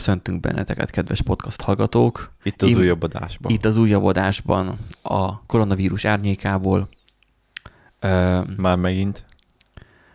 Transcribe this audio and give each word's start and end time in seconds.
Köszöntünk 0.00 0.40
benneteket, 0.40 0.90
kedves 0.90 1.22
podcast 1.22 1.62
hallgatók. 1.62 2.32
Itt 2.42 2.62
az 2.62 2.68
Im- 2.68 2.78
újabb 2.78 3.02
adásban. 3.02 3.52
Itt 3.52 3.64
az 3.64 3.76
újabb 3.76 4.04
adásban 4.04 4.78
a 5.02 5.46
koronavírus 5.46 6.04
árnyékából. 6.04 6.88
Ö, 7.98 8.40
Már 8.56 8.76
megint. 8.76 9.24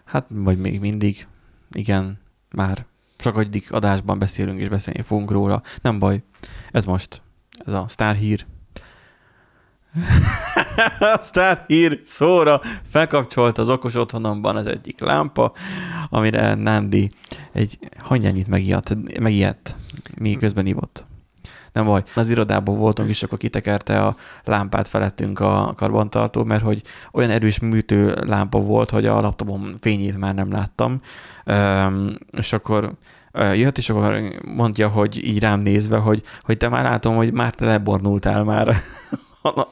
hát, 0.06 0.26
vagy 0.30 0.58
még 0.58 0.80
mindig. 0.80 1.28
Igen, 1.72 2.20
már 2.52 2.86
sokadik 3.18 3.72
adásban 3.72 4.20
beszélünk 4.20 4.60
és 4.60 4.68
beszélni 4.68 5.02
fogunk 5.02 5.32
róla. 5.32 5.62
Nem 5.82 6.00
baj, 6.00 6.24
ez 6.72 6.86
most, 6.86 7.22
ez 7.66 7.74
a 7.74 7.86
sztárhír. 7.88 8.46
a 11.14 11.18
sztárhír 11.20 12.00
szóra 12.04 12.62
felkapcsolt 12.88 13.58
az 13.58 13.70
okos 13.70 13.96
otthonomban 13.96 14.56
az 14.56 14.68
egyik 14.68 15.00
lámpa, 15.00 15.52
amire 16.10 16.54
Nandi 16.54 17.10
egy 17.52 17.80
hangyányit 17.98 18.48
megijedt, 18.48 19.20
megijedt 19.20 19.76
mi 20.18 20.34
közben 20.34 20.66
ivott. 20.66 21.06
Nem 21.72 21.86
baj, 21.86 22.04
az 22.14 22.30
irodában 22.30 22.78
voltunk, 22.78 23.10
és 23.10 23.24
akkor 23.24 23.38
kitekerte 23.38 24.06
a 24.06 24.16
lámpát 24.44 24.88
felettünk 24.88 25.40
a 25.40 25.74
karbantartó, 25.76 26.44
mert 26.44 26.64
hogy 26.64 26.82
olyan 27.12 27.30
erős 27.30 27.60
műtő 27.60 28.16
lámpa 28.26 28.60
volt, 28.60 28.90
hogy 28.90 29.06
a 29.06 29.22
laptopom 29.22 29.76
fényét 29.80 30.18
már 30.18 30.34
nem 30.34 30.52
láttam. 30.52 31.02
Üm, 31.46 32.18
és 32.32 32.54
akkor 32.54 32.94
jött, 33.54 33.78
és 33.78 33.90
akkor 33.90 34.22
mondja, 34.56 34.88
hogy 34.88 35.26
így 35.26 35.40
rám 35.40 35.60
nézve, 35.60 35.98
hogy, 35.98 36.22
hogy 36.42 36.58
te 36.58 36.70
már 36.70 36.84
látom, 36.84 37.16
hogy 37.16 37.34
már 37.34 37.54
te 37.54 37.66
lebornultál 37.66 38.44
már 38.44 38.76
a, 39.46 39.68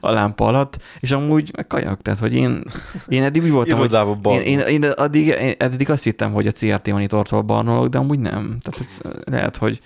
a 0.00 0.10
lámpa 0.10 0.44
alatt, 0.44 0.82
és 1.00 1.12
amúgy 1.12 1.50
meg 1.56 1.66
kajak, 1.66 2.02
tehát 2.02 2.20
hogy 2.20 2.34
én, 2.34 2.62
én 3.08 3.22
eddig 3.22 3.42
úgy 3.42 3.50
voltam, 3.50 3.78
hogy 3.78 3.88
Irodában 3.88 4.40
én, 4.40 4.58
én, 4.58 4.82
én 4.82 4.90
addig, 4.90 5.26
én 5.26 5.54
eddig 5.58 5.90
azt 5.90 6.04
hittem, 6.04 6.32
hogy 6.32 6.46
a 6.46 6.52
CRT 6.52 6.90
monitortól 6.90 7.42
barnolok, 7.42 7.88
de 7.88 7.98
amúgy 7.98 8.18
nem. 8.18 8.58
Tehát 8.62 8.80
ez 8.80 9.12
lehet, 9.24 9.56
hogy 9.56 9.80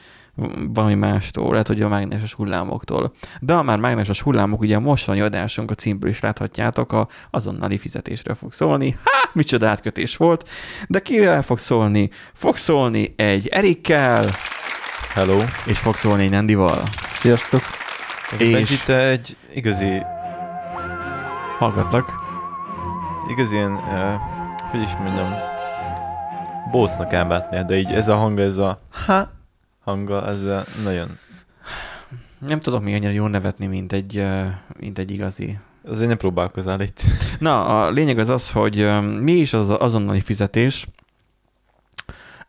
valami 0.75 0.95
mástól, 0.95 1.51
lehet, 1.51 1.67
hogy 1.67 1.83
a 1.83 1.89
mágneses 1.89 2.35
hullámoktól. 2.35 3.13
De 3.41 3.55
ha 3.55 3.63
már 3.63 3.79
mágneses 3.79 4.23
hullámok, 4.23 4.61
ugye 4.61 4.77
a 4.77 4.81
mostani 4.81 5.21
adásunk 5.21 5.71
a 5.71 5.75
címből 5.75 6.11
is 6.11 6.21
láthatjátok, 6.21 6.93
a 6.93 7.09
azonnali 7.31 7.79
fizetésről 7.79 8.35
fog 8.35 8.53
szólni. 8.53 8.97
Há, 9.05 9.31
micsoda 9.33 9.69
átkötés 9.69 10.17
volt. 10.17 10.49
De 10.89 11.01
kivel 11.01 11.43
fog 11.43 11.59
szólni? 11.59 12.11
Fog 12.35 12.57
szólni 12.57 13.15
egy 13.17 13.49
Erikkel, 13.49 14.31
Hello. 15.15 15.39
és 15.67 15.79
fog 15.79 15.97
szólni 15.97 16.23
egy 16.23 16.31
Nandival. 16.31 16.83
Sziasztok! 17.15 17.88
És- 18.37 18.71
itt 18.71 18.89
egy 18.89 19.37
igazi, 19.55 20.03
Hallgatlak. 21.59 22.15
igazi 23.31 23.55
ilyen, 23.57 23.73
uh, 23.73 24.15
hogy 24.71 24.81
is 24.83 24.91
mondjam, 24.97 25.35
bósznak 26.71 27.13
elmátnél, 27.13 27.65
de 27.65 27.77
így 27.79 27.93
ez 27.93 28.09
a 28.09 28.17
hang, 28.17 28.41
ez 28.41 28.57
a 28.57 28.81
ha 29.07 29.31
hanga, 29.85 30.27
ez 30.27 30.43
a 30.43 30.65
nagyon, 30.85 31.09
Nem 32.39 32.61
tudok 32.61 32.83
még 32.83 32.95
annyira 32.95 33.11
jól 33.13 33.29
nevetni, 33.31 33.67
mint 33.67 33.93
egy, 33.93 34.17
ö, 34.17 34.45
mint 34.79 34.99
egy 34.99 35.11
igazi 35.11 35.59
azért 35.89 36.09
ne 36.09 36.15
próbálkozzál 36.17 36.81
itt. 36.81 37.01
Na, 37.39 37.65
a 37.85 37.91
lényeg 37.91 38.19
az 38.19 38.29
az, 38.29 38.51
hogy 38.51 38.81
öm, 38.81 39.05
mi 39.05 39.33
is 39.33 39.53
az 39.53 39.71
azonnali 39.71 40.21
fizetés. 40.21 40.87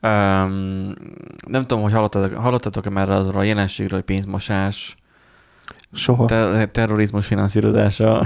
Um, 0.02 0.94
nem 1.48 1.62
tudom, 1.62 1.82
hogy 1.82 1.92
hallottatok, 1.94 2.34
hallottatok-e 2.38 2.90
már 2.90 3.10
azról 3.10 3.40
a 3.42 3.44
jelenségről, 3.44 3.98
hogy 3.98 4.08
pénzmosás, 4.08 4.96
Soha. 5.94 6.26
ter- 6.26 6.70
terrorizmus 6.70 7.26
finanszírozása, 7.26 8.26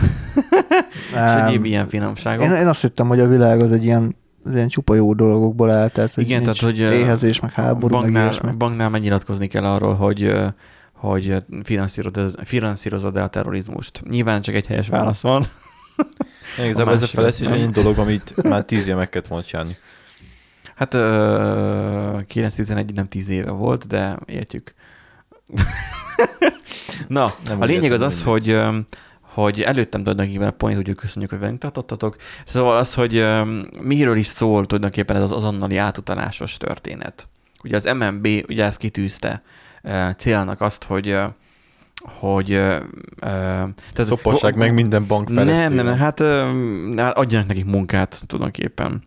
és 1.25 1.33
egyéb 1.45 1.65
ilyen 1.65 1.87
finomságok. 1.87 2.45
én, 2.45 2.51
én 2.51 2.67
azt 2.67 2.81
hittem, 2.81 3.07
hogy 3.07 3.19
a 3.19 3.27
világ 3.27 3.61
az 3.61 3.71
egy 3.71 3.83
ilyen, 3.83 4.15
az 4.43 4.53
ilyen 4.53 4.67
csupa 4.67 4.95
jó 4.95 5.13
dolgokból 5.13 5.71
áll, 5.71 5.89
tehát 5.89 6.13
hogy 6.13 6.23
Igen, 6.23 6.41
nincs 6.41 6.59
tehát, 6.59 6.75
hogy, 6.75 6.99
éhezés, 6.99 7.39
meg 7.39 7.51
háború, 7.51 7.93
meg 7.93 8.01
banknál, 8.01 8.23
ilyesmi. 8.23 8.51
banknál 8.51 8.89
megnyilatkozni 8.89 9.47
kell 9.47 9.63
arról, 9.63 9.93
hogy 9.93 10.33
hogy 10.93 11.35
finanszírozod, 11.63 12.39
finanszírozod 12.43 13.17
el 13.17 13.23
a 13.23 13.27
terrorizmust. 13.27 14.03
Nyilván 14.09 14.41
csak 14.41 14.55
egy 14.55 14.65
helyes 14.67 14.87
válasz 14.87 15.21
van. 15.21 15.45
Igazából 16.65 16.93
ez 16.93 17.15
a 17.15 17.49
olyan 17.49 17.71
dolog, 17.71 17.97
amit 17.97 18.43
már 18.43 18.63
tíz 18.63 18.87
éve 18.87 18.97
meg 18.97 19.09
kellett 19.09 19.27
volna 19.27 19.45
csinálni. 19.45 19.77
Hát 20.75 20.93
ö, 20.93 22.19
9-11 22.33 22.93
nem 22.93 23.07
10 23.07 23.29
éve 23.29 23.51
volt, 23.51 23.87
de 23.87 24.17
értjük. 24.25 24.73
Na, 27.07 27.33
Nem 27.45 27.61
a 27.61 27.65
lényeg 27.65 27.91
az 27.91 28.01
az, 28.01 28.23
mindegy. 28.23 28.53
hogy, 28.55 28.61
hogy 29.21 29.61
előttem 29.61 30.03
tulajdonképpen 30.03 30.47
a 30.47 30.51
point, 30.51 30.75
hogy 30.75 30.95
köszönjük, 30.95 31.31
hogy 31.31 31.39
velünk 31.39 31.59
tartottatok. 31.59 32.15
Szóval 32.45 32.77
az, 32.77 32.93
hogy 32.93 33.25
miről 33.81 34.17
is 34.17 34.27
szól 34.27 34.65
tulajdonképpen 34.65 35.15
ez 35.15 35.23
az 35.23 35.31
azonnali 35.31 35.77
átutalásos 35.77 36.57
történet. 36.57 37.27
Ugye 37.63 37.75
az 37.75 37.83
MNB 37.83 38.27
ugye 38.49 38.63
ezt 38.65 38.77
kitűzte 38.77 39.41
célnak 40.17 40.61
azt, 40.61 40.83
hogy 40.83 41.17
hogy 42.19 42.51
ö, 42.51 42.77
tehát, 43.19 43.73
Szopassák 43.93 44.55
meg 44.55 44.73
minden 44.73 45.07
bank 45.07 45.27
fejlesztővel. 45.27 45.67
nem, 45.67 45.73
nem, 45.75 45.85
nem, 45.85 45.97
hát 45.97 46.19
hát 46.97 47.17
adjanak 47.17 47.47
nekik 47.47 47.65
munkát 47.65 48.23
tulajdonképpen. 48.27 49.03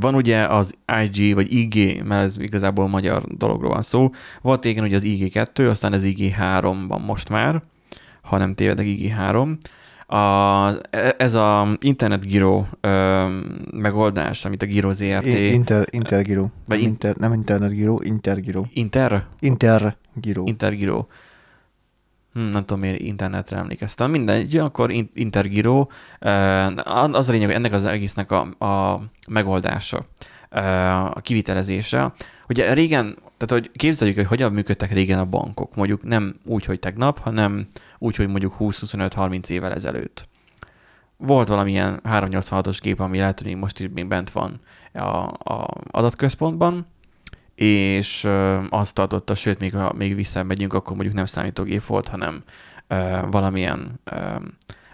Van 0.00 0.14
ugye 0.14 0.44
az 0.44 0.74
IG, 1.02 1.34
vagy 1.34 1.52
IG, 1.52 2.02
mert 2.04 2.22
ez 2.24 2.38
igazából 2.38 2.88
magyar 2.88 3.22
dologról 3.24 3.70
van 3.70 3.82
szó. 3.82 4.10
Volt 4.42 4.64
igen 4.64 4.84
ugye 4.84 4.96
az 4.96 5.04
IG2, 5.06 5.70
aztán 5.70 5.92
az 5.92 6.02
IG3 6.06 6.84
van 6.88 7.00
most 7.00 7.28
már, 7.28 7.62
ha 8.22 8.38
nem 8.38 8.54
tévedek, 8.54 8.86
IG3. 8.88 9.56
A, 10.10 10.68
ez 11.18 11.34
a 11.34 11.76
internetgiro 11.80 12.64
ö, 12.80 13.26
megoldás, 13.72 14.44
amit 14.44 14.62
a 14.62 14.66
Giro 14.66 14.92
ZRT... 14.92 15.26
I- 15.26 15.52
Inter, 15.52 15.86
Intergiro. 15.90 16.40
Vagy 16.40 16.50
Nem, 16.66 16.78
in- 16.78 16.84
inter, 16.86 17.16
nem 17.16 17.32
Internetgiro, 17.32 17.98
Intergiro. 18.02 18.62
Inter? 18.72 19.24
Intergiro. 19.40 20.42
Intergiro. 20.46 20.96
Hm, 20.96 21.06
nem 22.38 22.64
tudom, 22.64 22.80
miért 22.80 22.98
internetre 23.00 23.56
emlékeztem. 23.56 24.10
Mindegy, 24.10 24.56
akkor 24.56 24.90
in- 24.90 25.10
Intergiro. 25.14 25.86
eh, 26.18 26.66
Az 27.14 27.28
a 27.28 27.32
lényeg, 27.32 27.46
hogy 27.46 27.56
ennek 27.56 27.72
az 27.72 27.84
egésznek 27.84 28.30
a, 28.30 28.40
a 28.64 29.00
megoldása, 29.28 30.06
eh, 30.48 31.04
a 31.04 31.20
kivitelezése. 31.20 32.12
Ugye 32.48 32.72
régen, 32.72 33.16
tehát 33.36 33.64
hogy 33.64 33.70
képzeljük, 33.76 34.16
hogy 34.16 34.26
hogyan 34.26 34.52
működtek 34.52 34.92
régen 34.92 35.18
a 35.18 35.24
bankok. 35.24 35.74
Mondjuk 35.74 36.02
nem 36.02 36.34
úgy, 36.44 36.64
hogy 36.64 36.78
tegnap, 36.78 37.18
hanem 37.18 37.66
úgy, 37.98 38.16
hogy 38.16 38.28
mondjuk 38.28 38.54
20-25-30 38.58 39.48
évvel 39.50 39.72
ezelőtt. 39.74 40.28
Volt 41.16 41.48
valamilyen 41.48 42.00
386-os 42.04 42.78
gép, 42.82 43.00
ami 43.00 43.18
lehet, 43.18 43.40
hogy 43.40 43.56
most 43.56 43.80
is 43.80 43.86
még 43.94 44.06
bent 44.06 44.30
van 44.30 44.60
a, 44.92 45.06
a 45.52 45.68
adatközpontban, 45.90 46.86
és 47.60 48.24
ö, 48.24 48.60
azt 48.70 48.94
tartotta, 48.94 49.34
sőt, 49.34 49.58
még 49.58 49.74
ha 49.74 49.92
még 49.92 50.14
visszamegyünk, 50.14 50.72
akkor 50.72 50.92
mondjuk 50.92 51.14
nem 51.14 51.24
számítógép 51.24 51.86
volt, 51.86 52.08
hanem 52.08 52.42
ö, 52.86 53.18
valamilyen 53.30 54.00
ö, 54.04 54.16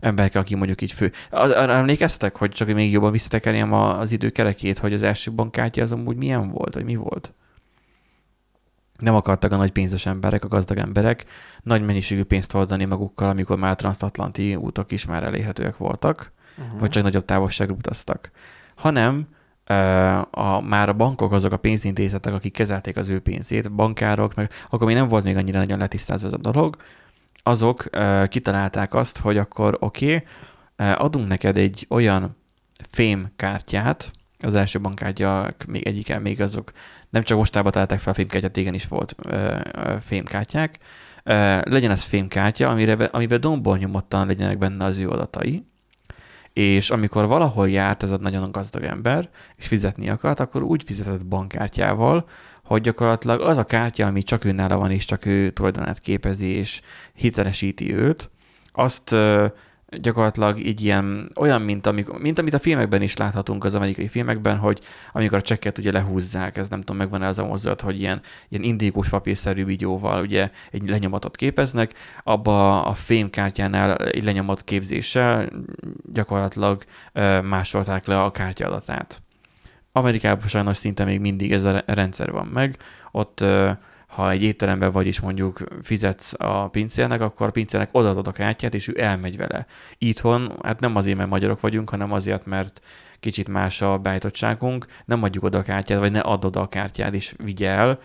emberke, 0.01 0.39
aki 0.39 0.55
mondjuk 0.55 0.81
így 0.81 0.93
fő. 0.93 1.13
Arra 1.31 1.73
emlékeztek, 1.73 2.37
hogy 2.37 2.51
csak 2.51 2.73
még 2.73 2.93
jobban 2.93 3.13
visszatekerjem 3.13 3.73
az 3.73 4.13
idő 4.13 4.31
kerekét, 4.31 4.79
hogy 4.79 4.93
az 4.93 5.03
első 5.03 5.33
bankkártya 5.33 5.83
az 5.83 5.93
amúgy 5.93 6.17
milyen 6.17 6.51
volt, 6.51 6.75
vagy 6.75 6.85
mi 6.85 6.97
volt? 6.97 7.33
Nem 8.99 9.15
akartak 9.15 9.53
a 9.53 9.57
nagy 9.57 9.73
pénzes 9.73 10.07
emberek, 10.07 10.45
a 10.45 10.49
gazdag 10.49 10.79
emberek 10.79 11.25
nagy 11.63 11.83
mennyiségű 11.83 12.23
pénzt 12.23 12.53
hordani 12.53 12.85
magukkal, 12.85 13.29
amikor 13.29 13.59
már 13.59 13.77
transatlanti 13.77 14.55
útok 14.55 14.93
is 14.93 15.07
már 15.07 15.23
elérhetőek 15.23 15.77
voltak 15.77 16.33
Uh-huh. 16.59 16.81
vagy 16.81 16.91
csak 16.91 17.03
nagyobb 17.03 17.25
távolságra 17.25 17.75
utaztak, 17.75 18.31
hanem 18.75 19.29
a, 20.31 20.61
már 20.61 20.89
a 20.89 20.93
bankok 20.93 21.33
azok 21.33 21.53
a 21.53 21.57
pénzintézetek, 21.57 22.33
akik 22.33 22.53
kezelték 22.53 22.97
az 22.97 23.09
ő 23.09 23.21
pénzét, 23.21 23.73
bankárok, 23.73 24.35
meg 24.35 24.51
akkor 24.71 24.87
még 24.87 24.97
nem 24.97 25.09
volt 25.09 25.25
még 25.25 25.37
annyira 25.37 25.59
nagyon 25.59 25.79
letisztázva 25.79 26.27
ez 26.27 26.33
a 26.33 26.51
dolog, 26.53 26.77
azok 27.43 27.85
ö, 27.91 28.25
kitalálták 28.29 28.95
azt, 28.95 29.19
hogy 29.19 29.39
akkor 29.39 29.77
oké, 29.81 30.15
okay, 30.15 30.93
adunk 30.93 31.29
neked 31.29 31.57
egy 31.57 31.87
olyan 31.91 32.37
fém 32.89 33.33
kártyát, 33.37 34.11
az 34.39 34.55
első 34.55 34.81
bankkártya 34.81 35.49
még 35.67 35.87
egyiken 35.87 36.23
még 36.23 36.41
azok 36.41 36.73
nem 37.11 37.23
csak 37.23 37.39
mostában 37.39 37.73
találták 37.73 37.99
fel 37.99 38.13
a 38.13 38.17
fémkártyát, 38.17 38.57
igen 38.57 38.75
is 38.75 38.87
volt 38.87 39.15
ö, 39.23 39.57
fémkártyák, 40.01 40.79
legyen 41.63 41.91
ez 41.91 42.03
fémkártya, 42.03 42.69
amire, 42.69 42.97
be- 42.97 43.05
amiben 43.05 43.41
dombol 43.41 43.77
nyomottan 43.77 44.27
legyenek 44.27 44.59
benne 44.59 44.85
az 44.85 44.99
ő 44.99 45.09
adatai, 45.09 45.67
és 46.55 46.91
amikor 46.91 47.27
valahol 47.27 47.71
járt 47.71 48.03
ez 48.03 48.11
a 48.11 48.17
nagyon 48.17 48.51
gazdag 48.51 48.83
ember, 48.83 49.29
és 49.57 49.67
fizetni 49.67 50.09
akart, 50.09 50.41
akkor 50.41 50.63
úgy 50.63 50.83
fizetett 50.87 51.27
bankkártyával, 51.27 52.29
hogy 52.65 52.81
gyakorlatilag 52.81 53.41
az 53.41 53.59
a 53.59 53.65
kártya, 53.65 54.07
ami 54.07 54.23
csak 54.23 54.45
őnála 54.45 54.77
van, 54.77 54.91
és 54.91 55.05
csak 55.05 55.27
ő 55.27 55.51
tulajdonát 55.51 55.99
képezi, 55.99 56.47
és 56.47 56.81
hitelesíti 57.15 57.95
őt, 57.95 58.31
azt 58.73 59.17
gyakorlatilag 60.01 60.59
így 60.59 60.81
ilyen, 60.81 61.31
olyan, 61.41 61.63
mint, 61.63 61.87
amikor, 61.87 62.21
mint 62.21 62.39
amit 62.39 62.55
a 62.55 62.59
filmekben 62.59 63.03
is 63.03 63.17
láthatunk 63.17 63.65
az 63.65 63.75
amerikai 63.75 64.09
filmekben, 64.09 64.57
hogy 64.57 64.81
amikor 65.13 65.39
a 65.39 65.43
csekket 65.43 65.79
ugye 65.79 65.93
lehúzzák, 65.93 66.57
ez 66.57 66.69
nem 66.69 66.81
tudom, 66.81 66.97
megvan-e 66.97 67.27
az 67.27 67.39
a 67.39 67.47
mozdulat, 67.47 67.81
hogy 67.81 68.01
ilyen, 68.01 68.21
ilyen 68.49 68.63
indikus 68.63 69.09
papírszerű 69.09 69.65
vigyóval 69.65 70.21
ugye 70.21 70.51
egy 70.71 70.89
lenyomatot 70.89 71.37
képeznek, 71.37 71.93
abba 72.23 72.83
a 72.83 72.95
fémkártyánál 72.95 73.97
egy 73.97 74.25
lenyomat 74.25 74.63
képzéssel 74.63 75.49
gyakorlatilag 76.13 76.83
másolták 77.43 78.07
le 78.07 78.23
a 78.23 78.31
kártya 78.31 78.67
adatát. 78.67 79.23
Amerikában 79.93 80.49
sajnos 80.49 80.77
szinte 80.77 81.05
még 81.05 81.21
mindig 81.21 81.53
ez 81.53 81.65
a 81.65 81.71
re- 81.71 81.85
rendszer 81.87 82.31
van 82.31 82.47
meg. 82.47 82.77
Ott 83.13 83.45
ha 84.15 84.31
egy 84.31 84.43
étteremben 84.43 84.93
vagy 84.93 85.07
is 85.07 85.21
mondjuk 85.21 85.65
fizetsz 85.83 86.33
a 86.39 86.69
pincérnek, 86.69 87.21
akkor 87.21 87.47
a 87.47 87.51
pincérnek 87.51 87.89
odaadod 87.93 88.27
a 88.27 88.33
kártyát, 88.33 88.75
és 88.75 88.89
ő 88.89 88.95
elmegy 89.03 89.37
vele. 89.37 89.67
Itthon, 89.99 90.53
hát 90.63 90.81
nem 90.81 90.97
azért, 90.97 91.17
mert 91.17 91.31
magyarok 91.31 91.61
vagyunk, 91.61 91.91
hanem 91.91 92.13
azért, 92.13 92.47
mert 92.47 92.81
kicsit 93.21 93.49
más 93.49 93.83
a 93.83 93.99
beállítottságunk, 93.99 94.87
nem 95.05 95.23
adjuk 95.23 95.45
oda 95.45 95.59
a 95.59 95.63
kártyát, 95.63 95.99
vagy 95.99 96.13
ne 96.13 96.21
add 96.21 96.45
oda 96.45 96.61
a 96.61 96.69
kártyát, 96.69 97.15
és 97.15 97.35
vigye 97.45 97.69
el, 97.69 97.99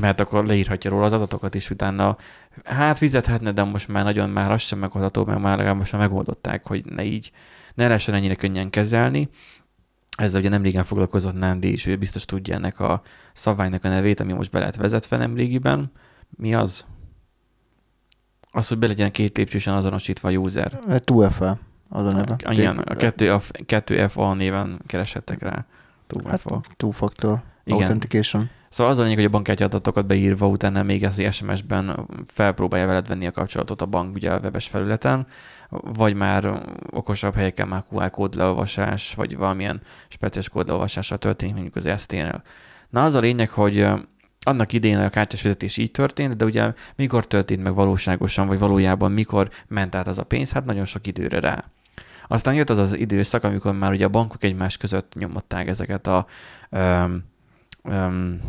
mert 0.00 0.20
akkor 0.20 0.46
leírhatja 0.46 0.90
róla 0.90 1.04
az 1.04 1.12
adatokat, 1.12 1.54
és 1.54 1.70
utána 1.70 2.16
hát 2.64 2.98
fizethetne, 2.98 3.52
de 3.52 3.62
most 3.62 3.88
már 3.88 4.04
nagyon 4.04 4.30
már 4.30 4.50
az 4.50 4.60
sem 4.60 4.78
megoldható, 4.78 5.24
mert 5.24 5.40
már 5.40 5.56
legalább 5.56 5.78
most 5.78 5.92
már 5.92 6.00
megoldották, 6.00 6.66
hogy 6.66 6.84
ne 6.84 7.04
így, 7.04 7.32
ne 7.74 7.86
lehessen 7.86 8.14
ennyire 8.14 8.34
könnyen 8.34 8.70
kezelni. 8.70 9.28
Ezzel 10.20 10.40
ugye 10.40 10.48
nem 10.48 10.62
régen 10.62 10.84
foglalkozott 10.84 11.38
Nándi, 11.38 11.72
és 11.72 11.86
ő 11.86 11.96
biztos 11.96 12.24
tudja 12.24 12.54
ennek 12.54 12.80
a 12.80 13.02
szabványnak 13.32 13.84
a 13.84 13.88
nevét, 13.88 14.20
ami 14.20 14.32
most 14.32 14.50
be 14.50 14.58
lett 14.58 14.76
vezetve 14.76 15.16
nem 15.16 15.34
régiben. 15.34 15.92
Mi 16.36 16.54
az? 16.54 16.84
Az, 18.50 18.68
hogy 18.68 18.78
be 18.78 18.86
legyen 18.86 19.10
két 19.10 19.36
lépcsősen 19.36 19.74
azonosítva 19.74 20.28
a 20.28 20.32
user. 20.32 20.80
2FA 20.88 21.56
az 21.88 22.06
a 22.06 22.12
neve. 22.12 22.36
Igen, 22.50 22.78
a 22.78 22.94
2F, 22.94 23.42
2FA 23.66 24.36
néven 24.36 24.80
kereshettek 24.86 25.42
rá. 25.42 25.66
Hát, 26.24 26.42
2FA. 26.44 26.60
two-factor 26.76 27.42
Igen. 27.64 27.78
authentication. 27.78 28.50
Szóval 28.68 28.92
az 28.92 28.98
a 28.98 29.02
lényeg, 29.02 29.16
hogy 29.16 29.26
a 29.26 29.30
bankkártya 29.30 29.64
adatokat 29.64 30.06
beírva, 30.06 30.46
utána 30.46 30.82
még 30.82 31.04
az 31.04 31.22
SMS-ben 31.30 32.06
felpróbálja 32.26 32.86
veled 32.86 33.08
venni 33.08 33.26
a 33.26 33.30
kapcsolatot 33.30 33.82
a 33.82 33.86
bank 33.86 34.14
ugye 34.14 34.32
a 34.32 34.38
webes 34.38 34.68
felületen, 34.68 35.26
vagy 35.70 36.14
már 36.14 36.62
okosabb 36.90 37.34
helyeken 37.34 37.68
már 37.68 37.84
QR 37.90 38.10
kódleolvasás, 38.10 39.14
vagy 39.14 39.36
valamilyen 39.36 39.80
speciális 40.08 40.48
kódleolvasással 40.48 41.18
történik, 41.18 41.54
mondjuk 41.54 41.76
az 41.76 42.00
ST-nél. 42.00 42.42
Na 42.88 43.02
az 43.02 43.14
a 43.14 43.20
lényeg, 43.20 43.50
hogy 43.50 43.86
annak 44.40 44.72
idején 44.72 44.98
a 44.98 45.10
kártyás 45.10 45.40
fizetés 45.40 45.76
így 45.76 45.90
történt, 45.90 46.36
de 46.36 46.44
ugye 46.44 46.72
mikor 46.96 47.26
történt 47.26 47.62
meg 47.62 47.74
valóságosan, 47.74 48.46
vagy 48.46 48.58
valójában 48.58 49.12
mikor 49.12 49.50
ment 49.68 49.94
át 49.94 50.06
az 50.06 50.18
a 50.18 50.24
pénz, 50.24 50.52
hát 50.52 50.64
nagyon 50.64 50.84
sok 50.84 51.06
időre 51.06 51.40
rá. 51.40 51.64
Aztán 52.28 52.54
jött 52.54 52.70
az 52.70 52.78
az 52.78 52.96
időszak, 52.96 53.44
amikor 53.44 53.74
már 53.74 53.90
ugye 53.90 54.04
a 54.04 54.08
bankok 54.08 54.44
egymás 54.44 54.76
között 54.76 55.14
nyomották 55.14 55.68
ezeket 55.68 56.06
a 56.06 56.26
um, 56.70 57.24
um, 57.84 58.40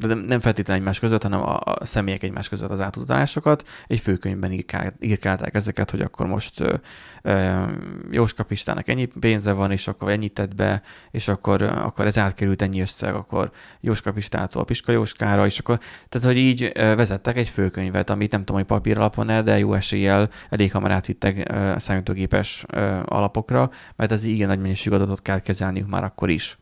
de 0.00 0.06
nem, 0.06 0.18
nem 0.18 0.40
feltétlenül 0.40 0.82
egymás 0.82 0.98
között, 0.98 1.22
hanem 1.22 1.42
a, 1.42 1.58
a 1.64 1.84
személyek 1.84 2.22
egymás 2.22 2.48
között 2.48 2.70
az 2.70 2.80
átutalásokat. 2.80 3.68
Egy 3.86 4.00
főkönyvben 4.00 4.52
írkál, 4.52 4.92
írkálták 5.00 5.54
ezeket, 5.54 5.90
hogy 5.90 6.00
akkor 6.00 6.26
most 6.26 6.60
ö, 6.60 6.74
ö, 7.22 7.62
Jóska 8.10 8.42
Pistának 8.42 8.88
ennyi 8.88 9.04
pénze 9.04 9.52
van, 9.52 9.70
és 9.72 9.88
akkor 9.88 10.10
ennyit 10.10 10.32
tett 10.32 10.54
be, 10.54 10.82
és 11.10 11.28
akkor, 11.28 11.62
akkor 11.62 12.06
ez 12.06 12.18
átkerült 12.18 12.62
ennyi 12.62 12.80
összeg, 12.80 13.14
akkor 13.14 13.50
Jóska 13.80 14.12
Pistától 14.12 14.64
Piska 14.64 14.92
Jóskára, 14.92 15.46
és 15.46 15.58
akkor, 15.58 15.78
tehát 16.08 16.26
hogy 16.26 16.36
így 16.36 16.72
vezettek 16.74 17.36
egy 17.36 17.48
főkönyvet, 17.48 18.10
amit 18.10 18.30
nem 18.30 18.40
tudom, 18.40 18.56
hogy 18.56 18.66
papíralapon-e, 18.66 19.42
de 19.42 19.58
jó 19.58 19.74
eséllyel 19.74 20.30
elég 20.48 20.72
hamar 20.72 20.90
átvittek 20.90 21.50
ö, 21.52 21.74
számítógépes 21.78 22.64
ö, 22.68 23.00
alapokra, 23.04 23.70
mert 23.96 24.12
ez 24.12 24.24
igen 24.24 24.48
nagy 24.48 24.60
mennyiségű 24.60 24.94
adatot 24.94 25.22
kell 25.22 25.40
kezelniük 25.40 25.88
már 25.88 26.04
akkor 26.04 26.30
is. 26.30 26.58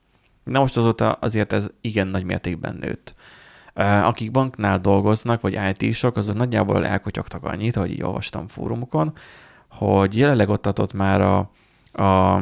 Na 0.49 0.59
most 0.59 0.77
azóta 0.77 1.13
azért 1.13 1.53
ez 1.53 1.69
igen 1.81 2.07
nagy 2.07 2.25
mértékben 2.25 2.77
nőtt. 2.81 3.15
Akik 3.79 4.31
banknál 4.31 4.79
dolgoznak, 4.79 5.41
vagy 5.41 5.59
IT-sok, 5.79 6.17
azok 6.17 6.37
nagyjából 6.37 6.87
elkotyogtak 6.87 7.45
annyit, 7.45 7.75
hogy 7.75 7.91
így 7.91 8.03
olvastam 8.03 8.47
fórumokon, 8.47 9.13
hogy 9.69 10.17
jelenleg 10.17 10.49
ott 10.49 10.67
adott 10.67 10.93
már 10.93 11.21
a, 11.21 11.39
a 12.05 12.41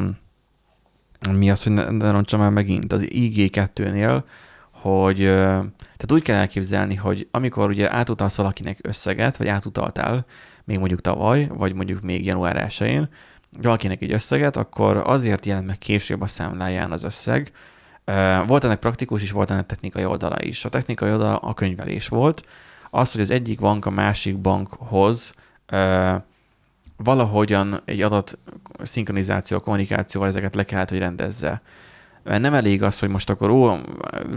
mi 1.31 1.49
az, 1.49 1.63
hogy 1.63 1.71
ne, 1.71 1.89
ne 1.89 2.11
roncsam 2.11 2.41
el 2.41 2.49
megint, 2.49 2.93
az 2.93 3.07
IG2-nél, 3.09 4.23
hogy 4.71 5.17
tehát 5.17 6.11
úgy 6.11 6.21
kell 6.21 6.37
elképzelni, 6.37 6.95
hogy 6.95 7.27
amikor 7.31 7.69
ugye 7.69 7.93
átutalsz 7.93 8.37
valakinek 8.37 8.79
összeget, 8.81 9.37
vagy 9.37 9.47
átutaltál, 9.47 10.25
még 10.63 10.77
mondjuk 10.79 11.01
tavaly, 11.01 11.47
vagy 11.47 11.73
mondjuk 11.73 12.01
még 12.01 12.25
január 12.25 12.65
1-én, 12.69 13.09
valakinek 13.61 14.01
egy 14.01 14.11
összeget, 14.11 14.57
akkor 14.57 14.97
azért 14.97 15.45
jelent 15.45 15.67
meg 15.67 15.77
később 15.77 16.21
a 16.21 16.27
számláján 16.27 16.91
az 16.91 17.03
összeg, 17.03 17.51
Volt 18.47 18.63
ennek 18.63 18.79
praktikus 18.79 19.21
is, 19.21 19.31
volt 19.31 19.51
ennek 19.51 19.65
technikai 19.65 20.05
oldala 20.05 20.35
is. 20.39 20.65
A 20.65 20.69
technikai 20.69 21.11
oldala 21.11 21.37
a 21.37 21.53
könyvelés 21.53 22.07
volt. 22.07 22.47
Az, 22.89 23.11
hogy 23.11 23.21
az 23.21 23.31
egyik 23.31 23.59
bank 23.59 23.85
a 23.85 23.89
másik 23.89 24.37
bankhoz 24.37 25.35
valahogyan 26.97 27.81
egy 27.85 28.01
adat 28.01 28.37
szinkronizáció, 28.81 29.59
kommunikációval 29.59 30.29
ezeket 30.29 30.55
le 30.55 30.63
kellett, 30.63 30.89
hogy 30.89 30.99
rendezze. 30.99 31.61
Mert 32.23 32.41
nem 32.41 32.53
elég 32.53 32.83
az, 32.83 32.99
hogy 32.99 33.09
most 33.09 33.29
akkor 33.29 33.49
ó, 33.49 33.75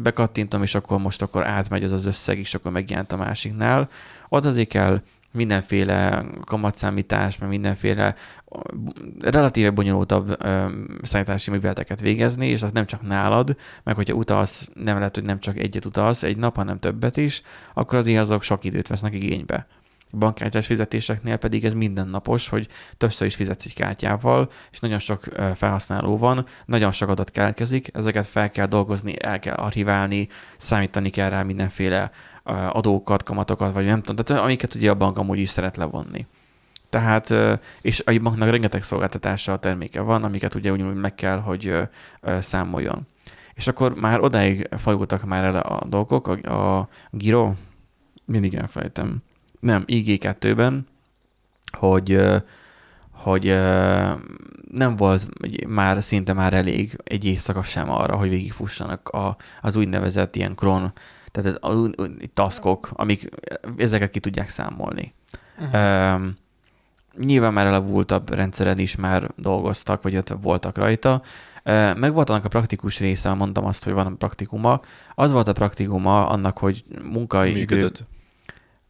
bekattintom, 0.02 0.62
és 0.62 0.74
akkor 0.74 0.98
most 0.98 1.22
akkor 1.22 1.46
átmegy 1.46 1.82
ez 1.82 1.92
az 1.92 2.06
összeg, 2.06 2.38
és 2.38 2.54
akkor 2.54 2.72
megjelent 2.72 3.12
a 3.12 3.16
másiknál. 3.16 3.88
Ott 4.28 4.44
azért 4.44 4.68
kell 4.68 5.02
mindenféle 5.32 6.24
kamatszámítás, 6.44 7.38
meg 7.38 7.48
mindenféle 7.48 8.14
relatíve 9.20 9.70
bonyolultabb 9.70 10.44
ö, 10.44 10.68
szállítási 11.02 11.50
műveleteket 11.50 12.00
végezni, 12.00 12.46
és 12.46 12.62
az 12.62 12.72
nem 12.72 12.86
csak 12.86 13.02
nálad, 13.02 13.56
meg 13.84 13.94
hogyha 13.94 14.14
utalsz, 14.14 14.68
nem 14.74 14.98
lehet, 14.98 15.14
hogy 15.14 15.24
nem 15.24 15.40
csak 15.40 15.58
egyet 15.58 15.84
utalsz 15.84 16.22
egy 16.22 16.36
nap, 16.36 16.56
hanem 16.56 16.78
többet 16.78 17.16
is, 17.16 17.42
akkor 17.74 17.98
azért 17.98 18.20
azok 18.20 18.42
sok 18.42 18.64
időt 18.64 18.88
vesznek 18.88 19.14
igénybe. 19.14 19.66
Bankkártyás 20.12 20.66
fizetéseknél 20.66 21.36
pedig 21.36 21.64
ez 21.64 21.74
mindennapos, 21.74 22.48
hogy 22.48 22.68
többször 22.96 23.26
is 23.26 23.34
fizetsz 23.34 23.64
egy 23.64 23.74
kártyával, 23.74 24.50
és 24.70 24.78
nagyon 24.78 24.98
sok 24.98 25.24
felhasználó 25.54 26.16
van, 26.16 26.46
nagyon 26.64 26.90
sok 26.90 27.08
adat 27.08 27.30
keletkezik, 27.30 27.96
ezeket 27.96 28.26
fel 28.26 28.50
kell 28.50 28.66
dolgozni, 28.66 29.22
el 29.22 29.38
kell 29.38 29.54
archiválni, 29.54 30.28
számítani 30.56 31.10
kell 31.10 31.28
rá 31.28 31.42
mindenféle 31.42 32.10
adókat, 32.68 33.22
kamatokat, 33.22 33.72
vagy 33.72 33.84
nem 33.84 34.02
tudom, 34.02 34.24
tehát 34.24 34.42
amiket 34.42 34.74
ugye 34.74 34.90
a 34.90 34.94
bank 34.94 35.18
amúgy 35.18 35.38
is 35.38 35.48
szeret 35.48 35.76
levonni. 35.76 36.26
Tehát, 36.90 37.34
és 37.80 38.02
a 38.06 38.18
banknak 38.18 38.50
rengeteg 38.50 38.82
szolgáltatása, 38.82 39.58
terméke 39.58 40.00
van, 40.00 40.24
amiket 40.24 40.54
ugye 40.54 40.72
ugyanúgy 40.72 40.94
meg 40.94 41.14
kell, 41.14 41.38
hogy 41.38 41.74
számoljon. 42.38 43.06
És 43.54 43.68
akkor 43.68 43.94
már 43.94 44.20
odáig 44.20 44.68
fajultak 44.76 45.24
már 45.24 45.44
el 45.44 45.56
a 45.56 45.86
dolgok, 45.86 46.26
a, 46.26 46.78
a 46.78 46.88
Giro, 47.10 47.52
mindig 48.24 48.54
elfelejtem, 48.54 49.16
nem, 49.60 49.84
IG2-ben, 49.86 50.86
hogy, 51.78 52.20
hogy 53.10 53.44
nem 54.70 54.96
volt 54.96 55.28
már 55.68 56.02
szinte 56.02 56.32
már 56.32 56.52
elég 56.52 56.98
egy 57.04 57.24
éjszaka 57.24 57.62
sem 57.62 57.90
arra, 57.90 58.16
hogy 58.16 58.28
végigfussanak 58.28 59.08
a, 59.08 59.36
az 59.60 59.76
úgynevezett 59.76 60.36
ilyen 60.36 60.54
kron, 60.54 60.92
tehát 61.30 61.58
az, 61.60 61.70
a, 61.70 62.02
a, 62.02 62.06
taskok, 62.34 62.90
amik 62.92 63.28
ezeket 63.76 64.10
ki 64.10 64.20
tudják 64.20 64.48
számolni. 64.48 65.14
Uh-huh. 65.58 66.14
Um, 66.14 66.36
nyilván 67.18 67.52
már 67.52 67.66
elavultabb 67.66 68.34
rendszeren 68.34 68.78
is 68.78 68.96
már 68.96 69.30
dolgoztak, 69.36 70.02
vagy 70.02 70.16
ott 70.16 70.34
voltak 70.42 70.76
rajta. 70.76 71.22
Meg 71.96 72.12
volt 72.12 72.30
annak 72.30 72.44
a 72.44 72.48
praktikus 72.48 72.98
része, 72.98 73.32
mondtam 73.32 73.64
azt, 73.64 73.84
hogy 73.84 73.92
van 73.92 74.06
a 74.06 74.14
praktikuma. 74.18 74.80
Az 75.14 75.32
volt 75.32 75.48
a 75.48 75.52
praktikuma 75.52 76.28
annak, 76.28 76.58
hogy 76.58 76.84
munkaidő... 77.10 77.58
Működött. 77.58 78.04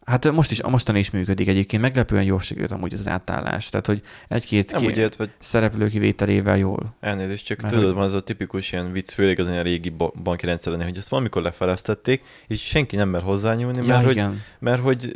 Hát 0.04 0.32
most 0.32 0.50
is, 0.50 0.62
mostan 0.62 0.96
is 0.96 1.10
működik 1.10 1.48
egyébként, 1.48 1.82
meglepően 1.82 2.22
jól 2.22 2.40
sikerült 2.40 2.70
amúgy 2.70 2.92
az 2.92 3.08
átállás. 3.08 3.68
Tehát, 3.68 3.86
hogy 3.86 4.02
egy-két 4.28 4.72
ki- 4.72 4.86
úgy 4.86 4.96
értve, 4.96 5.26
szereplő 5.38 5.88
kivételével 5.88 6.58
jól. 6.58 6.94
elnézést, 7.00 7.46
csak 7.46 7.60
Mert 7.60 7.68
tudod, 7.74 7.86
hogy- 7.88 7.94
van 7.96 8.04
az 8.04 8.12
a 8.14 8.20
tipikus 8.20 8.72
ilyen 8.72 8.92
vicc, 8.92 9.10
főleg 9.12 9.38
az 9.38 9.48
ilyen 9.48 9.62
régi 9.62 9.88
ba- 9.88 10.22
banki 10.22 10.46
rendszeren, 10.46 10.82
hogy 10.82 10.96
ezt 10.96 11.08
valamikor 11.08 11.42
lefeleztették, 11.42 12.22
és 12.46 12.60
senki 12.60 12.96
nem 12.96 13.08
mer 13.08 13.22
hozzányúlni, 13.22 13.78
Ja, 13.78 13.86
mert, 13.86 14.04
hogy, 14.04 14.12
igen. 14.14 14.40
mert 14.58 14.82
hogy 14.82 15.12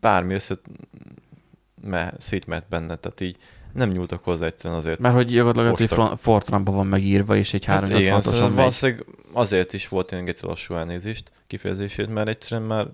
bármi 0.00 0.34
össze 0.34 0.54
me, 1.82 2.12
szétment 2.18 2.64
benne, 2.68 2.96
tehát 2.96 3.20
így 3.20 3.36
nem 3.72 3.90
nyúltak 3.90 4.24
hozzá 4.24 4.46
egyszerűen 4.46 4.78
azért. 4.80 4.98
Mert 4.98 5.14
hogy 5.14 5.26
gyakorlatilag 5.26 5.76
hogy 6.08 6.18
Fortranban 6.18 6.74
van 6.74 6.86
megírva, 6.86 7.36
és 7.36 7.54
egy 7.54 7.64
Hát 7.64 7.86
igen, 7.86 8.00
386-oson 8.02 8.20
szóval 8.22 8.48
megy. 8.48 8.56
valószínűleg 8.56 9.04
azért 9.32 9.72
is 9.72 9.88
volt 9.88 10.12
ilyen 10.12 10.24
geci 10.24 10.46
lassú 10.46 10.74
elnézést, 10.74 11.30
kifejezését, 11.46 12.08
mert 12.12 12.28
egyszerűen 12.28 12.66
már 12.66 12.86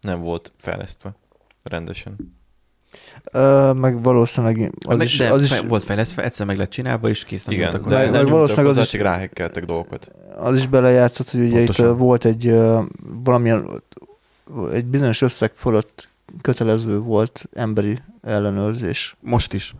nem 0.00 0.20
volt 0.20 0.52
fejlesztve 0.58 1.14
rendesen. 1.62 2.36
Ö, 3.32 3.72
meg 3.72 4.02
valószínűleg 4.02 4.72
az 4.86 4.96
Meg- 4.96 5.06
is, 5.06 5.16
de 5.18 5.30
az, 5.30 5.42
is, 5.42 5.58
volt 5.60 5.84
fejlesztve, 5.84 6.24
egyszer 6.24 6.46
meg 6.46 6.56
lett 6.56 6.70
csinálva, 6.70 7.08
és 7.08 7.24
készen 7.24 7.52
Igen, 7.54 7.70
voltak 7.70 7.88
de 7.88 7.96
meg- 7.96 8.10
nem 8.10 8.26
valószínűleg 8.26 8.70
az 8.70 8.76
hozzá, 8.76 8.88
is- 8.98 9.00
ráhekkeltek 9.04 9.64
dolgokat. 9.64 10.10
az 10.36 10.56
is 10.56 10.66
belejátszott, 10.66 11.30
hogy 11.30 11.40
ugye 11.40 11.56
Pontosan. 11.56 11.90
itt 11.92 11.96
volt 11.98 12.24
egy 12.24 12.54
valamilyen 13.24 13.82
egy 14.72 14.84
bizonyos 14.84 15.22
összeg 15.22 15.52
fölött 15.54 16.08
kötelező 16.40 16.98
volt 16.98 17.48
emberi 17.52 17.98
ellenőrzés. 18.22 19.16
Most 19.20 19.54
is. 19.54 19.74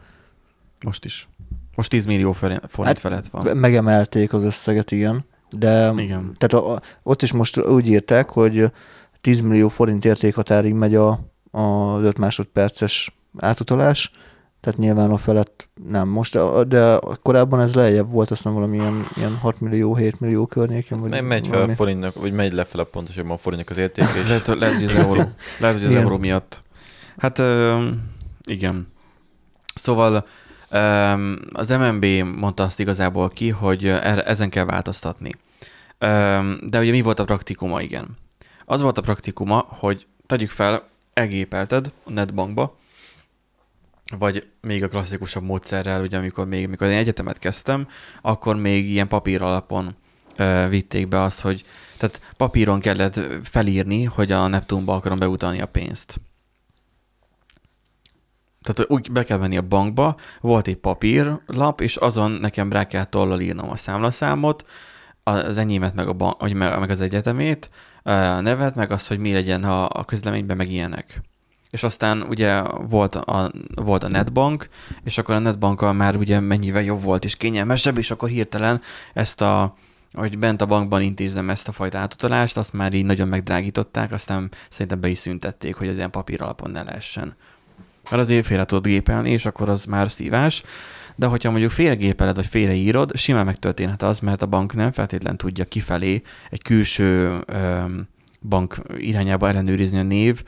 Most 0.85 1.05
is. 1.05 1.29
Most 1.77 1.91
10 1.91 2.05
millió 2.05 2.33
forint, 2.33 2.61
Hát, 2.83 2.99
felett 2.99 3.27
van. 3.27 3.57
Megemelték 3.57 4.33
az 4.33 4.43
összeget, 4.43 4.91
igen. 4.91 5.25
De 5.51 5.93
Igen. 5.97 6.37
tehát 6.39 6.67
a, 6.67 6.81
ott 7.03 7.23
is 7.23 7.33
most 7.33 7.59
úgy 7.59 7.87
írták, 7.89 8.29
hogy 8.29 8.73
10 9.21 9.41
millió 9.41 9.69
forint 9.69 10.05
értékhatárig 10.05 10.75
megy 10.75 10.95
a, 10.95 11.21
a 11.51 11.99
5 12.01 12.19
másodperces 12.19 13.17
átutalás, 13.39 14.11
tehát 14.69 14.83
nyilván 14.83 15.11
a 15.11 15.17
felett 15.17 15.69
nem. 15.89 16.09
Most, 16.09 16.39
de 16.69 16.99
korábban 17.23 17.61
ez 17.61 17.75
lejjebb 17.75 18.11
volt, 18.11 18.31
aztán 18.31 18.55
valamilyen 18.55 19.07
ilyen 19.17 19.37
6 19.37 19.61
millió, 19.61 19.95
7 19.97 20.21
millió 20.21 20.47
környékén. 20.47 20.99
Vagy 20.99 21.11
Nem 21.11 21.25
megy 21.25 21.43
fel 21.47 21.55
valami. 21.55 21.73
a 21.73 21.77
forintnak, 21.77 22.15
vagy 22.15 22.33
megy 22.33 22.53
lefele 22.53 22.85
pontosabban 22.85 23.31
a 23.33 23.37
forintnak 23.39 23.71
az 23.71 23.77
értéke, 23.79 24.19
és 24.23 24.29
Lehet, 24.29 24.47
lehet, 24.47 24.75
hogy 24.75 24.85
az 24.85 24.95
euró, 24.95 25.23
lehet, 25.59 25.77
hogy 25.77 25.87
az 25.87 25.95
euró 25.95 26.17
miatt. 26.17 26.63
Hát 27.17 27.43
igen. 28.47 28.89
Szóval 29.75 30.27
ö, 30.71 30.79
az 31.53 31.69
MNB 31.69 32.05
mondta 32.37 32.63
azt 32.63 32.81
igazából 32.81 33.29
ki, 33.29 33.51
hogy 33.51 33.87
erre- 33.87 34.27
ezen 34.27 34.51
kell 34.51 34.65
változtatni. 34.65 35.31
De 36.67 36.79
ugye 36.81 36.91
mi 36.91 37.01
volt 37.01 37.21
a 37.21 37.25
praktikuma, 37.25 37.81
igen. 37.81 38.17
Az 38.65 38.83
volt 38.83 38.99
a 38.99 39.03
praktikuma, 39.03 39.65
hogy 39.69 40.07
tegyük 40.27 40.51
fel, 40.51 40.89
elgépelted 41.13 41.93
a 42.05 42.11
netbankba, 42.11 42.77
vagy 44.17 44.49
még 44.61 44.83
a 44.83 44.89
klasszikusabb 44.89 45.43
módszerrel, 45.43 46.03
ugye 46.03 46.19
amikor 46.19 46.47
még 46.47 46.67
amikor 46.67 46.87
én 46.87 46.97
egyetemet 46.97 47.39
kezdtem, 47.39 47.89
akkor 48.23 48.57
még 48.57 48.91
ilyen 48.91 49.09
papír 49.09 49.43
alapon 49.43 49.97
ö, 50.37 50.67
vitték 50.69 51.09
be 51.09 51.23
azt, 51.23 51.41
hogy 51.41 51.63
tehát 51.97 52.21
papíron 52.37 52.81
kellett 52.81 53.21
felírni, 53.43 54.05
hogy 54.05 54.33
a 54.33 54.47
Neptunba 54.47 54.95
akarom 54.95 55.19
beutalni 55.19 55.61
a 55.61 55.67
pénzt. 55.67 56.21
Tehát 58.63 58.91
úgy 58.91 59.13
be 59.13 59.25
kell 59.25 59.39
menni 59.39 59.57
a 59.57 59.63
bankba, 59.63 60.17
volt 60.41 60.67
egy 60.67 60.77
papírlap, 60.77 61.81
és 61.81 61.97
azon 61.97 62.31
nekem 62.31 62.73
rá 62.73 62.87
kell 62.87 63.05
tollal 63.05 63.41
írnom 63.41 63.71
a 63.71 63.77
számlaszámot, 63.77 64.67
az 65.23 65.59
enyémet, 65.59 65.95
meg, 65.95 66.09
a 66.09 66.13
ban- 66.13 66.41
vagy 66.41 66.55
meg 66.55 66.79
meg 66.79 66.91
az 66.91 67.01
egyetemét, 67.01 67.71
a 68.03 68.11
nevet, 68.41 68.75
meg 68.75 68.91
azt, 68.91 69.09
hogy 69.09 69.19
mi 69.19 69.33
legyen 69.33 69.65
a, 69.65 69.89
a 69.89 70.05
közleményben, 70.05 70.57
meg 70.57 70.71
ilyenek. 70.71 71.21
És 71.71 71.83
aztán 71.83 72.23
ugye 72.23 72.63
volt 72.89 73.15
a, 73.15 73.53
volt 73.75 74.05
a 74.05 74.09
netbank, 74.09 74.69
és 75.05 75.19
akkor 75.19 75.35
a 75.35 75.39
netbankkal 75.39 75.93
már 75.93 76.17
ugye 76.17 76.41
mennyivel 76.41 76.83
jobb 76.83 77.03
volt 77.03 77.25
és 77.25 77.37
kényelmesebb, 77.37 77.99
és 77.99 78.11
akkor 78.11 78.29
hirtelen 78.29 78.81
ezt 79.15 79.41
a, 79.41 79.77
hogy 80.13 80.39
bent 80.39 80.63
a 80.63 80.67
bankban 80.67 81.03
intézem 81.03 81.51
ezt 81.51 81.69
a 81.69 81.73
fajta 81.73 81.99
átutalást, 81.99 82.57
azt 82.57 82.73
már 82.73 82.93
így 82.93 83.05
nagyon 83.05 83.29
megdrágították, 83.29 84.13
aztán 84.13 84.51
szerintem 84.69 85.01
be 85.01 85.09
is 85.09 85.19
szüntették, 85.19 85.75
hogy 85.75 85.89
az 85.89 85.97
ilyen 85.97 86.11
papír 86.11 86.43
alapon 86.43 86.71
ne 86.71 86.83
lehessen. 86.83 87.35
Mert 88.11 88.23
azért 88.23 88.47
félre 88.47 88.65
tudod 88.65 88.87
gépelni, 88.87 89.31
és 89.31 89.47
akkor 89.47 89.69
az 89.69 89.85
már 89.85 90.11
szívás. 90.11 90.63
De 91.17 91.27
hogyha 91.27 91.51
mondjuk 91.51 91.71
félgépeled, 91.71 92.37
vagy 92.37 92.47
félreírod, 92.47 93.17
simán 93.17 93.45
megtörténhet 93.45 94.03
az, 94.03 94.21
mert 94.21 94.43
a 94.43 94.47
bank 94.47 94.75
nem 94.75 94.93
feltétlen 94.93 95.37
tudja 95.37 95.65
kifelé 95.65 96.23
egy 96.51 96.63
külső 96.63 97.43
öm, 97.47 98.09
bank 98.41 98.83
irányába 98.97 99.49
ellenőrizni 99.49 99.99
a 99.99 100.03
név, 100.03 100.43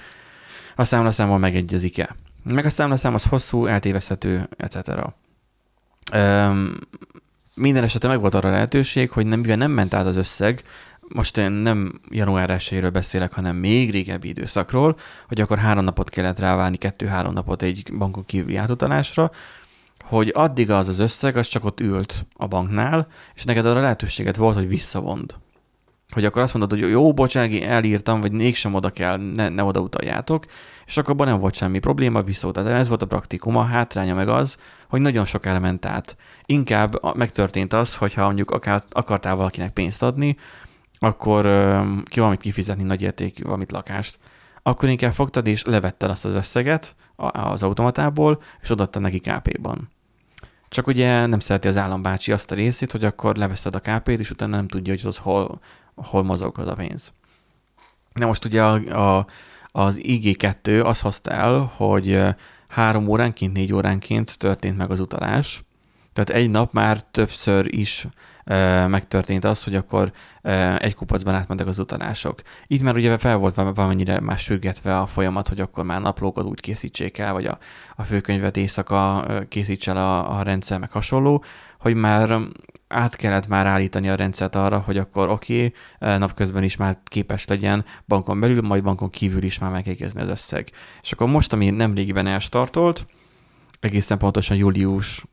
a 0.76 0.84
számlaszámmal 0.84 1.38
megegyezik-e. 1.38 2.16
Meg 2.42 2.64
a 2.64 2.70
számlaszám 2.70 3.14
az 3.14 3.24
hosszú, 3.24 3.66
eltéveszthető, 3.66 4.48
etc. 4.56 4.88
Öm, 6.12 6.80
minden 7.54 7.82
esetben 7.82 8.10
meg 8.10 8.20
volt 8.20 8.34
arra 8.34 8.50
lehetőség, 8.50 9.10
hogy 9.10 9.26
nem, 9.26 9.40
mivel 9.40 9.56
nem 9.56 9.70
ment 9.70 9.94
át 9.94 10.06
az 10.06 10.16
összeg, 10.16 10.64
most 11.14 11.36
én 11.36 11.50
nem 11.50 12.00
január 12.08 12.50
1 12.50 12.90
beszélek, 12.90 13.32
hanem 13.32 13.56
még 13.56 13.90
régebbi 13.90 14.28
időszakról, 14.28 14.96
hogy 15.28 15.40
akkor 15.40 15.58
három 15.58 15.84
napot 15.84 16.10
kellett 16.10 16.38
rávárni, 16.38 16.76
kettő-három 16.76 17.32
napot 17.32 17.62
egy 17.62 17.92
bankon 17.98 18.24
kívüli 18.24 18.56
átutalásra, 18.56 19.30
hogy 20.04 20.30
addig 20.34 20.70
az 20.70 20.88
az 20.88 20.98
összeg, 20.98 21.36
az 21.36 21.46
csak 21.46 21.64
ott 21.64 21.80
ült 21.80 22.26
a 22.36 22.46
banknál, 22.46 23.06
és 23.34 23.44
neked 23.44 23.66
arra 23.66 23.80
lehetőséget 23.80 24.36
volt, 24.36 24.56
hogy 24.56 24.68
visszavond. 24.68 25.34
Hogy 26.10 26.24
akkor 26.24 26.42
azt 26.42 26.54
mondod, 26.54 26.78
hogy 26.78 26.90
jó, 26.90 27.12
bocsági, 27.12 27.64
elírtam, 27.64 28.20
vagy 28.20 28.32
mégsem 28.32 28.74
oda 28.74 28.90
kell, 28.90 29.16
ne, 29.34 29.48
ne 29.48 29.64
oda 29.64 29.80
utaljátok, 29.80 30.44
és 30.86 30.96
akkor 30.96 31.10
abban 31.10 31.26
nem 31.26 31.40
volt 31.40 31.54
semmi 31.54 31.78
probléma, 31.78 32.22
visszautal. 32.22 32.64
De 32.64 32.70
ez 32.70 32.88
volt 32.88 33.02
a 33.02 33.06
praktikum, 33.06 33.56
a 33.56 33.62
hátránya 33.62 34.14
meg 34.14 34.28
az, 34.28 34.56
hogy 34.88 35.00
nagyon 35.00 35.24
sokára 35.24 35.58
ment 35.58 35.86
át. 35.86 36.16
Inkább 36.46 37.16
megtörtént 37.16 37.72
az, 37.72 37.94
hogyha 37.94 38.24
mondjuk 38.24 38.50
akár 38.50 38.82
akartál 38.90 39.36
valakinek 39.36 39.70
pénzt 39.70 40.02
adni, 40.02 40.36
akkor 40.98 41.42
ki 42.04 42.18
valamit 42.18 42.40
kifizetni 42.40 42.82
nagy 42.82 43.02
értékű 43.02 43.42
valamit 43.42 43.72
lakást, 43.72 44.18
akkor 44.62 44.88
inkább 44.88 45.12
fogtad 45.12 45.46
és 45.46 45.64
levetted 45.64 46.10
azt 46.10 46.24
az 46.24 46.34
összeget 46.34 46.94
az 47.16 47.62
automatából, 47.62 48.42
és 48.60 48.70
odaadtad 48.70 49.02
neki 49.02 49.18
KP-ban. 49.18 49.88
Csak 50.68 50.86
ugye 50.86 51.26
nem 51.26 51.38
szereti 51.38 51.68
az 51.68 51.76
állambácsi 51.76 52.32
azt 52.32 52.50
a 52.50 52.54
részét, 52.54 52.92
hogy 52.92 53.04
akkor 53.04 53.36
leveszed 53.36 53.74
a 53.74 53.80
KP-t, 53.80 54.18
és 54.18 54.30
utána 54.30 54.56
nem 54.56 54.68
tudja, 54.68 54.92
hogy 54.92 55.06
az 55.06 55.16
hol, 55.16 55.60
hol 55.94 56.22
mozog 56.22 56.58
az 56.58 56.66
a 56.66 56.74
pénz. 56.74 57.12
Na 58.12 58.26
most 58.26 58.44
ugye 58.44 58.62
a, 58.64 59.16
a, 59.18 59.26
az 59.72 60.00
IG2 60.02 60.84
azt 60.84 61.02
hozta 61.02 61.30
el, 61.30 61.72
hogy 61.76 62.22
három 62.68 63.08
óránként, 63.08 63.52
négy 63.52 63.72
óránként 63.72 64.38
történt 64.38 64.76
meg 64.76 64.90
az 64.90 65.00
utalás. 65.00 65.64
Tehát 66.12 66.42
egy 66.42 66.50
nap 66.50 66.72
már 66.72 67.00
többször 67.00 67.74
is 67.74 68.06
ö, 68.44 68.86
megtörtént 68.86 69.44
az, 69.44 69.64
hogy 69.64 69.74
akkor 69.74 70.12
ö, 70.42 70.74
egy 70.78 70.94
kupacban 70.94 71.34
átmentek 71.34 71.66
az 71.66 71.78
utalások. 71.78 72.42
Itt 72.66 72.82
már 72.82 72.94
ugye 72.94 73.18
fel 73.18 73.36
volt 73.36 73.54
val- 73.54 73.76
valamennyire 73.76 74.20
már 74.20 74.38
sürgetve 74.38 74.98
a 74.98 75.06
folyamat, 75.06 75.48
hogy 75.48 75.60
akkor 75.60 75.84
már 75.84 76.00
naplókat 76.00 76.44
úgy 76.44 76.60
készítsék 76.60 77.18
el, 77.18 77.32
vagy 77.32 77.46
a, 77.46 77.58
a 77.96 78.02
főkönyvet 78.02 78.56
éjszaka 78.56 79.26
készíts 79.48 79.88
el 79.88 79.96
a, 79.96 80.38
a 80.38 80.42
rendszer, 80.42 80.78
meg 80.78 80.90
hasonló, 80.90 81.44
hogy 81.78 81.94
már 81.94 82.38
át 82.90 83.16
kellett 83.16 83.46
már 83.46 83.66
állítani 83.66 84.08
a 84.08 84.14
rendszert 84.14 84.54
arra, 84.54 84.78
hogy 84.78 84.98
akkor 84.98 85.28
oké, 85.28 85.64
okay, 85.98 86.18
napközben 86.18 86.62
is 86.62 86.76
már 86.76 86.98
képes 87.04 87.46
legyen 87.46 87.84
bankon 88.06 88.40
belül, 88.40 88.62
majd 88.62 88.82
bankon 88.82 89.10
kívül 89.10 89.42
is 89.42 89.58
már 89.58 89.70
megegyezni 89.70 90.20
az 90.20 90.28
összeg. 90.28 90.70
És 91.02 91.12
akkor 91.12 91.28
most, 91.28 91.52
ami 91.52 91.70
nemrégiben 91.70 92.26
elstartolt, 92.26 93.06
egészen 93.80 94.18
pontosan 94.18 94.56
július, 94.56 95.24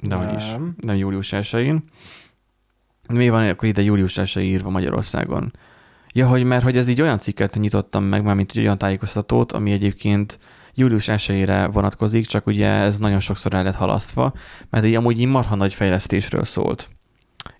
de 0.00 0.16
nem. 0.16 0.36
is, 0.36 0.44
Nem. 0.76 0.96
július 0.96 1.28
1-én. 1.32 1.84
Mi 3.08 3.28
van 3.28 3.48
akkor 3.48 3.68
ide 3.68 3.82
július 3.82 4.18
1 4.18 4.36
írva 4.36 4.70
Magyarországon? 4.70 5.52
Ja, 6.12 6.28
hogy 6.28 6.44
mert 6.44 6.62
hogy 6.62 6.76
ez 6.76 6.88
így 6.88 7.00
olyan 7.00 7.18
cikket 7.18 7.54
nyitottam 7.54 8.04
meg, 8.04 8.22
már 8.22 8.34
mint 8.34 8.56
olyan 8.56 8.78
tájékoztatót, 8.78 9.52
ami 9.52 9.72
egyébként 9.72 10.38
július 10.74 11.08
1 11.08 11.50
vonatkozik, 11.72 12.26
csak 12.26 12.46
ugye 12.46 12.68
ez 12.68 12.98
nagyon 12.98 13.20
sokszor 13.20 13.54
el 13.54 13.62
lett 13.62 13.74
halasztva, 13.74 14.32
mert 14.70 14.84
így 14.84 14.94
amúgy 14.94 15.20
így 15.20 15.26
marha 15.26 15.54
nagy 15.54 15.74
fejlesztésről 15.74 16.44
szólt. 16.44 16.88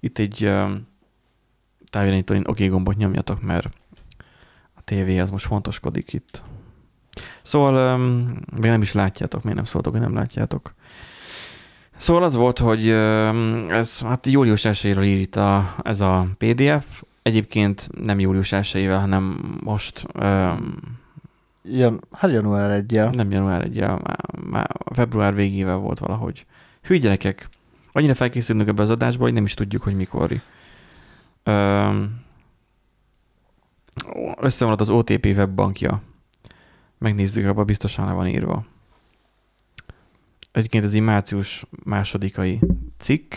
Itt 0.01 0.19
egy 0.19 0.51
távirányító 1.91 2.35
oké 2.35 2.51
okay, 2.51 2.69
gombot 2.69 2.97
nyomjatok, 2.97 3.43
mert 3.43 3.69
a 4.75 4.81
tévé 4.85 5.19
az 5.19 5.31
most 5.31 5.47
fontoskodik 5.47 6.13
itt. 6.13 6.43
Szóval 7.43 7.99
még 8.53 8.71
nem 8.71 8.83
is 8.83 8.93
látjátok, 8.93 9.43
még 9.43 9.55
nem 9.55 9.65
szóltok, 9.65 9.93
hogy 9.93 10.01
nem 10.01 10.15
látjátok. 10.15 10.75
Szóval 11.97 12.23
az 12.23 12.35
volt, 12.35 12.59
hogy 12.59 12.89
ez 13.71 14.01
hát 14.01 14.27
július 14.27 14.63
1-ről 14.65 15.05
ír 15.05 15.19
itt 15.19 15.37
a, 15.37 15.75
ez 15.83 16.01
a 16.01 16.27
PDF. 16.39 17.03
Egyébként 17.23 17.89
nem 18.03 18.21
július 18.21 18.53
1 18.53 18.87
hanem 18.91 19.57
most 19.65 20.07
um, 20.23 21.00
Jan, 21.63 22.01
hát 22.13 22.31
január 22.31 22.71
1 22.71 23.01
nem 23.13 23.31
január 23.31 23.63
1 23.63 23.79
már, 23.79 24.27
már 24.51 24.77
február 24.93 25.35
végével 25.35 25.77
volt 25.77 25.99
valahogy. 25.99 26.47
Hű 26.83 26.99
gyerekek, 26.99 27.49
annyira 27.93 28.15
felkészülünk 28.15 28.69
ebbe 28.69 28.83
az 28.83 28.91
adásba, 28.91 29.23
hogy 29.23 29.33
nem 29.33 29.45
is 29.45 29.55
tudjuk, 29.55 29.83
hogy 29.83 29.95
mikor. 29.95 30.41
Öm, 31.43 32.21
összemaradt 34.37 34.81
az 34.81 34.89
OTP 34.89 35.25
webbankja. 35.25 36.03
Megnézzük, 36.99 37.47
abban 37.47 37.67
biztosan 37.67 38.07
le 38.07 38.13
van 38.13 38.27
írva. 38.27 38.65
Egyébként 40.53 40.85
ez 40.85 40.95
egy 40.95 41.01
március 41.01 41.65
másodikai 41.85 42.61
cikk, 42.97 43.35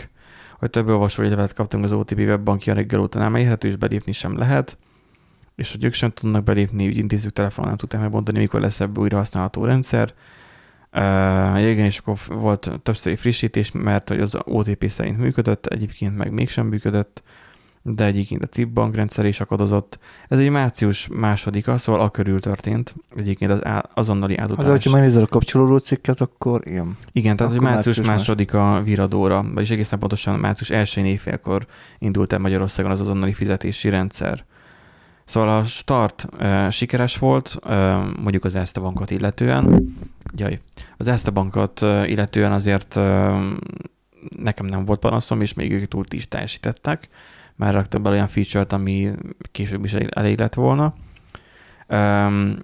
hogy 0.58 0.70
több 0.70 0.88
olvasójegylevet 0.88 1.52
kaptunk 1.52 1.84
az 1.84 1.92
OTP 1.92 2.18
webbankja 2.18 2.74
reggel 2.74 3.00
óta 3.00 3.18
nem 3.18 3.34
elérhető, 3.34 3.68
és 3.68 3.76
belépni 3.76 4.12
sem 4.12 4.36
lehet 4.36 4.78
és 5.56 5.72
hogy 5.72 5.84
ők 5.84 5.92
sem 5.92 6.10
tudnak 6.10 6.44
belépni, 6.44 6.86
úgy 6.86 6.98
intézők 6.98 7.32
telefonon 7.32 7.68
nem 7.68 7.78
tudták 7.78 8.00
megmondani, 8.00 8.38
mikor 8.38 8.60
lesz 8.60 8.80
ebből 8.80 9.02
újra 9.02 9.16
használható 9.16 9.64
rendszer. 9.64 10.12
Uh, 10.92 11.70
igen, 11.70 11.84
és 11.84 11.98
akkor 11.98 12.18
volt 12.28 12.80
többszöri 12.82 13.16
frissítés, 13.16 13.70
mert 13.72 14.08
hogy 14.08 14.20
az 14.20 14.36
OTP 14.44 14.88
szerint 14.88 15.18
működött, 15.18 15.66
egyébként 15.66 16.16
meg 16.16 16.32
mégsem 16.32 16.66
működött, 16.66 17.22
de 17.86 18.04
egyébként 18.04 18.42
a 18.42 18.46
CIP 18.46 18.68
bankrendszer 18.68 19.24
is 19.24 19.40
akadozott. 19.40 19.98
Ez 20.28 20.38
egy 20.38 20.50
március 20.50 21.08
másodika, 21.12 21.78
szóval 21.78 22.00
a 22.00 22.10
körül 22.10 22.40
történt, 22.40 22.94
egyébként 23.14 23.50
az 23.50 23.64
á, 23.64 23.84
azonnali 23.94 24.32
Hát, 24.32 24.42
átutalás. 24.42 24.70
hogyha 24.70 24.90
megnézed 24.90 25.22
a 25.22 25.26
kapcsolódó 25.26 25.78
cikket, 25.78 26.20
akkor 26.20 26.60
igen. 26.64 26.96
Igen, 27.12 27.36
tehát 27.36 27.52
hogy 27.52 27.60
március 27.60 27.96
március 27.96 28.16
másodika 28.16 28.82
viradóra, 28.84 29.44
vagyis 29.54 29.70
egészen 29.70 29.98
pontosan 29.98 30.38
március 30.38 30.96
1 30.96 31.06
évfélkor 31.06 31.66
indult 31.98 32.32
el 32.32 32.38
Magyarországon 32.38 32.90
az 32.90 33.00
azonnali 33.00 33.32
fizetési 33.32 33.88
rendszer. 33.88 34.44
Szóval 35.24 35.58
a 35.58 35.64
start 35.64 36.26
uh, 36.38 36.70
sikeres 36.70 37.18
volt, 37.18 37.56
uh, 37.64 37.70
mondjuk 38.20 38.44
az 38.44 38.54
Erste 38.54 38.80
bankot 38.80 39.10
illetően. 39.10 39.96
Jaj, 40.36 40.60
az 40.96 41.08
Erste 41.08 41.30
bankot 41.30 41.80
illetően 41.80 42.52
azért 42.52 42.96
uh, 42.96 43.02
nekem 44.36 44.66
nem 44.66 44.84
volt 44.84 45.00
panaszom, 45.00 45.40
és 45.40 45.54
még 45.54 45.72
ők 45.72 45.84
túl 45.84 46.04
is 46.10 46.28
teljesítettek. 46.28 47.08
Már 47.56 47.74
raktak 47.74 48.02
be 48.02 48.10
olyan 48.10 48.28
feature-t, 48.28 48.72
ami 48.72 49.10
később 49.52 49.84
is 49.84 49.92
elég 49.92 50.38
lett 50.38 50.54
volna. 50.54 50.94
Um, 51.88 52.58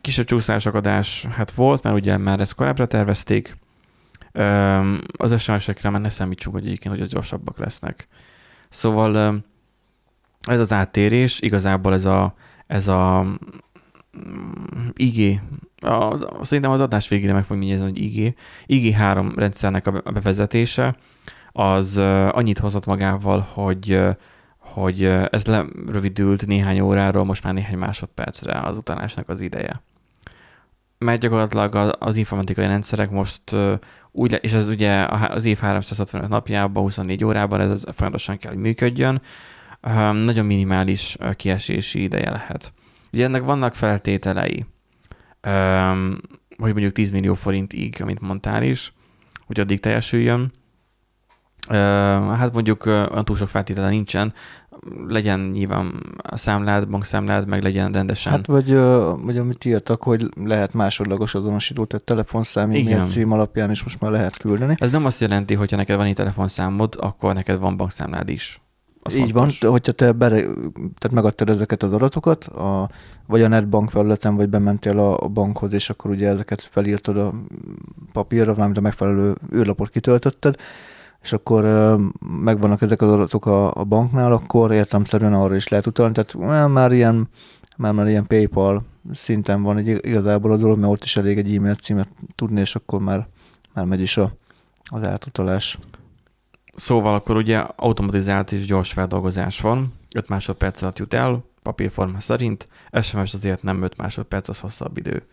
kisebb 0.00 0.24
csúszásakadás 0.24 1.24
hát 1.24 1.50
volt, 1.50 1.82
mert 1.82 1.96
ugye 1.96 2.16
már 2.16 2.40
ezt 2.40 2.54
korábbra 2.54 2.86
tervezték, 2.86 3.56
Öm, 4.32 5.02
Az 5.16 5.40
SMS-ekre 5.40 5.90
már 5.90 6.00
ne 6.00 6.08
számítsunk, 6.08 6.54
hogy 6.56 6.66
egyébként, 6.66 6.98
hogy 6.98 7.06
gyorsabbak 7.06 7.58
lesznek. 7.58 8.08
Szóval 8.68 9.42
ez 10.48 10.60
az 10.60 10.72
áttérés, 10.72 11.40
igazából 11.40 11.92
ez 11.92 12.04
a, 12.04 12.34
ez 12.66 12.88
a 12.88 13.22
mm, 13.22 14.88
IG, 14.94 15.40
a, 15.76 16.16
szerintem 16.44 16.72
az 16.72 16.80
adás 16.80 17.08
végére 17.08 17.32
meg 17.32 17.44
fog 17.44 17.56
mindjárt 17.56 17.82
hogy 17.82 17.98
IG, 17.98 18.34
IG3 18.66 19.32
rendszernek 19.36 19.86
a 19.86 19.90
be- 19.90 20.02
a 20.04 20.10
bevezetése, 20.10 20.96
az 21.52 21.98
annyit 22.30 22.58
hozott 22.58 22.86
magával, 22.86 23.40
hogy 23.52 24.00
hogy 24.72 25.04
ez 25.04 25.46
lerövidült 25.46 26.46
néhány 26.46 26.80
óráról, 26.80 27.24
most 27.24 27.44
már 27.44 27.54
néhány 27.54 27.78
másodpercre 27.78 28.60
az 28.60 28.76
utalásnak 28.76 29.28
az 29.28 29.40
ideje. 29.40 29.82
Mert 30.98 31.20
gyakorlatilag 31.20 31.96
az 31.98 32.16
informatikai 32.16 32.66
rendszerek 32.66 33.10
most 33.10 33.56
úgy, 34.10 34.38
és 34.40 34.52
ez 34.52 34.68
ugye 34.68 35.06
az 35.06 35.44
év 35.44 35.58
365 35.58 36.28
napjában, 36.28 36.82
24 36.82 37.24
órában 37.24 37.60
ez 37.60 37.84
folyamatosan 37.92 38.36
kell, 38.36 38.52
hogy 38.52 38.60
működjön, 38.60 39.22
nagyon 40.12 40.46
minimális 40.46 41.16
kiesési 41.36 42.02
ideje 42.02 42.30
lehet. 42.30 42.72
Ugye 43.12 43.24
ennek 43.24 43.42
vannak 43.42 43.74
feltételei, 43.74 44.66
hogy 46.56 46.72
mondjuk 46.72 46.92
10 46.92 47.10
millió 47.10 47.34
forintig, 47.34 47.96
amit 48.02 48.20
mondtál 48.20 48.62
is, 48.62 48.92
hogy 49.46 49.60
addig 49.60 49.80
teljesüljön. 49.80 50.52
Hát 51.68 52.52
mondjuk 52.52 52.86
olyan 52.86 53.24
túl 53.24 53.36
sok 53.36 53.48
feltétele 53.48 53.88
nincsen, 53.88 54.34
legyen 55.06 55.40
nyilván 55.40 56.02
a 56.22 56.36
számlád, 56.36 56.88
bankszámlád, 56.88 57.48
meg 57.48 57.62
legyen 57.62 57.92
rendesen. 57.92 58.32
Hát 58.32 58.46
vagy, 58.46 58.74
vagy 59.24 59.38
amit 59.38 59.64
írtak, 59.64 60.02
hogy 60.02 60.28
lehet 60.44 60.72
másodlagos 60.72 61.34
azonosító, 61.34 61.84
tehát 61.84 62.04
telefonszám, 62.04 62.70
e-mail 62.70 63.04
cím 63.04 63.32
alapján 63.32 63.70
is 63.70 63.82
most 63.82 64.00
már 64.00 64.10
lehet 64.10 64.36
küldeni. 64.36 64.74
Ez 64.78 64.92
nem 64.92 65.04
azt 65.04 65.20
jelenti, 65.20 65.54
hogy 65.54 65.70
ha 65.70 65.76
neked 65.76 65.96
van 65.96 66.06
egy 66.06 66.14
telefonszámod, 66.14 66.96
akkor 67.00 67.34
neked 67.34 67.58
van 67.58 67.76
bankszámlád 67.76 68.28
is. 68.28 68.60
Az 69.02 69.14
Így 69.14 69.30
fontos. 69.30 69.60
van, 69.60 69.70
hogyha 69.70 69.92
te 69.92 70.12
bere, 70.12 70.36
tehát 70.74 71.10
megadtad 71.10 71.48
ezeket 71.48 71.82
az 71.82 71.92
adatokat, 71.92 72.44
a, 72.44 72.88
vagy 73.26 73.42
a 73.42 73.48
netbank 73.48 73.90
felületen, 73.90 74.36
vagy 74.36 74.48
bementél 74.48 74.98
a, 74.98 75.18
a 75.22 75.28
bankhoz, 75.28 75.72
és 75.72 75.90
akkor 75.90 76.10
ugye 76.10 76.28
ezeket 76.28 76.62
felírtad 76.62 77.16
a 77.16 77.34
papírra, 78.12 78.54
valamint 78.54 78.78
a 78.78 78.80
megfelelő 78.80 79.34
űrlapot 79.54 79.88
kitöltötted, 79.88 80.56
és 81.22 81.32
akkor 81.32 81.62
megvannak 82.42 82.82
ezek 82.82 83.02
az 83.02 83.12
adatok 83.12 83.46
a, 83.46 83.74
a 83.74 83.84
banknál, 83.84 84.32
akkor 84.32 84.72
értelmszerűen 84.72 85.34
arra 85.34 85.56
is 85.56 85.68
lehet 85.68 85.86
utalni. 85.86 86.12
Tehát 86.12 86.34
már, 86.34 86.68
már 86.68 86.92
ilyen 86.92 87.28
már, 87.76 87.92
már 87.92 88.08
ilyen 88.08 88.26
PayPal 88.26 88.84
szinten 89.12 89.62
van 89.62 89.76
egy, 89.76 89.88
igazából 89.88 90.52
a 90.52 90.56
dolog, 90.56 90.78
mert 90.78 90.92
ott 90.92 91.04
is 91.04 91.16
elég 91.16 91.38
egy 91.38 91.54
e-mail 91.54 91.74
címet 91.74 92.08
tudni, 92.34 92.60
és 92.60 92.74
akkor 92.74 93.00
már, 93.00 93.28
már 93.74 93.84
megy 93.84 94.00
is 94.00 94.16
a, 94.16 94.32
az 94.84 95.04
átutalás. 95.04 95.78
Szóval 96.80 97.14
akkor 97.14 97.36
ugye 97.36 97.58
automatizált 97.58 98.52
és 98.52 98.66
gyors 98.66 98.92
feldolgozás 98.92 99.60
van, 99.60 99.94
5 100.14 100.28
másodperc 100.28 100.82
alatt 100.82 100.98
jut 100.98 101.14
el, 101.14 101.44
papírforma 101.62 102.20
szerint, 102.20 102.68
SMS 103.02 103.34
azért 103.34 103.62
nem 103.62 103.82
5 103.82 103.96
másodperc, 103.96 104.48
az 104.48 104.60
hosszabb 104.60 104.96
idő. 104.96 105.26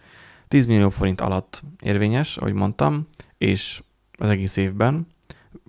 10 0.47 0.65
millió 0.65 0.89
forint 0.89 1.21
alatt 1.21 1.63
érvényes, 1.83 2.37
ahogy 2.37 2.53
mondtam, 2.53 3.07
és 3.37 3.83
az 4.17 4.29
egész 4.29 4.57
évben 4.57 5.07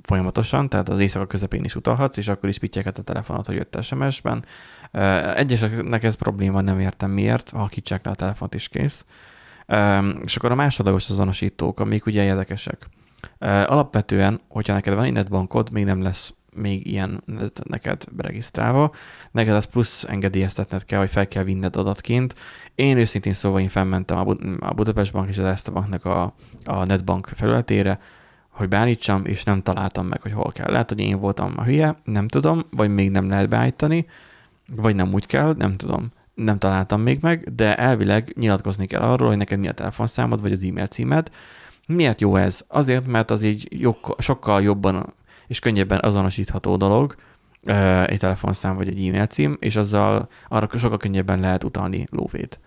folyamatosan, 0.02 0.68
tehát 0.68 0.88
az 0.88 1.00
éjszaka 1.00 1.26
közepén 1.26 1.64
is 1.64 1.74
utalhatsz, 1.74 2.16
és 2.16 2.28
akkor 2.28 2.48
is 2.48 2.58
pittyeket 2.58 2.98
a 2.98 3.02
telefonot, 3.02 3.46
hogy 3.46 3.56
jött 3.56 3.82
SMS-ben. 3.82 4.44
Egyeseknek 5.34 6.02
ez 6.02 6.14
probléma, 6.14 6.60
nem 6.60 6.80
értem 6.80 7.10
miért, 7.10 7.50
halkítsák 7.50 8.04
le 8.04 8.10
a 8.10 8.14
telefont 8.14 8.54
is 8.54 8.68
kész. 8.68 9.04
És 10.24 10.36
akkor 10.36 10.50
a 10.50 10.54
másodlagos 10.54 11.10
azonosítók, 11.10 11.80
amik 11.80 12.06
ugye 12.06 12.22
érdekesek. 12.22 12.88
Alapvetően, 13.66 14.40
hogyha 14.48 14.72
neked 14.74 14.94
van 14.94 15.06
internetbankod, 15.06 15.70
még 15.70 15.84
nem 15.84 16.02
lesz 16.02 16.32
még 16.54 16.86
ilyen 16.86 17.22
neked 17.62 18.04
beregisztrálva, 18.12 18.94
neked 19.30 19.54
az 19.54 19.64
plusz 19.64 20.04
engedélyeztetned 20.04 20.84
kell, 20.84 20.98
hogy 20.98 21.10
fel 21.10 21.26
kell 21.26 21.42
vinned 21.42 21.76
adatként. 21.76 22.34
Én 22.74 22.98
őszintén 22.98 23.32
szóval 23.32 23.60
én 23.60 23.68
felmentem 23.68 24.18
a, 24.18 24.24
Bud- 24.24 24.62
a 24.62 24.74
Budapest 24.74 25.12
Bank 25.12 25.28
és 25.28 25.38
az 25.38 25.44
Erste 25.44 25.70
Banknak 25.70 26.04
a, 26.04 26.34
a 26.64 26.84
netbank 26.84 27.26
felületére, 27.34 27.98
hogy 28.48 28.68
beállítsam, 28.68 29.24
és 29.24 29.44
nem 29.44 29.62
találtam 29.62 30.06
meg, 30.06 30.22
hogy 30.22 30.32
hol 30.32 30.52
kell. 30.52 30.70
Lehet, 30.70 30.88
hogy 30.88 31.00
én 31.00 31.18
voltam 31.18 31.52
a 31.56 31.62
hülye, 31.62 32.00
nem 32.04 32.28
tudom, 32.28 32.64
vagy 32.70 32.94
még 32.94 33.10
nem 33.10 33.28
lehet 33.28 33.48
beállítani, 33.48 34.06
vagy 34.76 34.94
nem 34.94 35.12
úgy 35.12 35.26
kell, 35.26 35.54
nem 35.56 35.76
tudom. 35.76 36.08
Nem 36.34 36.58
találtam 36.58 37.00
még 37.00 37.18
meg, 37.20 37.54
de 37.54 37.76
elvileg 37.76 38.32
nyilatkozni 38.36 38.86
kell 38.86 39.00
arról, 39.00 39.28
hogy 39.28 39.36
neked 39.36 39.58
mi 39.58 39.68
a 39.68 39.72
telefonszámod, 39.72 40.40
vagy 40.40 40.52
az 40.52 40.62
e-mail 40.62 40.86
címed. 40.86 41.30
Miért 41.88 42.20
jó 42.20 42.36
ez? 42.36 42.64
Azért, 42.68 43.06
mert 43.06 43.30
az 43.30 43.42
így 43.42 43.66
jog, 43.70 44.14
sokkal 44.18 44.62
jobban 44.62 45.14
és 45.46 45.58
könnyebben 45.58 45.98
azonosítható 46.02 46.76
dolog, 46.76 47.14
egy 48.06 48.18
telefonszám 48.18 48.76
vagy 48.76 48.88
egy 48.88 49.06
e-mail 49.06 49.26
cím, 49.26 49.56
és 49.60 49.76
azzal 49.76 50.28
arra 50.48 50.78
sokkal 50.78 50.96
könnyebben 50.96 51.40
lehet 51.40 51.64
utalni 51.64 52.06
lóvét. 52.10 52.60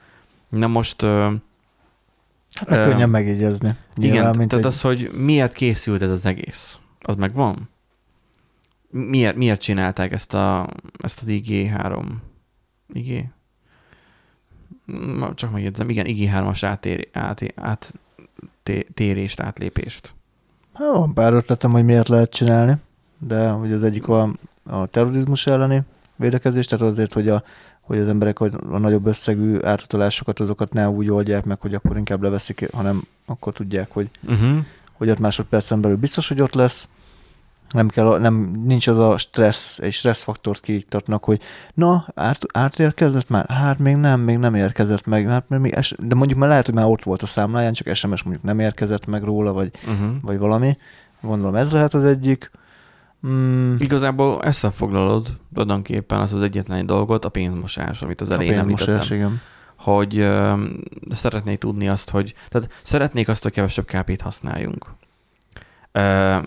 Na 0.50 0.68
most 0.68 1.02
Hát 1.02 2.70
meg 2.70 2.84
könnyen 2.88 3.10
megjegyezni. 3.10 3.76
igen, 3.96 4.36
mint 4.38 4.50
tehát 4.50 4.66
egy, 4.66 4.72
az, 4.72 4.82
hogy 4.82 5.12
miért 5.14 5.54
készült 5.54 6.02
ez 6.02 6.10
az 6.10 6.26
egész, 6.26 6.80
az 7.02 7.16
megvan? 7.16 7.70
Miért, 8.90 9.36
miért 9.36 9.62
csinálták 9.62 10.12
ezt, 10.12 10.34
a, 10.34 10.70
ezt 10.98 11.22
az 11.22 11.28
IG3? 11.30 12.06
IG? 12.94 13.26
Csak 15.34 15.52
megjegyzem, 15.52 15.90
igen, 15.90 16.06
IG3-as 16.08 16.60
átér, 16.62 17.08
át, 17.12 17.44
át, 17.56 17.94
té- 18.64 18.88
térést, 18.94 19.40
átlépést. 19.40 20.14
Hát 20.74 20.92
van 20.92 21.14
pár 21.14 21.34
ötletem, 21.34 21.72
hogy 21.72 21.86
miért 21.86 22.08
lehet 22.08 22.30
csinálni, 22.30 22.76
de 23.20 23.54
ugye 23.54 23.76
az 23.76 23.84
egyik 23.84 24.08
a, 24.08 24.30
a 24.64 24.86
terrorizmus 24.88 25.48
elleni 25.48 25.82
védekezés, 26.16 26.66
tehát 26.66 26.86
azért, 26.88 27.14
hogy, 27.14 27.30
a, 27.30 27.44
hogy 27.82 27.98
az 27.98 28.08
emberek 28.08 28.38
hogy 28.38 28.54
a 28.70 28.78
nagyobb 28.78 29.06
összegű 29.06 29.58
átutalásokat 29.64 30.40
azokat 30.40 30.74
ne 30.74 30.90
úgy 30.90 31.10
oldják 31.10 31.46
meg, 31.46 31.62
hogy 31.62 31.74
akkor 31.74 31.98
inkább 31.98 32.22
leveszik, 32.22 32.72
hanem 32.74 33.04
akkor 33.26 33.54
tudják, 33.54 33.92
hogy, 33.92 34.10
Uh-huh. 34.28 34.58
hogy 34.94 35.10
ott 35.10 35.20
másodpercen 35.20 35.82
belül 35.82 35.98
biztos, 35.98 36.28
hogy 36.28 36.42
ott 36.42 36.54
lesz. 36.54 36.88
Nem 37.72 37.88
kell, 37.88 38.20
nem, 38.20 38.34
nincs 38.66 38.88
az 38.88 38.98
a 39.00 39.18
stressz, 39.18 39.80
egy 39.80 39.94
stresszfaktort 39.94 40.60
kiiktatnak, 40.62 41.24
hogy 41.24 41.42
na, 41.74 42.06
árt, 42.16 42.46
átérkezett 42.54 43.30
már? 43.30 43.50
Hát 43.50 43.80
még 43.80 43.96
nem, 43.96 44.20
még 44.20 44.38
nem 44.38 44.56
érkezett 44.56 45.06
meg. 45.06 45.28
Hát, 45.28 45.50
még 45.50 45.72
es, 45.74 45.96
de 46.00 46.16
mondjuk 46.16 46.40
már 46.40 46.50
lehet, 46.50 46.66
hogy 46.66 46.76
már 46.76 46.86
ott 46.86 47.04
volt 47.04 47.22
a 47.22 47.26
számláján, 47.26 47.74
csak 47.74 47.96
SMS 47.96 48.24
mondjuk 48.24 48.46
nem 48.46 48.60
érkezett 48.60 49.06
meg 49.06 49.24
róla, 49.24 49.54
vagy, 49.54 49.72
Uh-huh. 49.88 50.10
vagy 50.22 50.38
valami. 50.38 50.78
Gondolom 51.22 51.56
ez 51.56 51.72
lehet 51.72 51.94
az 51.94 52.04
egyik. 52.04 52.52
Mm, 53.28 53.76
Igazából 53.78 54.42
összefoglalod 54.44 55.38
tulajdonképpen 55.54 56.20
az 56.20 56.34
az 56.34 56.42
egyetlen 56.42 56.86
dolgot, 56.86 57.26
a 57.26 57.30
pénzmosás, 57.30 58.02
amit 58.02 58.22
az 58.22 58.30
a 58.30 58.34
elején 58.34 58.54
pénzmosás, 58.54 58.88
említettem. 58.88 59.18
igen. 59.18 59.42
hogy 59.78 60.18
ö, 60.18 60.54
szeretnék 61.10 61.58
tudni 61.58 61.88
azt, 61.88 62.10
hogy, 62.10 62.34
tehát 62.50 62.70
szeretnék 62.84 63.28
azt, 63.28 63.44
hogy 63.44 63.52
kevesebb 63.52 63.86
kápét 63.86 64.22
használjunk. 64.22 64.86
Ö, 65.92 66.38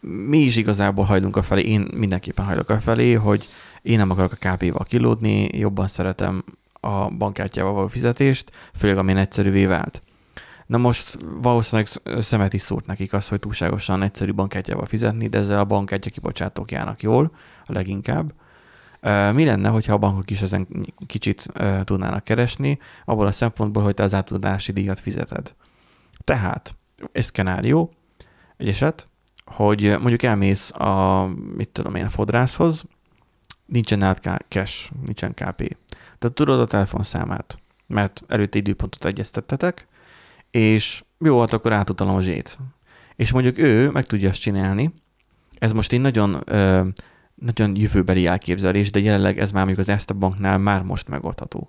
mi 0.00 0.38
is 0.38 0.56
igazából 0.56 1.04
hajlunk 1.04 1.36
a 1.36 1.42
felé, 1.42 1.62
én 1.62 1.88
mindenképpen 1.94 2.44
hajlok 2.44 2.68
a 2.68 2.80
felé, 2.80 3.12
hogy 3.12 3.48
én 3.82 3.98
nem 3.98 4.10
akarok 4.10 4.32
a 4.32 4.48
KP-val 4.48 4.84
kilódni, 4.84 5.48
jobban 5.58 5.86
szeretem 5.86 6.44
a 6.80 7.08
bankkártyával 7.08 7.72
való 7.72 7.86
fizetést, 7.86 8.50
főleg 8.74 8.98
amilyen 8.98 9.18
egyszerűvé 9.18 9.66
vált. 9.66 10.02
Na 10.66 10.78
most 10.78 11.18
valószínűleg 11.40 11.90
szemet 12.18 12.52
is 12.52 12.60
szórt 12.60 12.86
nekik 12.86 13.12
az, 13.12 13.28
hogy 13.28 13.40
túlságosan 13.40 14.02
egyszerű 14.02 14.32
bankkártyával 14.32 14.84
fizetni, 14.84 15.26
de 15.26 15.38
ezzel 15.38 15.58
a 15.58 15.64
bankkártya 15.64 16.10
kibocsátók 16.10 16.70
járnak 16.70 17.02
jól, 17.02 17.32
a 17.66 17.72
leginkább. 17.72 18.32
Mi 19.32 19.44
lenne, 19.44 19.68
hogyha 19.68 19.92
a 19.92 19.98
bankok 19.98 20.30
is 20.30 20.42
ezen 20.42 20.66
kicsit 21.06 21.52
tudnának 21.84 22.24
keresni, 22.24 22.78
abból 23.04 23.26
a 23.26 23.32
szempontból, 23.32 23.82
hogy 23.82 23.94
te 23.94 24.02
az 24.02 24.14
átudási 24.14 24.72
díjat 24.72 24.98
fizeted. 24.98 25.54
Tehát, 26.24 26.74
egy 27.12 27.22
szkenárió, 27.22 27.92
egy 28.56 28.68
eset, 28.68 29.08
hogy 29.50 29.82
mondjuk 29.82 30.22
elmész 30.22 30.72
a, 30.72 31.26
mit 31.56 31.68
tudom 31.68 31.94
én, 31.94 32.04
a 32.04 32.08
fodrászhoz, 32.08 32.84
nincsen 33.66 33.98
nálad 33.98 34.20
cash, 34.48 34.90
nincsen 35.04 35.30
KP. 35.34 35.76
Tehát 36.18 36.34
tudod 36.34 36.60
a 36.60 36.66
telefonszámát, 36.66 37.58
mert 37.86 38.22
előtte 38.28 38.58
időpontot 38.58 39.04
egyeztettetek, 39.04 39.86
és 40.50 41.04
jó, 41.18 41.40
hát 41.40 41.52
akkor 41.52 41.72
átutalom 41.72 42.16
a 42.16 42.20
zsét. 42.20 42.58
És 43.16 43.32
mondjuk 43.32 43.58
ő 43.58 43.90
meg 43.90 44.06
tudja 44.06 44.28
azt 44.28 44.40
csinálni, 44.40 44.94
ez 45.58 45.72
most 45.72 45.92
egy 45.92 46.00
nagyon, 46.00 46.42
ö, 46.44 46.86
nagyon 47.34 47.76
jövőbeli 47.76 48.26
elképzelés, 48.26 48.90
de 48.90 49.00
jelenleg 49.00 49.38
ez 49.38 49.50
már 49.50 49.64
mondjuk 49.64 49.86
az 49.88 49.94
Erste 49.94 50.14
banknál 50.14 50.58
már 50.58 50.82
most 50.82 51.08
megoldható. 51.08 51.68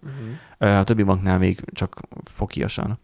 Ö, 0.57 0.67
A 0.67 0.83
többi 0.83 1.03
banknál 1.03 1.37
még 1.37 1.61
csak 1.73 1.99
fokiasan. 2.23 2.99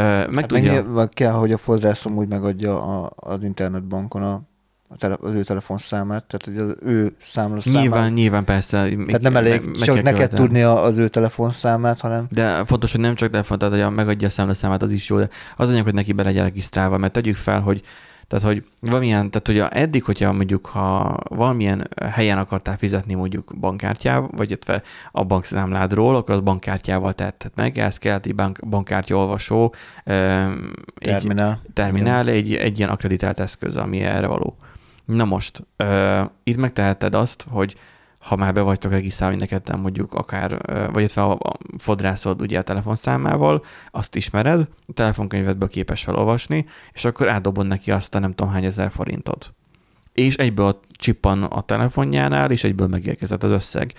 Meg 0.00 0.34
Hát 0.34 0.46
tudja... 0.46 0.84
meg 0.84 1.08
kell, 1.08 1.32
hogy 1.32 1.52
a 1.52 1.56
fodrászom 1.56 2.16
úgy 2.16 2.28
megadja 2.28 2.82
a, 2.82 3.12
az 3.16 3.44
internetbankon 3.44 4.22
a, 4.22 4.42
a 4.88 4.96
tele, 4.96 5.16
az 5.20 5.32
ő 5.32 5.42
telefonszámát, 5.42 6.24
tehát 6.24 6.44
hogy 6.44 6.68
az 6.68 6.76
ő 6.90 7.14
számlaszámát. 7.18 7.82
Nyilván, 7.82 8.12
nyilván 8.12 8.44
persze. 8.44 8.88
Tehát 9.06 9.20
nem 9.20 9.36
elég 9.36 9.64
meg- 9.64 9.74
csak 9.74 9.94
neked 9.94 10.12
követelni. 10.12 10.44
tudni 10.44 10.62
az 10.62 10.98
ő 10.98 11.08
telefonszámát, 11.08 12.00
hanem 12.00 12.26
De 12.30 12.64
fontos, 12.64 12.92
hogy 12.92 13.00
nem 13.00 13.14
csak 13.14 13.30
telefon, 13.30 13.58
tehát 13.58 13.84
hogy 13.84 13.94
megadja 13.94 14.26
a 14.26 14.30
számlaszámát, 14.30 14.82
az 14.82 14.90
is 14.90 15.08
jó, 15.08 15.18
de 15.18 15.28
az 15.56 15.70
anyag, 15.70 15.84
hogy 15.84 15.94
neki 15.94 16.12
be 16.12 16.22
legyen 16.22 16.44
regisztrálva, 16.44 16.98
mert 16.98 17.12
tegyük 17.12 17.36
fel, 17.36 17.60
hogy 17.60 17.82
tehát, 18.26 18.44
hogy 18.44 18.64
valamilyen, 18.80 19.30
tehát, 19.30 19.46
hogy 19.46 19.58
a, 19.58 19.78
eddig, 19.78 20.04
hogyha 20.04 20.32
mondjuk, 20.32 20.66
ha 20.66 21.18
valamilyen 21.28 21.88
helyen 22.10 22.38
akartál 22.38 22.76
fizetni 22.76 23.14
mondjuk 23.14 23.58
bankkártyával, 23.60 24.30
vagy 24.36 24.50
illetve 24.50 24.82
a 25.12 25.24
bankszámládról, 25.24 26.16
akkor 26.16 26.34
az 26.34 26.40
bankkártyával 26.40 27.12
tetted 27.12 27.52
meg, 27.54 27.78
ez 27.78 27.98
kellett 27.98 28.26
egy 28.26 28.34
bank, 28.34 28.68
bankkártya 28.68 29.16
olvasó, 29.16 29.74
öm, 30.04 30.72
egy 30.94 31.10
terminál. 31.10 31.62
terminál, 31.72 32.28
egy, 32.28 32.54
egy 32.54 32.78
ilyen 32.78 32.90
akreditált 32.90 33.40
eszköz, 33.40 33.76
ami 33.76 34.00
erre 34.00 34.26
való. 34.26 34.56
Na 35.04 35.24
most, 35.24 35.66
itt 36.42 36.56
megteheted 36.56 37.14
azt, 37.14 37.46
hogy 37.50 37.76
ha 38.24 38.36
már 38.36 38.52
be 38.52 38.60
vagytok 38.60 38.90
regisztrálni 38.90 39.36
neked 39.36 39.76
mondjuk 39.80 40.14
akár, 40.14 40.60
vagy 40.66 40.98
illetve 40.98 41.22
a, 41.22 41.30
a 41.30 41.56
fodrászod 41.78 42.40
ugye 42.40 42.58
a 42.58 42.62
telefonszámával, 42.62 43.64
azt 43.90 44.16
ismered, 44.16 44.68
a 44.86 44.92
telefonkönyvedből 44.94 45.68
képes 45.68 46.02
felolvasni, 46.02 46.66
és 46.92 47.04
akkor 47.04 47.28
átdobod 47.28 47.66
neki 47.66 47.90
azt 47.90 48.14
a 48.14 48.18
nem 48.18 48.32
tudom 48.34 48.52
hány 48.52 48.64
ezer 48.64 48.90
forintot. 48.90 49.54
És 50.12 50.36
egyből 50.36 50.80
csippan 50.90 51.42
a 51.42 51.60
telefonjánál, 51.60 52.50
és 52.50 52.64
egyből 52.64 52.86
megérkezett 52.86 53.44
az 53.44 53.50
összeg. 53.50 53.92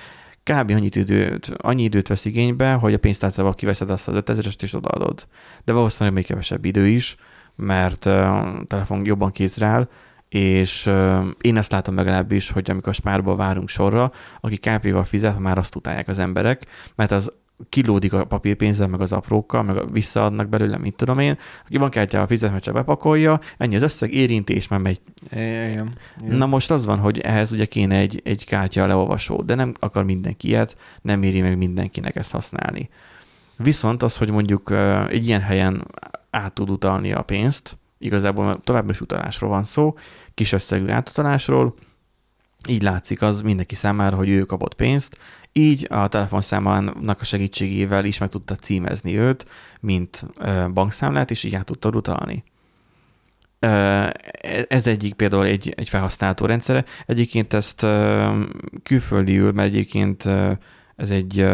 Kb. 0.44 0.72
annyit 0.72 0.96
időt, 0.96 1.52
annyi 1.58 1.84
időt 1.84 2.08
vesz 2.08 2.26
igénybe, 2.26 2.74
hogy 2.74 2.94
a 2.94 3.00
pénztárcával 3.00 3.54
kiveszed 3.54 3.90
azt 3.90 4.08
az 4.08 4.16
5000-est 4.26 4.64
és 4.64 4.74
odaadod. 4.74 5.28
De 5.64 5.74
valószínűleg 5.74 6.16
még 6.16 6.26
kevesebb 6.26 6.66
idő 6.66 6.88
is, 6.88 7.16
mert 7.56 8.06
a 8.06 8.54
telefon 8.66 9.06
jobban 9.06 9.32
kézre 9.32 9.66
áll, 9.66 9.88
és 10.36 10.92
én 11.42 11.58
ezt 11.58 11.72
látom 11.72 11.96
legalábbis, 11.96 12.52
hogy 12.52 12.70
amikor 12.72 12.94
spárba 12.94 13.36
várunk 13.36 13.70
sorra, 13.70 14.12
aki 14.40 14.58
KP-val 14.58 15.04
fizet, 15.04 15.40
már 15.40 15.58
azt 15.58 15.76
utálják 15.76 16.08
az 16.08 16.20
emberek, 16.20 16.66
mert 16.96 17.12
az 17.12 17.32
kilódik 17.70 18.14
a 18.14 18.26
papírpénzzel, 18.26 18.88
meg 18.88 19.02
az 19.02 19.14
aprókkal, 19.14 19.64
meg 19.64 19.92
visszaadnak 19.92 20.50
belőle, 20.50 20.78
mit 20.78 20.96
tudom 20.96 21.20
én. 21.20 21.38
Aki 21.66 21.78
bankkártyával 21.78 22.28
fizet, 22.28 22.52
mert 22.52 22.64
csak 22.64 22.74
bepakolja, 22.74 23.40
ennyi 23.58 23.76
az 23.76 23.82
összeg, 23.82 24.14
érinti, 24.14 24.54
és 24.54 24.68
már 24.68 24.80
megy. 24.80 25.02
Igen. 25.32 25.94
Igen. 26.24 26.38
Na 26.38 26.46
most 26.46 26.72
az 26.72 26.86
van, 26.86 27.00
hogy 27.00 27.20
ehhez 27.20 27.52
ugye 27.52 27.66
kéne 27.66 27.96
egy, 27.96 28.22
egy 28.24 28.46
kártya 28.46 28.86
leolvasó, 28.86 29.42
de 29.42 29.56
nem 29.56 29.74
akar 29.80 30.04
mindenki 30.04 30.48
ilyet, 30.48 30.78
nem 31.02 31.24
éri 31.24 31.42
meg 31.42 31.58
mindenkinek 31.58 32.16
ezt 32.16 32.32
használni. 32.32 32.90
Viszont 33.58 34.04
az, 34.04 34.18
hogy 34.18 34.32
mondjuk 34.32 34.72
egy 35.10 35.28
ilyen 35.28 35.42
helyen 35.42 35.88
át 36.30 36.54
tud 36.54 36.70
utalni 36.70 37.12
a 37.12 37.22
pénzt, 37.22 37.78
igazából 37.98 38.62
továbbra 38.64 38.92
is 38.92 39.02
utalásról 39.02 39.50
van 39.50 39.64
szó, 39.64 39.94
kis 40.36 40.52
összegű 40.52 40.88
átutalásról, 40.88 41.76
így 42.70 42.82
látszik 42.82 43.22
az 43.22 43.42
mindenki 43.42 43.76
számára, 43.76 44.16
hogy 44.16 44.30
ő 44.30 44.42
kapott 44.42 44.74
pénzt, 44.74 45.20
így 45.52 45.88
a 45.90 46.08
telefonszámának 46.08 47.22
a 47.22 47.24
segítségével 47.24 48.06
is 48.06 48.18
meg 48.18 48.30
tudta 48.30 48.56
címezni 48.56 49.18
őt, 49.18 49.48
mint 49.80 50.26
bankszámlát, 50.74 51.32
és 51.32 51.44
így 51.44 51.56
át 51.56 51.66
tudta 51.66 51.90
utalni. 51.90 52.44
Ö, 53.60 54.08
Ez 54.68 54.88
egyik 54.88 55.14
például 55.14 55.46
egy, 55.46 55.74
egy 55.78 55.90
felhasználható 55.90 56.46
rendszere. 56.46 56.86
Egyébként 57.06 57.54
ezt 57.54 57.86
külföldiül, 58.84 59.52
mert 59.52 59.68
egyébként 59.68 60.26
ez 60.96 61.10
egy 61.10 61.46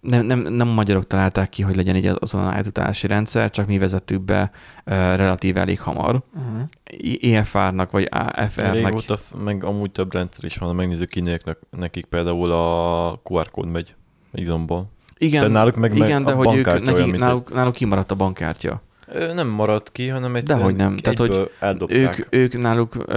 nem, 0.00 0.26
nem, 0.26 0.40
nem 0.40 0.68
a 0.68 0.72
magyarok 0.72 1.06
találták 1.06 1.48
ki, 1.48 1.62
hogy 1.62 1.76
legyen 1.76 1.94
egy 1.94 2.10
azon 2.18 2.42
átutalási 2.42 3.06
rendszer, 3.06 3.50
csak 3.50 3.66
mi 3.66 3.78
vezettük 3.78 4.22
be 4.22 4.50
ö, 4.84 4.92
relatív 4.94 5.56
elég 5.56 5.80
hamar. 5.80 6.22
Uh-huh. 6.34 7.34
EFR-nak 7.34 7.90
vagy 7.90 8.08
AFR-nek. 8.10 8.72
Régóta, 8.72 9.18
meg 9.44 9.64
amúgy 9.64 9.90
több 9.90 10.12
rendszer 10.12 10.44
is 10.44 10.56
van, 10.56 10.68
ha 10.68 10.74
megnézzük 10.74 11.08
kinek, 11.08 11.56
nekik 11.70 12.04
például 12.04 12.52
a 12.52 13.20
QR 13.24 13.50
kód 13.50 13.68
megy 13.68 13.94
izomból. 14.32 14.90
Igen, 15.18 15.42
De 15.42 15.48
náluk 15.48 15.76
meg- 15.76 15.98
meg 15.98 16.08
igen, 16.08 16.24
de 16.24 16.32
a 16.32 16.36
hogy 16.36 16.56
ők, 16.56 16.66
neki, 16.66 16.92
olyan, 16.92 17.10
náluk, 17.10 17.54
náluk 17.54 17.74
kimaradt 17.74 18.10
a 18.10 18.14
bankkártya. 18.14 18.82
Ö, 19.12 19.32
Nem 19.32 19.48
maradt 19.48 19.92
ki, 19.92 20.08
hanem 20.08 20.34
egyszerűen 20.34 20.58
Dehogy 20.58 20.76
nem. 20.76 20.96
Tehát, 20.96 21.18
hogy 21.18 21.50
eldobták. 21.60 22.18
Ők, 22.18 22.26
ők 22.30 22.58
náluk, 22.58 22.94
ö, 23.06 23.12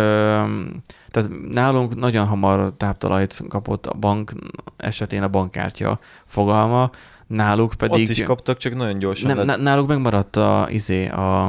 tehát 1.09 1.29
nálunk 1.49 1.95
nagyon 1.95 2.25
hamar 2.25 2.73
táptalajt 2.77 3.41
kapott 3.47 3.87
a 3.87 3.93
bank 3.93 4.31
esetén 4.77 5.23
a 5.23 5.27
bankkártya 5.27 5.99
fogalma, 6.25 6.89
náluk 7.27 7.73
pedig... 7.77 8.01
Ott 8.03 8.09
is 8.09 8.23
kaptak, 8.23 8.57
csak 8.57 8.75
nagyon 8.75 8.97
gyorsan. 8.97 9.27
nem, 9.27 9.37
lett. 9.37 9.45
ná- 9.45 9.59
náluk 9.59 9.87
megmaradt 9.87 10.35
a, 10.35 10.67
izé, 10.69 11.07
a, 11.07 11.45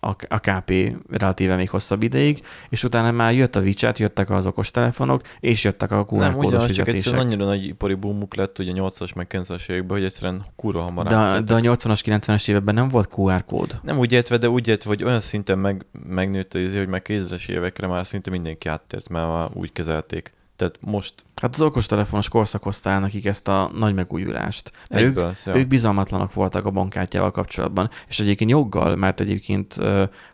a, 0.00 0.16
a 0.28 0.38
KP 0.38 0.96
relatíve 1.10 1.56
még 1.56 1.70
hosszabb 1.70 2.02
ideig, 2.02 2.42
és 2.68 2.84
utána 2.84 3.10
már 3.10 3.34
jött 3.34 3.56
a 3.56 3.60
WeChat, 3.60 3.98
jöttek 3.98 4.30
az 4.30 4.46
okostelefonok, 4.46 5.22
és 5.40 5.64
jöttek 5.64 5.90
a 5.90 6.04
QR 6.08 6.18
nem, 6.18 6.32
kódos 6.32 6.46
ugyanaz, 6.46 6.66
csak 6.66 6.68
fizetések. 6.70 6.94
egyszerűen 6.94 7.26
annyira 7.26 7.44
nagy 7.44 7.64
ipari 7.64 7.94
boomuk 7.94 8.34
lett, 8.34 8.58
ugye 8.58 8.72
80-as 8.74 9.14
meg 9.14 9.26
90-es 9.30 9.68
években, 9.68 9.96
hogy 9.96 10.06
egyszerűen 10.06 10.44
kurva 10.56 10.80
hamar 10.80 11.06
De, 11.06 11.40
de 11.40 11.54
a 11.54 11.58
80-as, 11.58 12.00
90-es 12.04 12.48
években 12.48 12.74
nem 12.74 12.88
volt 12.88 13.08
QR 13.16 13.44
kód. 13.44 13.80
Nem 13.82 13.98
úgy 13.98 14.12
értve, 14.12 14.36
de 14.36 14.48
úgy 14.48 14.68
értve, 14.68 14.88
hogy 14.88 15.04
olyan 15.04 15.20
szinten 15.20 15.58
meg, 15.58 15.86
megnőtt 16.08 16.54
az, 16.54 16.76
hogy 16.76 16.88
meg 16.88 17.06
2000-es 17.08 17.48
évekre 17.48 17.86
már 17.86 18.06
szinte 18.06 18.30
mindenki 18.30 18.68
áttért, 18.68 19.08
mert 19.08 19.26
már 19.26 19.48
úgy 19.52 19.72
kezelték. 19.72 20.36
Tehát 20.58 20.78
most 20.80 21.14
Hát 21.40 21.54
az 21.54 21.60
okostelefonos 21.60 22.28
korszak 22.28 22.62
hozta 22.62 22.90
el 22.90 23.00
nekik 23.00 23.24
ezt 23.24 23.48
a 23.48 23.70
nagy 23.74 23.94
megújulást. 23.94 24.72
Mert 24.90 25.04
ők, 25.04 25.16
ja. 25.44 25.56
ők 25.56 25.66
bizalmatlanak 25.66 26.32
voltak 26.32 26.64
a 26.64 26.70
bankkártyával 26.70 27.30
kapcsolatban, 27.30 27.90
és 28.08 28.20
egyébként 28.20 28.50
joggal, 28.50 28.96
mert 28.96 29.20
egyébként 29.20 29.74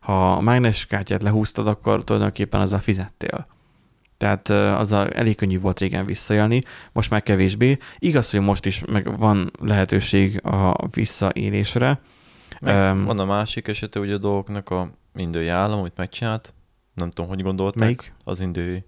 ha 0.01 0.33
a 0.33 0.41
mágnes 0.41 0.87
kártyát 0.87 1.23
lehúztad, 1.23 1.69
akkor 1.69 2.05
tulajdonképpen 2.05 2.61
azzal 2.61 2.79
fizettél. 2.79 3.47
Tehát 4.17 4.49
azzal 4.81 5.09
elég 5.09 5.37
könnyű 5.37 5.61
volt 5.61 5.79
régen 5.79 6.07
visszaélni, 6.07 6.63
most 6.93 7.11
már 7.11 7.23
kevésbé. 7.23 7.79
Igaz, 7.99 8.31
hogy 8.31 8.41
most 8.41 8.67
is 8.67 8.85
meg 8.85 9.19
van 9.19 9.51
lehetőség 9.61 10.47
a 10.47 10.89
visszaélésre. 10.91 12.01
Meg 12.61 12.75
Em, 12.75 13.05
van 13.05 13.19
a 13.19 13.25
másik 13.25 13.69
esete 13.69 13.99
ugye 14.01 14.15
a 14.15 14.19
dolgoknak 14.19 14.71
a 14.71 14.91
indiai 15.15 15.49
állam, 15.49 15.79
amit 15.79 15.97
megcsinált. 15.97 16.55
Nem 16.95 17.11
tudom, 17.11 17.31
hogy 17.31 17.43
gondolták. 17.43 17.81
Melyik? 17.81 18.15
Az 18.25 18.41
indiai. 18.41 18.85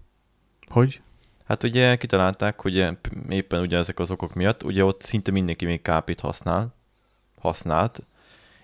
Hogy? 0.68 1.00
Hát 1.46 1.62
ugye 1.62 1.96
kitalálták, 1.96 2.60
hogy 2.60 2.88
éppen 3.28 3.60
ugye 3.60 3.76
ezek 3.76 3.98
az 3.98 4.10
okok 4.10 4.34
miatt, 4.34 4.62
ugye 4.62 4.84
ott 4.84 5.02
szinte 5.02 5.30
mindenki 5.30 5.64
még 5.64 5.82
kápit 5.82 6.20
használ, 6.20 6.74
használt, 7.40 8.02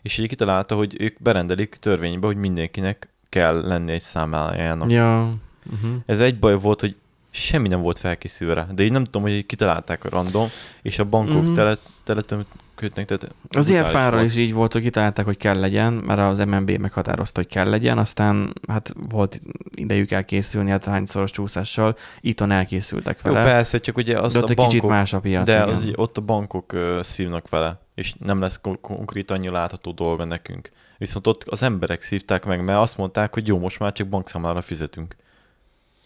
és 0.03 0.19
így 0.19 0.29
kitalálta, 0.29 0.75
hogy 0.75 0.97
ők 1.01 1.23
berendelik 1.23 1.75
törvénybe, 1.75 2.27
hogy 2.27 2.37
mindenkinek 2.37 3.09
kell 3.29 3.67
lenni 3.67 3.93
egy 3.93 4.01
számlájának. 4.01 4.91
Ja. 4.91 5.31
Uh-huh. 5.73 5.91
Ez 6.07 6.21
egy 6.21 6.39
baj 6.39 6.55
volt, 6.55 6.81
hogy 6.81 6.97
semmi 7.35 7.69
nem 7.69 7.81
volt 7.81 7.99
felkészülve. 7.99 8.67
De 8.75 8.83
így 8.83 8.93
nem 8.93 9.05
tudom, 9.05 9.23
hogy 9.23 9.47
kitalálták 9.47 10.05
a 10.05 10.09
random, 10.09 10.49
és 10.83 10.99
a 10.99 11.05
bankok 11.05 11.43
mm-hmm. 11.43 11.53
tele, 11.53 11.77
teletömködnek. 12.05 13.07
Tehát 13.07 13.35
Az 13.49 13.73
volt. 13.93 14.25
is 14.25 14.37
így 14.37 14.53
volt, 14.53 14.73
hogy 14.73 14.83
kitalálták, 14.83 15.25
hogy 15.25 15.37
kell 15.37 15.61
legyen, 15.61 15.93
mert 15.93 16.21
az 16.21 16.39
MNB 16.39 16.71
meghatározta, 16.71 17.41
hogy 17.41 17.51
kell 17.51 17.69
legyen, 17.69 17.99
aztán 17.99 18.53
hát 18.69 18.93
volt 19.09 19.43
idejük 19.75 20.11
elkészülni, 20.11 20.71
hát 20.71 20.85
hányszoros 20.85 21.31
csúszással, 21.31 21.97
itthon 22.21 22.51
elkészültek 22.51 23.19
Jó, 23.25 23.33
vele. 23.33 23.45
persze, 23.45 23.79
csak 23.79 23.97
ugye 23.97 24.19
az 24.19 24.33
de 24.33 24.39
ott 24.39 24.45
a 24.45 24.51
egy 24.51 24.57
bankok, 24.57 24.75
kicsit 24.75 24.89
más 24.89 25.13
a 25.13 25.21
piac, 25.21 25.45
de 25.45 25.53
igen. 25.53 25.69
az, 25.69 25.89
ott 25.95 26.17
a 26.17 26.21
bankok 26.21 26.77
szívnak 27.01 27.49
vele, 27.49 27.81
és 27.95 28.15
nem 28.19 28.41
lesz 28.41 28.61
kon- 28.61 28.81
konkrét 28.81 29.31
annyi 29.31 29.49
látható 29.49 29.93
dolga 29.93 30.25
nekünk. 30.25 30.69
Viszont 30.99 31.27
ott 31.27 31.45
az 31.45 31.63
emberek 31.63 32.03
szívták 32.03 32.45
meg, 32.45 32.65
mert 32.65 32.79
azt 32.79 32.97
mondták, 32.97 33.35
hogy 33.35 33.47
jó, 33.47 33.59
most 33.59 33.79
már 33.79 33.93
csak 33.93 34.09
bankszámlára 34.09 34.61
fizetünk. 34.61 35.17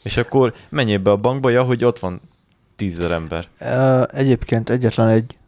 És 0.07 0.16
akkor 0.16 0.55
menjél 0.69 0.99
be 0.99 1.11
a 1.11 1.16
bankba, 1.16 1.51
ja, 1.51 1.62
hogy 1.62 1.85
ott 1.85 1.99
van 1.99 2.21
tízezer 2.77 3.11
ember. 3.11 3.49
Egyébként 4.12 4.71
egyetlen 4.71 5.09
egy 5.09 5.38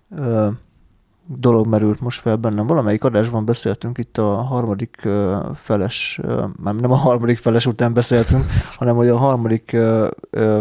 dolog 1.26 1.66
merült 1.66 2.00
most 2.00 2.20
fel 2.20 2.36
bennem. 2.36 2.66
Valamelyik 2.66 3.04
adásban 3.04 3.44
beszéltünk 3.44 3.98
itt 3.98 4.18
a 4.18 4.34
harmadik 4.34 5.08
feles, 5.54 6.20
nem 6.62 6.90
a 6.90 6.96
harmadik 6.96 7.38
feles 7.38 7.66
után 7.66 7.92
beszéltünk, 7.92 8.44
hanem 8.78 8.96
hogy 8.96 9.08
a 9.08 9.16
harmadik 9.16 9.76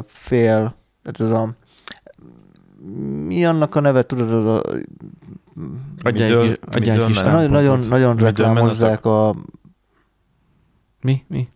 fél, 0.05 0.75
tehát 1.03 1.19
ez 1.19 1.29
a 1.29 1.55
mi 3.25 3.45
annak 3.45 3.75
a 3.75 3.79
neve, 3.79 4.03
tudod, 4.03 4.31
az 4.31 4.45
a, 4.45 4.61
kis 7.05 7.21
Nem, 7.21 7.31
nagyon, 7.31 7.49
nagyon, 7.49 7.79
nagyon 7.79 8.17
reklámozzák 8.17 9.05
a, 9.05 9.35
Mi? 11.01 11.23
Mi? 11.27 11.49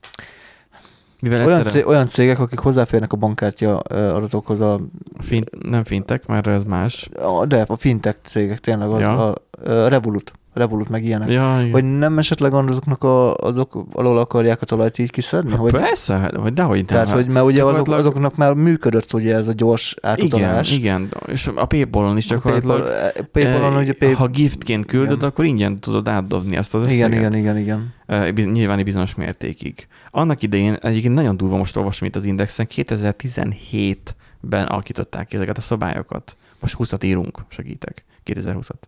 Mivel 1.21 1.45
olyan, 1.45 1.59
egyszerre... 1.59 1.79
cé, 1.79 1.85
olyan 1.85 2.07
cégek, 2.07 2.39
akik 2.39 2.59
hozzáférnek 2.59 3.13
a 3.13 3.17
bankkártya 3.17 3.77
adatokhoz, 3.79 4.61
a, 4.61 4.79
Fint, 5.19 5.69
nem 5.69 5.83
fintek, 5.83 6.25
mert 6.25 6.47
ez 6.47 6.63
más. 6.63 7.09
a, 7.19 7.45
de 7.45 7.65
a 7.67 7.75
fintech 7.75 8.17
cégek 8.21 8.59
tényleg, 8.59 8.99
Ja. 8.99 9.27
a, 9.27 9.35
a 9.71 9.87
Revolut. 9.87 10.33
Revolut 10.53 10.89
meg 10.89 11.03
ilyenek. 11.03 11.29
Ja, 11.29 11.57
igen. 11.59 11.71
Hogy 11.71 11.83
nem 11.97 12.17
esetleg 12.17 12.53
azoknak 12.53 13.03
a, 13.03 13.33
azok 13.35 13.85
alól 13.93 14.17
akarják 14.17 14.61
a 14.61 14.65
talajt 14.65 14.97
így 14.97 15.11
kiszedni? 15.11 15.51
Hogy, 15.55 15.71
Persze, 15.71 16.17
hát, 16.17 16.35
hogy 16.35 16.53
dehogy 16.53 16.75
nem. 16.77 16.85
tehát, 16.85 17.05
hát 17.07 17.15
hogy 17.15 17.27
mert 17.27 17.45
ugye 17.45 17.63
azok, 17.63 17.87
azoknak 17.87 18.35
már 18.35 18.53
működött 18.53 19.13
ugye 19.13 19.35
ez 19.35 19.47
a 19.47 19.53
gyors 19.53 19.95
igen, 19.97 20.11
átutalás. 20.11 20.71
igen, 20.73 21.09
és 21.25 21.49
a 21.55 21.65
Paypal-on 21.65 22.17
is 22.17 22.31
A 22.31 22.33
gyakorlatilag 22.33 22.79
PayPal- 22.81 23.27
PayPal-on 23.31 23.73
eh, 23.73 23.81
ugye 23.81 23.93
Pay... 23.93 24.11
ha 24.13 24.27
giftként 24.27 24.85
küldöd, 24.85 25.15
Igen. 25.17 25.29
akkor 25.29 25.45
ingyen 25.45 25.79
tudod 25.79 26.07
átdobni 26.07 26.57
azt 26.57 26.75
az 26.75 26.83
összeget. 26.83 27.07
Igen, 27.07 27.19
igen, 27.19 27.35
igen, 27.35 27.57
igen. 27.57 27.93
Eh, 28.05 28.31
biz- 28.31 28.51
Nyilván 28.51 28.83
bizonyos 28.83 29.15
mértékig. 29.15 29.87
Annak 30.11 30.41
idején 30.43 30.73
egyébként 30.73 31.13
nagyon 31.13 31.37
durva 31.37 31.57
most 31.57 31.75
olvasom 31.77 32.07
itt 32.07 32.15
az 32.15 32.25
Indexen, 32.25 32.67
2017-ben 32.75 34.65
alakították 34.65 35.27
ki 35.27 35.35
ezeket 35.35 35.57
a 35.57 35.61
szabályokat. 35.61 36.35
Most 36.59 36.75
20-at 36.79 37.03
írunk, 37.03 37.45
segítek, 37.47 38.05
2020-at. 38.25 38.81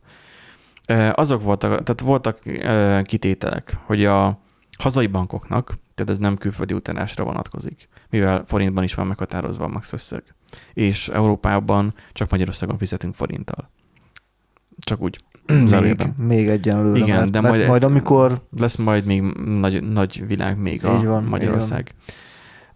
Azok 1.13 1.41
voltak, 1.43 1.69
tehát 1.83 2.01
voltak 2.01 2.39
kitételek, 3.03 3.77
hogy 3.85 4.05
a 4.05 4.39
hazai 4.77 5.07
bankoknak, 5.07 5.77
tehát 5.95 6.11
ez 6.11 6.17
nem 6.17 6.37
külföldi 6.37 6.73
utalásra 6.73 7.23
vonatkozik, 7.23 7.89
mivel 8.09 8.43
forintban 8.47 8.83
is 8.83 8.93
van 8.93 9.07
meghatározva 9.07 9.63
a 9.63 9.67
max 9.67 9.93
összeg. 9.93 10.23
És 10.73 11.07
Európában 11.09 11.93
csak 12.11 12.29
Magyarországon 12.29 12.77
fizetünk 12.77 13.15
forinttal. 13.15 13.69
Csak 14.79 15.01
úgy. 15.01 15.15
Még, 15.45 15.67
Zárójelben. 15.67 16.15
még 16.17 16.47
egyenlőre, 16.47 16.99
Igen, 16.99 17.17
mert, 17.17 17.31
de 17.31 17.41
mert 17.41 17.55
majd 17.55 17.67
majd, 17.67 17.81
ez- 17.81 17.87
amikor 17.89 18.47
lesz 18.57 18.75
majd 18.75 19.05
még 19.05 19.21
nagy, 19.45 19.83
nagy 19.83 20.27
világ 20.27 20.57
még 20.57 20.85
a 20.85 20.97
Így 20.97 21.05
van, 21.05 21.23
Magyarország. 21.23 21.95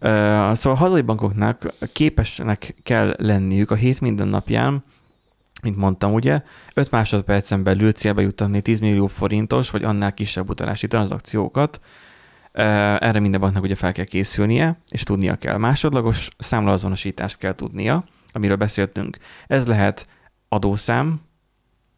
Uh, 0.00 0.08
szóval 0.52 0.72
a 0.72 0.74
hazai 0.74 1.00
bankoknak 1.00 1.74
képesnek 1.92 2.74
kell 2.82 3.14
lenniük 3.18 3.70
a 3.70 3.74
hét 3.74 4.00
mindennapján, 4.00 4.84
mint 5.62 5.76
mondtam 5.76 6.12
ugye, 6.12 6.42
5 6.74 6.90
másodpercen 6.90 7.62
belül 7.62 7.92
célba 7.92 8.20
juttatni 8.20 8.60
10 8.60 8.80
millió 8.80 9.06
forintos 9.06 9.70
vagy 9.70 9.84
annál 9.84 10.14
kisebb 10.14 10.48
utalási 10.48 10.86
tranzakciókat. 10.86 11.80
Erre 12.52 13.20
minden 13.20 13.40
banknak 13.40 13.62
ugye 13.62 13.74
fel 13.74 13.92
kell 13.92 14.04
készülnie, 14.04 14.80
és 14.88 15.02
tudnia 15.02 15.36
kell. 15.36 15.56
Másodlagos 15.56 16.28
számlaazonosítást 16.38 17.38
kell 17.38 17.54
tudnia, 17.54 18.04
amiről 18.32 18.56
beszéltünk. 18.56 19.18
Ez 19.46 19.66
lehet 19.66 20.08
adószám, 20.48 21.20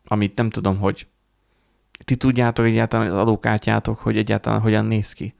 amit 0.05 0.37
nem 0.37 0.51
tudom, 0.51 0.79
hogy 0.79 1.07
ti 2.05 2.17
tudjátok 2.17 2.65
egyáltalán 2.67 3.07
az 3.07 3.13
adókártyátok, 3.21 3.99
hogy 3.99 4.17
egyáltalán 4.17 4.61
hogyan 4.61 4.85
néz 4.85 5.13
ki? 5.13 5.35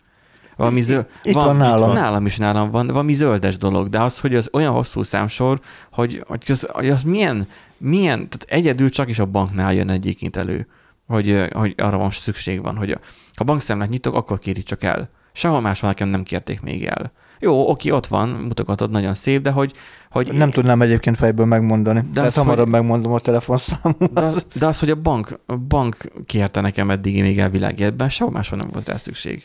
Valami 0.61 0.81
zöld, 0.81 1.07
Itt 1.23 1.35
van 1.35 1.57
nálam. 1.57 1.93
Nálam 1.93 2.27
is 2.27 2.37
nálam 2.37 2.71
van, 2.71 2.87
valami 2.87 3.13
zöldes 3.13 3.57
dolog, 3.57 3.89
de 3.89 4.01
az, 4.01 4.21
hogy 4.21 4.35
az 4.35 4.49
olyan 4.53 4.73
hosszú 4.73 5.03
számsor, 5.03 5.61
hogy, 5.93 6.25
hogy, 6.27 6.43
az, 6.49 6.67
hogy 6.73 6.91
az 6.91 7.03
milyen, 7.03 7.49
milyen, 7.79 8.17
tehát 8.29 8.45
egyedül 8.49 8.91
csak 8.91 9.09
is 9.09 9.19
a 9.19 9.25
banknál 9.27 9.75
jön 9.75 9.89
egyébként 9.91 10.37
elő, 10.37 10.67
hogy, 11.07 11.49
hogy 11.53 11.75
arra 11.77 11.99
van 11.99 12.11
szükség 12.11 12.63
van, 12.63 12.77
hogy 12.77 12.99
ha 13.37 13.45
bankszámlát 13.45 13.89
nyitok, 13.89 14.15
akkor 14.15 14.39
kéri 14.39 14.63
csak 14.63 14.83
el. 14.83 15.09
Sehol 15.33 15.61
máshol 15.61 15.89
nekem 15.91 16.09
nem 16.09 16.23
kérték 16.23 16.61
még 16.61 16.85
el. 16.85 17.13
Jó, 17.39 17.69
oké, 17.71 17.91
ott 17.91 18.07
van, 18.07 18.29
mutogatod, 18.29 18.91
nagyon 18.91 19.15
szép, 19.15 19.43
de 19.43 19.51
hogy... 19.51 19.73
hogy 20.11 20.33
nem 20.33 20.51
tudnám 20.51 20.83
egyébként 20.83 21.17
fejből 21.17 21.47
megmondani. 21.47 22.01
De 22.01 22.07
Tehát 22.15 22.29
az, 22.29 22.35
hamarabb 22.37 22.63
hogy- 22.63 22.73
megmondom 22.73 23.13
a 23.13 23.19
telefonszámot. 23.19 24.13
de 24.13 24.21
az, 24.23 24.47
de 24.55 24.67
az, 24.67 24.79
hogy 24.79 24.91
a 24.91 24.95
bank, 24.95 25.41
a 25.47 25.57
bank 25.57 25.97
kérte 26.27 26.61
nekem 26.61 26.91
eddig 26.91 27.21
még 27.21 27.39
elvilágjetben, 27.39 28.09
sehol 28.09 28.33
máshol 28.33 28.59
nem 28.59 28.69
volt 28.73 28.89
rá 28.89 28.97
szükség. 28.97 29.43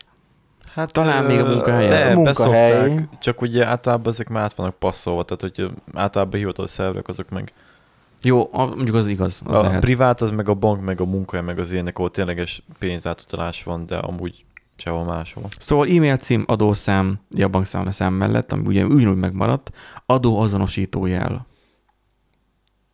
Hát 0.75 0.91
Talán 0.91 1.23
ö, 1.23 1.27
még 1.27 1.39
a 1.39 1.45
munkahelyen. 1.49 1.89
De, 1.89 2.11
A 2.11 2.13
munkahely. 2.15 2.71
beszokták, 2.71 3.19
csak 3.19 3.41
ugye 3.41 3.65
általában 3.65 4.11
ezek 4.13 4.29
már 4.29 4.43
át 4.43 4.53
vannak 4.53 4.75
passzolva, 4.75 5.23
tehát 5.23 5.41
hogy 5.55 5.71
általában 5.93 6.39
hivatalos 6.39 6.69
szervek 6.71 7.07
azok 7.07 7.29
meg. 7.29 7.53
Jó, 8.21 8.49
a- 8.51 8.65
mondjuk 8.65 8.95
az 8.95 9.07
igaz, 9.07 9.41
az 9.45 9.57
a 9.57 9.61
lehet. 9.61 9.79
privát 9.79 10.21
az 10.21 10.31
meg 10.31 10.49
a 10.49 10.53
bank, 10.53 10.83
meg 10.83 11.01
a 11.01 11.05
munkahely, 11.05 11.45
meg 11.45 11.59
az 11.59 11.71
ilyenek, 11.71 11.97
ahol 11.97 12.11
tényleges 12.11 12.63
pénzátutalás 12.79 13.63
van, 13.63 13.85
de 13.85 13.97
amúgy 13.97 14.45
sehol 14.75 15.03
máshol. 15.03 15.43
Szóval 15.59 15.87
e-mail 15.87 16.17
cím, 16.17 16.43
adószám, 16.47 17.19
a 17.43 17.47
bankszámla 17.47 17.91
szám 17.91 18.13
mellett, 18.13 18.51
ami 18.51 18.65
ugye 18.67 18.85
ugyanúgy 18.85 19.17
megmaradt, 19.17 19.71
adóazonosító 20.05 21.05
jel. 21.05 21.45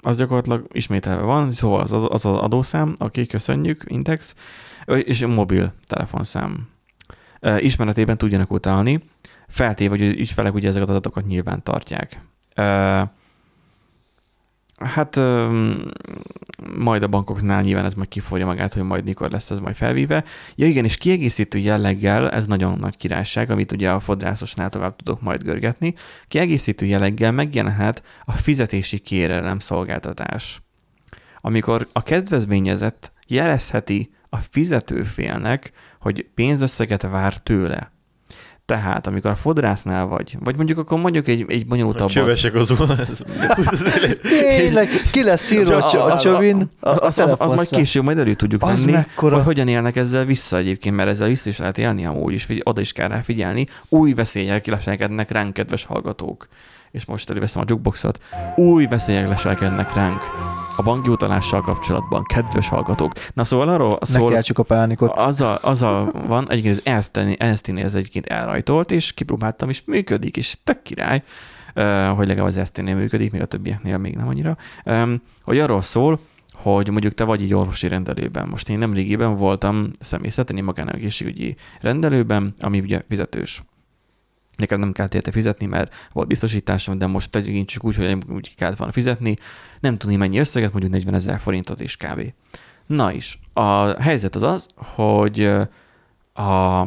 Az 0.04 0.18
gyakorlatilag 0.18 0.66
ismételve 0.72 1.22
van, 1.24 1.52
szóval 1.52 1.82
az 1.82 1.92
az, 1.92 2.04
az, 2.10 2.26
adószám, 2.26 2.96
oké, 3.00 3.26
köszönjük, 3.26 3.84
Index, 3.88 4.36
és 4.86 5.26
mobil 5.26 5.74
telefonszám. 5.88 6.70
Ismeretében 7.60 8.18
tudjanak 8.18 8.52
utalni, 8.52 9.00
feltéve, 9.48 9.90
hogy 9.90 10.08
az 10.08 10.14
ügyfelek 10.14 10.54
ugye 10.54 10.68
ezeket 10.68 10.88
az 10.90 10.96
adatokat 10.96 11.26
nyilván 11.28 11.64
tartják. 11.64 12.22
Hát 14.78 15.16
majd 16.78 17.04
a 17.04 17.08
bankoknál 17.08 17.62
nyilván 17.62 17.86
ez 17.86 17.94
majd 17.94 18.10
kiforja 18.10 18.46
magát, 18.46 18.74
hogy 18.74 18.84
majd 18.84 19.04
mikor 19.04 19.32
lesz 19.32 19.52
ez 19.52 19.60
majd 19.60 19.76
felvíve. 19.76 20.24
Ja 20.56 20.68
igen, 20.68 20.86
és 20.86 20.98
kiegészítő 20.98 21.58
jelleggel, 21.58 22.32
ez 22.32 22.48
nagyon 22.48 22.80
nagy 22.80 22.98
királyság, 22.98 23.50
amit 23.50 23.72
ugye 23.72 23.92
a 23.92 24.00
fodrászosnál 24.00 24.70
tovább 24.70 24.96
tudok 24.96 25.22
majd 25.22 25.44
görgetni, 25.44 25.94
kiegészítő 26.28 26.86
jelleggel 26.86 27.32
megjelenhet 27.32 28.04
a 28.26 28.32
fizetési 28.32 29.00
kérelem 29.00 29.60
szolgáltatás. 29.60 30.62
Amikor 31.42 31.88
a 31.92 32.04
kedvezményezett 32.04 33.12
jelezheti 33.28 34.14
a 34.30 34.38
fizetőfélnek, 34.38 35.72
hogy 36.02 36.26
pénzösszeget 36.36 37.02
vár 37.02 37.38
tőle. 37.38 37.92
Tehát, 38.66 39.08
amikor 39.08 39.32
a 39.32 39.36
fodrásznál 39.36 40.06
vagy, 40.06 40.38
vagy 40.40 40.56
mondjuk 40.56 40.78
akkor 40.78 41.00
mondjuk 41.00 41.28
egy, 41.28 41.46
egy 41.48 41.68
bonyolultabb... 41.68 42.10
Csövesek 42.10 42.54
az 42.56 42.74
Tényleg, 44.58 44.90
ki 45.12 45.24
lesz 45.24 45.52
írva 45.52 45.86
a, 45.86 46.12
a 46.14 46.20
csövin? 46.20 46.70
A, 46.80 46.90
a 46.90 46.96
az, 47.06 47.20
az, 47.20 47.36
az 47.38 47.52
majd 47.52 47.70
később 47.70 48.04
majd 48.04 48.18
elő 48.18 48.34
tudjuk 48.34 48.64
Az 48.64 48.80
venni, 48.80 48.92
mekkora- 48.92 49.36
hogy 49.36 49.46
hogyan 49.46 49.68
élnek 49.68 49.96
ezzel 49.96 50.26
vissza 50.26 50.58
egyébként, 50.58 50.96
mert 50.96 51.10
ezzel 51.10 51.28
vissza 51.28 51.50
is 51.50 51.58
lehet 51.58 51.78
élni 51.78 52.06
amúgy 52.06 52.34
is, 52.34 52.48
oda 52.64 52.82
is 52.82 52.92
kell 52.92 53.08
rá 53.08 53.22
figyelni. 53.22 53.66
Új 53.90 54.14
veszélyek 54.14 54.66
leselkednek 54.66 55.32
ránk, 55.32 55.54
kedves 55.54 55.84
hallgatók. 55.86 56.48
És 56.92 57.06
most 57.06 57.30
előveszem 57.30 57.62
a 57.62 57.66
jukeboxot. 57.68 58.20
Új 58.56 58.86
veszélyek 58.86 59.28
leselkednek 59.28 59.94
ránk 59.94 60.22
a 60.82 60.84
banki 60.84 61.10
utalással 61.10 61.62
kapcsolatban, 61.62 62.24
kedves 62.24 62.68
hallgatók. 62.68 63.12
Na 63.34 63.44
szóval 63.44 63.70
arról 63.70 63.98
Ne 64.00 64.06
szól, 64.06 64.32
keltsük 64.32 64.58
a 64.58 64.64
pánikot. 64.64 65.12
az 65.16 65.42
a, 65.42 65.60
az 65.62 65.82
a 65.82 66.12
van, 66.28 66.50
egyébként 66.50 66.78
az 66.78 66.82
Elszteni- 66.86 67.40
Elsztinél 67.40 67.84
ez 67.86 67.96
egyébként 67.96 68.26
elrajtolt, 68.26 68.92
és 68.92 69.14
kipróbáltam, 69.14 69.70
és 69.70 69.82
működik, 69.86 70.38
és 70.38 70.56
tök 70.64 70.82
király, 70.82 71.24
hogy 72.16 72.28
legalább 72.28 72.48
az 72.48 72.58
Elsztinél 72.58 72.96
működik, 72.96 73.32
még 73.32 73.42
a 73.42 73.46
többieknél 73.46 73.98
még 73.98 74.16
nem 74.16 74.28
annyira, 74.28 74.58
hogy 75.44 75.60
arról 75.60 75.82
szól, 75.82 76.20
hogy 76.54 76.90
mondjuk 76.90 77.14
te 77.14 77.24
vagy 77.24 77.42
egy 77.42 77.54
orvosi 77.54 77.88
rendelőben. 77.88 78.48
Most 78.48 78.70
én 78.70 78.78
nem 78.78 78.94
régiben 78.94 79.36
voltam 79.36 79.92
személyzeteni 80.00 80.62
magánegészségügyi 80.62 81.56
rendelőben, 81.82 82.54
ami 82.60 82.80
ugye 82.80 83.02
fizetős. 83.08 83.64
Nekem 84.62 84.80
nem 84.80 84.92
kellett 84.92 85.14
érte 85.14 85.32
fizetni, 85.32 85.66
mert 85.66 85.94
volt 86.12 86.28
biztosításom, 86.28 86.98
de 86.98 87.08
most 87.08 87.30
tegyünk 87.30 87.68
csak 87.68 87.84
úgy, 87.84 87.96
hogy 87.96 88.18
úgy 88.30 88.56
kellett 88.56 88.78
volna 88.78 88.94
fizetni. 88.94 89.36
Nem 89.80 89.98
tudni 89.98 90.16
mennyi 90.16 90.38
összeget, 90.38 90.72
mondjuk 90.72 90.94
40 90.94 91.14
ezer 91.14 91.40
forintot 91.40 91.80
is 91.80 91.98
kb. 91.98 92.34
Na 92.86 93.12
is, 93.12 93.40
a 93.54 94.02
helyzet 94.02 94.36
az 94.36 94.44
az, 94.44 94.68
hogy 94.76 95.44
a 96.34 96.86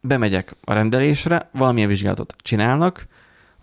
bemegyek 0.00 0.56
a 0.64 0.72
rendelésre, 0.72 1.48
valamilyen 1.52 1.88
vizsgálatot 1.88 2.34
csinálnak, 2.38 3.06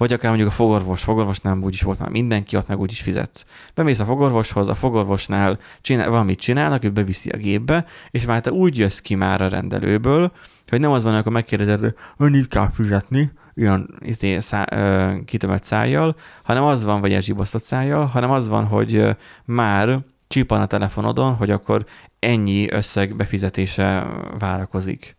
vagy 0.03 0.13
akár 0.13 0.29
mondjuk 0.29 0.49
a 0.49 0.53
fogorvos, 0.53 1.03
fogorvosnál 1.03 1.57
úgyis 1.57 1.81
volt 1.81 1.99
már 1.99 2.09
mindenki, 2.09 2.55
ott 2.55 2.67
meg 2.67 2.79
úgyis 2.79 3.01
fizetsz. 3.01 3.45
Bemész 3.73 3.99
a 3.99 4.05
fogorvoshoz, 4.05 4.67
a 4.67 4.75
fogorvosnál 4.75 5.59
csinál, 5.81 6.09
valamit 6.09 6.39
csinálnak, 6.39 6.83
ő 6.83 6.89
beviszi 6.89 7.29
a 7.29 7.37
gépbe, 7.37 7.85
és 8.11 8.25
már 8.25 8.41
te 8.41 8.51
úgy 8.51 8.77
jössz 8.77 8.99
ki 8.99 9.15
már 9.15 9.41
a 9.41 9.47
rendelőből, 9.47 10.31
hogy 10.67 10.79
nem 10.79 10.91
az 10.91 11.03
van, 11.03 11.15
akkor 11.15 11.31
megkérdezed, 11.31 11.79
hogy 11.79 11.95
annyit 12.17 12.47
kell 12.47 12.69
fizetni, 12.73 13.31
ilyen 13.53 13.95
izé, 13.99 14.39
szá, 14.39 14.65
ö, 14.71 15.13
kitömött 15.25 15.63
szájjal, 15.63 16.15
hanem 16.43 16.63
az 16.63 16.83
van, 16.83 17.01
vagy 17.01 17.13
elzsibosztott 17.13 17.63
szájjal, 17.63 18.05
hanem 18.05 18.31
az 18.31 18.47
van, 18.47 18.65
hogy 18.65 19.15
már 19.45 19.99
csipan 20.27 20.61
a 20.61 20.65
telefonodon, 20.65 21.33
hogy 21.33 21.51
akkor 21.51 21.85
ennyi 22.19 22.71
összeg 22.71 23.15
befizetése 23.15 24.07
várakozik. 24.39 25.17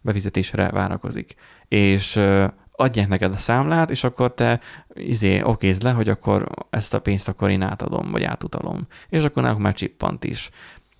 Befizetésre 0.00 0.68
várakozik. 0.70 1.34
És 1.68 2.20
adják 2.76 3.08
neked 3.08 3.32
a 3.32 3.36
számlát, 3.36 3.90
és 3.90 4.04
akkor 4.04 4.34
te 4.34 4.60
izé, 4.94 5.42
okézd 5.42 5.82
le, 5.82 5.90
hogy 5.90 6.08
akkor 6.08 6.48
ezt 6.70 6.94
a 6.94 7.00
pénzt 7.00 7.28
akkor 7.28 7.50
én 7.50 7.62
átadom, 7.62 8.10
vagy 8.10 8.22
átutalom. 8.22 8.86
És 9.08 9.24
akkor 9.24 9.42
náluk 9.42 9.58
már 9.58 9.74
csippant 9.74 10.24
is. 10.24 10.50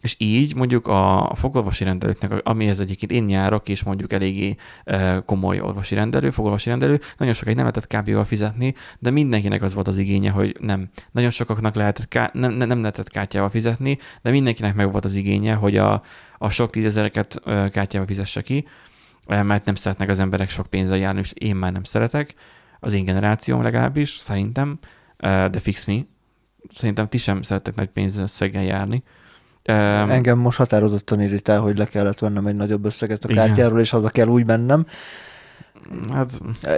És 0.00 0.14
így 0.18 0.54
mondjuk 0.54 0.86
a 0.86 1.32
fogorvosi 1.34 1.84
rendelőknek, 1.84 2.40
amihez 2.42 2.80
egyébként 2.80 3.12
én 3.12 3.28
járok, 3.28 3.68
és 3.68 3.82
mondjuk 3.82 4.12
eléggé 4.12 4.54
eh, 4.84 5.20
komoly 5.26 5.60
orvosi 5.60 5.94
rendelő, 5.94 6.30
fogorvosi 6.30 6.68
rendelő, 6.68 7.00
nagyon 7.16 7.34
sokáig 7.34 7.56
nem 7.56 7.64
lehetett 7.64 8.16
kb 8.16 8.26
fizetni, 8.26 8.74
de 8.98 9.10
mindenkinek 9.10 9.62
az 9.62 9.74
volt 9.74 9.88
az 9.88 9.98
igénye, 9.98 10.30
hogy 10.30 10.56
nem. 10.60 10.90
Nagyon 11.10 11.30
sokaknak 11.30 11.74
lehetett 11.74 12.08
ká- 12.08 12.32
nem, 12.32 12.52
nem, 12.52 12.80
lehetett 12.80 13.08
kártyával 13.08 13.50
fizetni, 13.50 13.98
de 14.22 14.30
mindenkinek 14.30 14.74
meg 14.74 14.92
volt 14.92 15.04
az 15.04 15.14
igénye, 15.14 15.54
hogy 15.54 15.76
a, 15.76 16.02
a 16.38 16.50
sok 16.50 16.70
tízezereket 16.70 17.40
eh, 17.44 17.68
kártyával 17.70 18.08
fizesse 18.08 18.42
ki, 18.42 18.64
mert 19.26 19.64
nem 19.64 19.74
szeretnek 19.74 20.08
az 20.08 20.18
emberek 20.20 20.48
sok 20.50 20.66
pénzzel 20.66 20.98
járni, 20.98 21.20
és 21.20 21.32
én 21.34 21.56
már 21.56 21.72
nem 21.72 21.82
szeretek, 21.82 22.34
az 22.80 22.92
én 22.92 23.04
generációm 23.04 23.62
legalábbis, 23.62 24.10
szerintem, 24.10 24.78
eh, 25.16 25.48
de 25.48 25.58
fix 25.58 25.84
me. 25.84 25.94
Szerintem 26.68 27.08
ti 27.08 27.18
sem 27.18 27.42
szeretek 27.42 27.74
nagy 27.74 27.88
pénzösszeggel 27.88 28.62
járni 28.62 29.02
Engem 29.62 30.38
most 30.38 30.58
határozottan 30.58 31.20
irritál, 31.20 31.60
hogy 31.60 31.78
le 31.78 31.84
kellett 31.84 32.18
vennem 32.18 32.46
egy 32.46 32.54
nagyobb 32.54 32.84
összeget 32.84 33.24
a 33.24 33.30
Igen. 33.30 33.46
kártyáról, 33.46 33.80
és 33.80 33.90
haza 33.90 34.08
kell 34.08 34.26
úgy 34.26 34.46
mennem. 34.46 34.86
hát 36.12 36.40
E, 36.62 36.76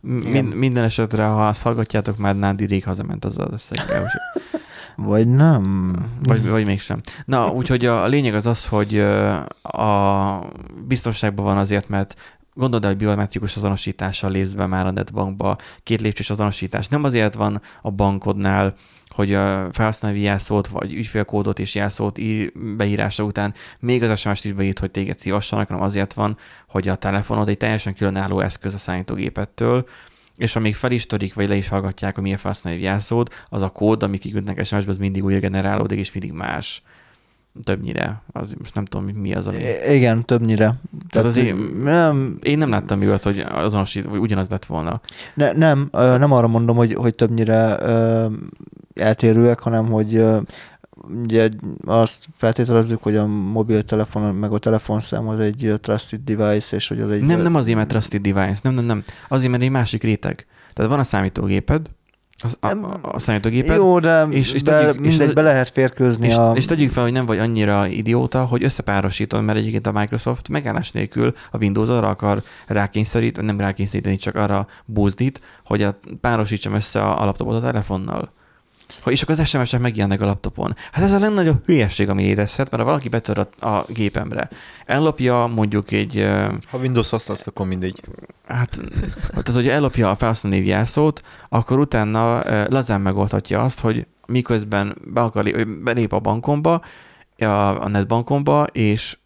min- 0.00 0.54
minden 0.54 0.84
esetre, 0.84 1.24
ha 1.24 1.46
azt 1.48 1.62
hallgatjátok, 1.62 2.16
már 2.16 2.36
Nádi 2.36 2.64
rég 2.64 2.84
hazament 2.84 3.24
azzal 3.24 3.46
az 3.46 3.52
összeggel. 3.52 4.02
úgyhogy- 4.02 4.60
Vagy 4.96 5.26
nem. 5.28 5.94
Vagy, 6.20 6.48
vagy 6.48 6.64
mégsem. 6.64 7.00
Na, 7.24 7.50
úgyhogy 7.50 7.86
a, 7.86 8.06
lényeg 8.06 8.34
az 8.34 8.46
az, 8.46 8.66
hogy 8.66 8.98
a 9.62 10.38
biztonságban 10.86 11.44
van 11.44 11.58
azért, 11.58 11.88
mert 11.88 12.14
gondold 12.54 12.84
el, 12.84 12.90
hogy 12.90 12.98
biometrikus 12.98 13.56
azonosítással 13.56 14.30
lépsz 14.30 14.52
be 14.52 14.66
már 14.66 14.86
a 14.86 14.90
netbankba, 14.90 15.56
két 15.82 16.00
lépcsős 16.00 16.30
azonosítás. 16.30 16.88
Nem 16.88 17.04
azért 17.04 17.34
van 17.34 17.60
a 17.82 17.90
bankodnál, 17.90 18.74
hogy 19.08 19.28
felhasználói 19.70 20.20
jelszót 20.20 20.66
vagy 20.66 20.92
ügyfélkódot 20.92 21.58
és 21.58 21.74
jelszót 21.74 22.18
ír, 22.18 22.52
beírása 22.76 23.24
után 23.24 23.54
még 23.78 24.02
az 24.02 24.18
SMS-t 24.18 24.44
is 24.44 24.52
beírt, 24.52 24.78
hogy 24.78 24.90
téged 24.90 25.18
szívassanak, 25.18 25.68
hanem 25.68 25.82
azért 25.82 26.12
van, 26.12 26.36
hogy 26.68 26.88
a 26.88 26.96
telefonod 26.96 27.48
egy 27.48 27.56
teljesen 27.56 27.94
különálló 27.94 28.40
eszköz 28.40 28.74
a 28.74 28.78
számítógépettől, 28.78 29.86
és 30.36 30.56
amíg 30.56 30.74
fel 30.74 30.90
is 30.90 31.06
törik, 31.06 31.34
vagy 31.34 31.48
le 31.48 31.54
is 31.54 31.68
hallgatják 31.68 32.18
a 32.18 32.20
milyen 32.20 32.38
felhasználói 32.38 32.82
jelszót, 32.82 33.34
az 33.48 33.62
a 33.62 33.68
kód, 33.68 34.02
amit 34.02 34.20
kiküldnek 34.20 34.64
SMS-be, 34.64 34.90
az 34.90 34.96
mindig 34.96 35.24
újra 35.24 35.38
generálódik, 35.40 35.98
és 35.98 36.12
mindig 36.12 36.32
más. 36.32 36.82
Többnyire. 37.64 38.22
Az, 38.32 38.54
most 38.58 38.74
nem 38.74 38.84
tudom, 38.84 39.06
mi- 39.06 39.12
mi 39.12 39.34
az, 39.34 39.46
ami... 39.46 39.56
I- 39.58 39.94
Igen, 39.94 40.24
többnyire. 40.24 40.74
Tehát, 41.08 41.26
azért- 41.28 41.56
nem, 41.82 42.38
Én 42.42 42.58
nem 42.58 42.70
láttam 42.70 43.00
olyat, 43.00 43.22
hogy 43.22 43.38
azonosít, 43.38 44.04
vagy 44.04 44.18
ugyanaz 44.18 44.50
lett 44.50 44.64
volna. 44.64 45.00
ne, 45.34 45.52
nem, 45.52 45.88
nem 45.92 46.32
arra 46.32 46.46
mondom, 46.46 46.76
hogy, 46.76 46.94
hogy 46.94 47.14
többnyire 47.14 47.76
ö, 47.80 48.26
eltérőek, 48.94 49.60
hanem 49.60 49.86
hogy 49.86 50.24
ugye 51.24 51.48
azt 51.84 52.26
feltételezzük, 52.36 53.02
hogy 53.02 53.16
a 53.16 53.26
mobiltelefon, 53.26 54.34
meg 54.34 54.52
a 54.52 54.58
telefonszám 54.58 55.28
az 55.28 55.40
egy 55.40 55.72
trusted 55.80 56.20
device, 56.20 56.76
és 56.76 56.88
hogy 56.88 57.00
az 57.00 57.10
egy... 57.10 57.22
Nem, 57.22 57.40
nem 57.40 57.54
azért, 57.54 57.76
mert 57.76 57.88
trusted 57.88 58.20
device, 58.22 58.60
nem, 58.62 58.74
nem, 58.74 58.84
nem. 58.84 59.02
Azért, 59.28 59.50
mert 59.50 59.62
egy 59.62 59.70
másik 59.70 60.02
réteg. 60.02 60.46
Tehát 60.72 60.90
van 60.90 61.00
a 61.00 61.04
számítógéped, 61.04 61.86
a, 62.60 62.68
a, 62.68 62.98
a 63.02 63.18
számítógéped, 63.18 63.76
Jó, 63.76 63.98
de 63.98 64.22
és- 64.30 64.38
és, 64.38 64.52
és 64.52 64.62
be, 64.62 64.70
tegyük- 64.80 64.94
és 64.94 65.00
mindegy, 65.00 65.26
le- 65.26 65.32
be 65.34 65.42
lehet 65.42 65.68
férkőzni 65.70 66.26
és, 66.26 66.36
a... 66.36 66.52
és 66.56 66.64
tegyük 66.64 66.90
fel, 66.90 67.02
hogy 67.02 67.12
nem 67.12 67.26
vagy 67.26 67.38
annyira 67.38 67.86
idióta, 67.86 68.44
hogy 68.44 68.64
összepárosítod, 68.64 69.44
mert 69.44 69.58
egyébként 69.58 69.86
a 69.86 69.92
Microsoft 69.92 70.48
megállás 70.48 70.90
nélkül 70.90 71.32
a 71.50 71.56
Windows 71.58 71.88
arra 71.88 72.08
akar 72.08 72.42
rákényszeríteni, 72.66 73.46
nem 73.46 73.60
rákényszeríteni, 73.60 74.16
csak 74.16 74.34
arra 74.34 74.66
buzdít, 74.84 75.40
hogy 75.64 75.82
a, 75.82 75.98
párosítsam 76.20 76.74
össze 76.74 77.02
a 77.02 77.24
laptopot 77.24 77.56
a 77.56 77.60
telefonnal. 77.66 78.30
Hogy 79.02 79.12
és 79.12 79.22
akkor 79.22 79.38
az 79.38 79.48
SMS-ek 79.48 79.80
megjelennek 79.80 80.20
a 80.20 80.24
laptopon. 80.24 80.74
Hát 80.92 81.04
ez 81.04 81.12
a 81.12 81.18
legnagyobb 81.18 81.64
hülyeség, 81.64 82.08
ami 82.08 82.22
létezhet, 82.22 82.70
mert 82.70 82.82
ha 82.82 82.88
valaki 82.88 83.08
betör 83.08 83.38
a, 83.38 83.66
a 83.66 83.84
gépemre, 83.88 84.48
ellopja 84.86 85.46
mondjuk 85.46 85.90
egy, 85.90 86.28
Ha 86.70 86.78
Windows 86.78 87.10
használsz, 87.10 87.46
akkor 87.46 87.66
mindegy. 87.66 88.00
hát, 88.46 88.80
tehát, 89.30 89.48
hogy 89.48 89.68
ellopja 89.68 90.10
a 90.10 90.16
felhasználó 90.16 90.62
jelszót, 90.62 91.22
akkor 91.48 91.78
utána 91.78 92.42
lazán 92.68 93.00
megoldhatja 93.00 93.60
azt, 93.60 93.80
hogy 93.80 94.06
miközben 94.26 94.96
be 95.04 95.20
akar, 95.20 95.44
lé- 95.44 95.82
belép 95.82 96.12
a 96.12 96.20
bankomba, 96.20 96.82
a, 97.38 97.44
a 97.82 97.88
netbankomba, 97.88 98.66
és 98.72 99.18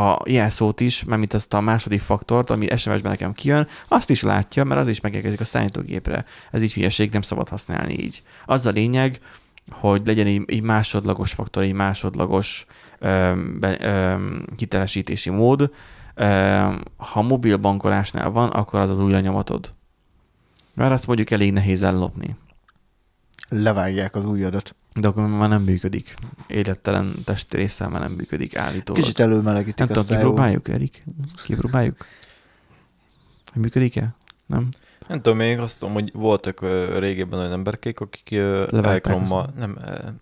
a 0.00 0.18
jelszót 0.24 0.80
is, 0.80 1.04
mármint 1.04 1.34
azt 1.34 1.54
a 1.54 1.60
második 1.60 2.00
faktort, 2.00 2.50
ami 2.50 2.66
SMS-ben 2.76 3.10
nekem 3.10 3.32
kijön, 3.32 3.68
azt 3.88 4.10
is 4.10 4.22
látja, 4.22 4.64
mert 4.64 4.80
az 4.80 4.88
is 4.88 5.00
megérkezik 5.00 5.40
a 5.40 5.44
számítógépre. 5.44 6.24
Ez 6.50 6.62
így 6.62 6.72
hülyeség, 6.72 7.12
nem 7.12 7.22
szabad 7.22 7.48
használni 7.48 7.98
így. 7.98 8.22
Az 8.46 8.66
a 8.66 8.70
lényeg, 8.70 9.20
hogy 9.70 10.02
legyen 10.04 10.26
egy, 10.26 10.42
egy 10.46 10.62
másodlagos 10.62 11.32
faktor, 11.32 11.62
egy 11.62 11.72
másodlagos 11.72 12.66
öm, 12.98 13.60
be, 13.60 13.76
öm, 13.80 14.44
hitelesítési 14.56 15.30
mód. 15.30 15.70
Öm, 16.14 16.82
ha 16.96 17.22
mobil 17.22 17.56
bankolásnál 17.56 18.30
van, 18.30 18.48
akkor 18.48 18.80
az 18.80 18.90
az 18.90 18.98
új 18.98 19.12
lenyomatod. 19.12 19.74
Mert 20.74 20.92
azt 20.92 21.06
mondjuk 21.06 21.30
elég 21.30 21.52
nehéz 21.52 21.82
ellopni. 21.82 22.36
Levágják 23.48 24.14
az 24.14 24.24
ujjadat. 24.24 24.74
De 25.00 25.08
akkor 25.08 25.26
már 25.26 25.48
nem 25.48 25.62
működik. 25.62 26.14
Élettelen 26.46 27.14
testrészsel 27.24 27.88
már 27.88 28.00
nem 28.00 28.12
működik 28.12 28.56
állítólag. 28.56 29.02
Kicsit 29.02 29.20
előmelegítik. 29.20 29.76
nem 29.78 29.86
tudom, 29.86 30.02
aztán 30.02 30.18
jó. 30.18 30.24
kipróbáljuk, 30.24 30.68
Erik? 30.68 31.04
Kipróbáljuk? 31.44 31.96
Hogy 33.52 33.62
működik-e? 33.62 34.14
Nem? 34.46 34.68
Nem 35.08 35.20
tudom, 35.20 35.38
még 35.38 35.58
azt 35.58 35.78
tudom, 35.78 35.94
hogy 35.94 36.12
voltak 36.12 36.60
régebben 36.98 37.38
olyan 37.38 37.52
emberkék, 37.52 38.00
akik 38.00 38.30
Levágták 38.30 38.84
elektrommal, 38.84 39.52
nem, 39.56 39.78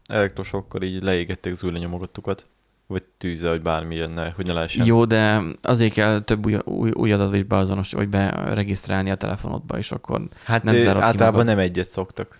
elektrosokkal 0.06 0.82
így 0.82 1.02
leégették 1.02 1.52
az 1.52 1.64
új 1.64 1.72
lenyomogatukat, 1.72 2.46
vagy 2.86 3.02
tűzzel, 3.18 3.50
vagy 3.50 3.62
bármilyen, 3.62 4.10
ne, 4.10 4.30
hogy 4.30 4.46
ne 4.46 4.52
lehessen. 4.52 4.86
Jó, 4.86 5.04
de 5.04 5.42
azért 5.62 5.92
kell 5.92 6.20
több 6.20 6.46
új, 6.46 6.56
új, 6.64 6.90
új 6.90 7.12
adatot 7.12 7.34
is 7.34 7.42
beazonos, 7.42 7.92
vagy 7.92 8.08
beregisztrálni 8.08 9.10
a 9.10 9.14
telefonodba, 9.14 9.78
és 9.78 9.92
akkor 9.92 10.28
hát 10.44 10.62
nem 10.62 10.76
zárod 10.76 11.02
ki 11.02 11.08
általában 11.08 11.38
magad. 11.40 11.54
nem 11.54 11.58
egyet 11.58 11.88
szoktak. 11.88 12.38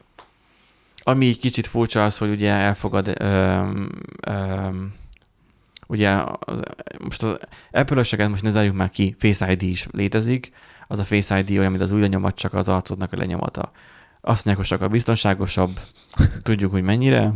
Ami 1.03 1.27
egy 1.27 1.39
kicsit 1.39 1.67
furcsa 1.67 2.05
az, 2.05 2.19
hogy 2.19 2.31
ugye 2.31 2.51
elfogad, 2.53 3.15
öm, 3.19 3.91
öm, 4.27 4.93
ugye 5.87 6.23
az, 6.39 6.63
most 6.99 7.23
az 7.23 7.39
apple 7.73 8.29
most 8.29 8.43
ne 8.43 8.51
zárjuk 8.51 8.75
már 8.75 8.91
ki, 8.91 9.17
Face 9.19 9.51
ID 9.53 9.63
is 9.63 9.87
létezik, 9.91 10.53
az 10.89 10.99
a 10.99 11.05
Face 11.05 11.39
ID 11.39 11.51
olyan, 11.59 11.71
mint 11.71 11.83
az 11.83 11.91
új 11.91 12.01
lenyomat, 12.01 12.35
csak 12.35 12.55
az 12.55 12.69
arcodnak 12.69 13.13
a 13.13 13.17
lenyomata. 13.17 13.71
Azt 14.21 14.45
mondják, 14.45 14.67
sokkal 14.67 14.89
biztonságosabb, 14.89 15.81
tudjuk, 16.43 16.71
hogy 16.71 16.83
mennyire. 16.83 17.33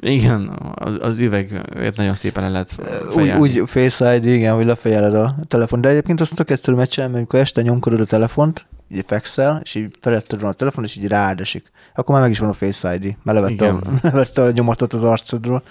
Igen, 0.00 0.48
az, 0.74 0.96
az 1.00 1.18
üveget 1.18 1.96
nagyon 1.96 2.14
szépen 2.14 2.42
le 2.42 2.48
lehet 2.48 2.74
Úgy, 3.06 3.12
fejelni. 3.14 3.40
úgy 3.40 3.62
Face 3.66 4.16
ID, 4.16 4.26
igen, 4.26 4.54
hogy 4.54 4.66
lefejeled 4.66 5.14
a 5.14 5.36
telefon. 5.48 5.80
De 5.80 5.88
egyébként 5.88 6.20
azt 6.20 6.34
tök 6.34 6.50
egyszerű 6.50 6.76
megcsinálni, 6.76 7.16
amikor 7.16 7.38
este 7.38 7.62
nyomkodod 7.62 8.00
a 8.00 8.04
telefont, 8.04 8.66
így 8.88 9.04
fekszel, 9.06 9.60
és 9.64 9.74
így 9.74 9.96
feletted 10.00 10.40
van 10.40 10.50
a 10.50 10.54
telefon, 10.54 10.84
és 10.84 10.96
így 10.96 11.06
rád 11.06 11.40
esik. 11.40 11.70
Akkor 11.94 12.14
már 12.14 12.22
meg 12.22 12.32
is 12.32 12.38
van 12.38 12.48
a 12.48 12.52
Face 12.52 12.94
ID, 12.94 13.16
mert 13.22 13.38
levette, 13.38 13.68
a, 13.68 13.80
levette 14.02 14.42
a 14.42 14.50
nyomatot 14.50 14.92
az 14.92 15.02
arcodról. 15.02 15.62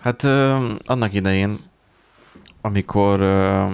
Hát 0.00 0.22
ö, 0.22 0.56
annak 0.84 1.14
idején, 1.14 1.58
amikor 2.60 3.20
ö, 3.20 3.66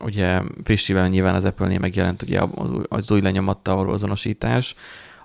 ugye 0.00 0.40
frissivel 0.64 1.08
nyilván 1.08 1.34
az 1.34 1.44
Apple-nél 1.44 1.78
megjelent 1.78 2.22
ugye 2.22 2.40
az 2.40 2.70
új, 2.70 2.82
az 2.88 3.10
új 3.10 3.20
lenyomattal 3.20 3.76
való 3.76 3.90
azonosítás, 3.90 4.74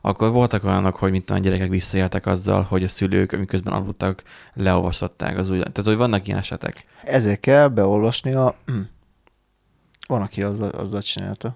akkor 0.02 0.32
voltak 0.32 0.64
olyanok, 0.64 0.96
hogy 0.96 1.12
mint 1.12 1.30
a 1.30 1.38
gyerekek 1.38 1.70
visszaéltek 1.70 2.26
azzal, 2.26 2.62
hogy 2.62 2.84
a 2.84 2.88
szülők, 2.88 3.38
miközben 3.38 3.74
aludtak, 3.74 4.24
leolvastatták 4.54 5.38
az 5.38 5.50
új. 5.50 5.58
Tehát, 5.58 5.84
hogy 5.84 5.96
vannak 5.96 6.28
ilyen 6.28 6.40
esetek. 6.40 6.84
Ezért 7.04 7.40
kell 7.40 7.68
beolvasni 7.68 8.34
a... 8.34 8.56
Van, 10.08 10.22
aki 10.22 10.44
azzal, 10.44 10.70
azzal 10.70 11.02
csinálta. 11.02 11.56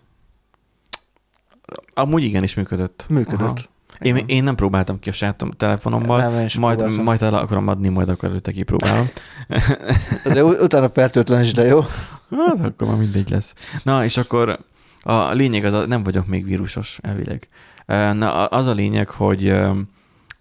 Amúgy 1.93 2.23
igenis 2.23 2.53
működött. 2.55 3.05
Működött. 3.09 3.47
Aha. 3.47 3.71
Én, 3.99 4.15
Igen. 4.15 4.27
én 4.27 4.43
nem 4.43 4.55
próbáltam 4.55 4.99
ki 4.99 5.09
a 5.09 5.13
saját 5.13 5.45
telefonommal, 5.57 6.19
Nem, 6.19 6.31
majd, 6.33 6.51
próbáltam. 6.77 7.03
majd 7.03 7.21
el 7.21 7.33
akarom 7.33 7.67
adni, 7.67 7.89
majd 7.89 8.09
akkor 8.09 8.29
előtte 8.29 8.51
kipróbálom. 8.51 9.07
De 10.33 10.43
utána 10.43 10.89
fertőtlen 10.89 11.45
de 11.55 11.65
jó. 11.65 11.79
Hát, 12.29 12.65
akkor 12.65 12.87
már 12.87 12.97
mindegy 12.97 13.29
lesz. 13.29 13.53
Na, 13.83 14.03
és 14.03 14.17
akkor 14.17 14.59
a 15.03 15.31
lényeg 15.31 15.65
az, 15.65 15.87
nem 15.87 16.03
vagyok 16.03 16.27
még 16.27 16.45
vírusos, 16.45 16.99
elvileg. 17.01 17.47
Na, 18.13 18.45
az 18.45 18.67
a 18.67 18.73
lényeg, 18.73 19.09
hogy, 19.09 19.53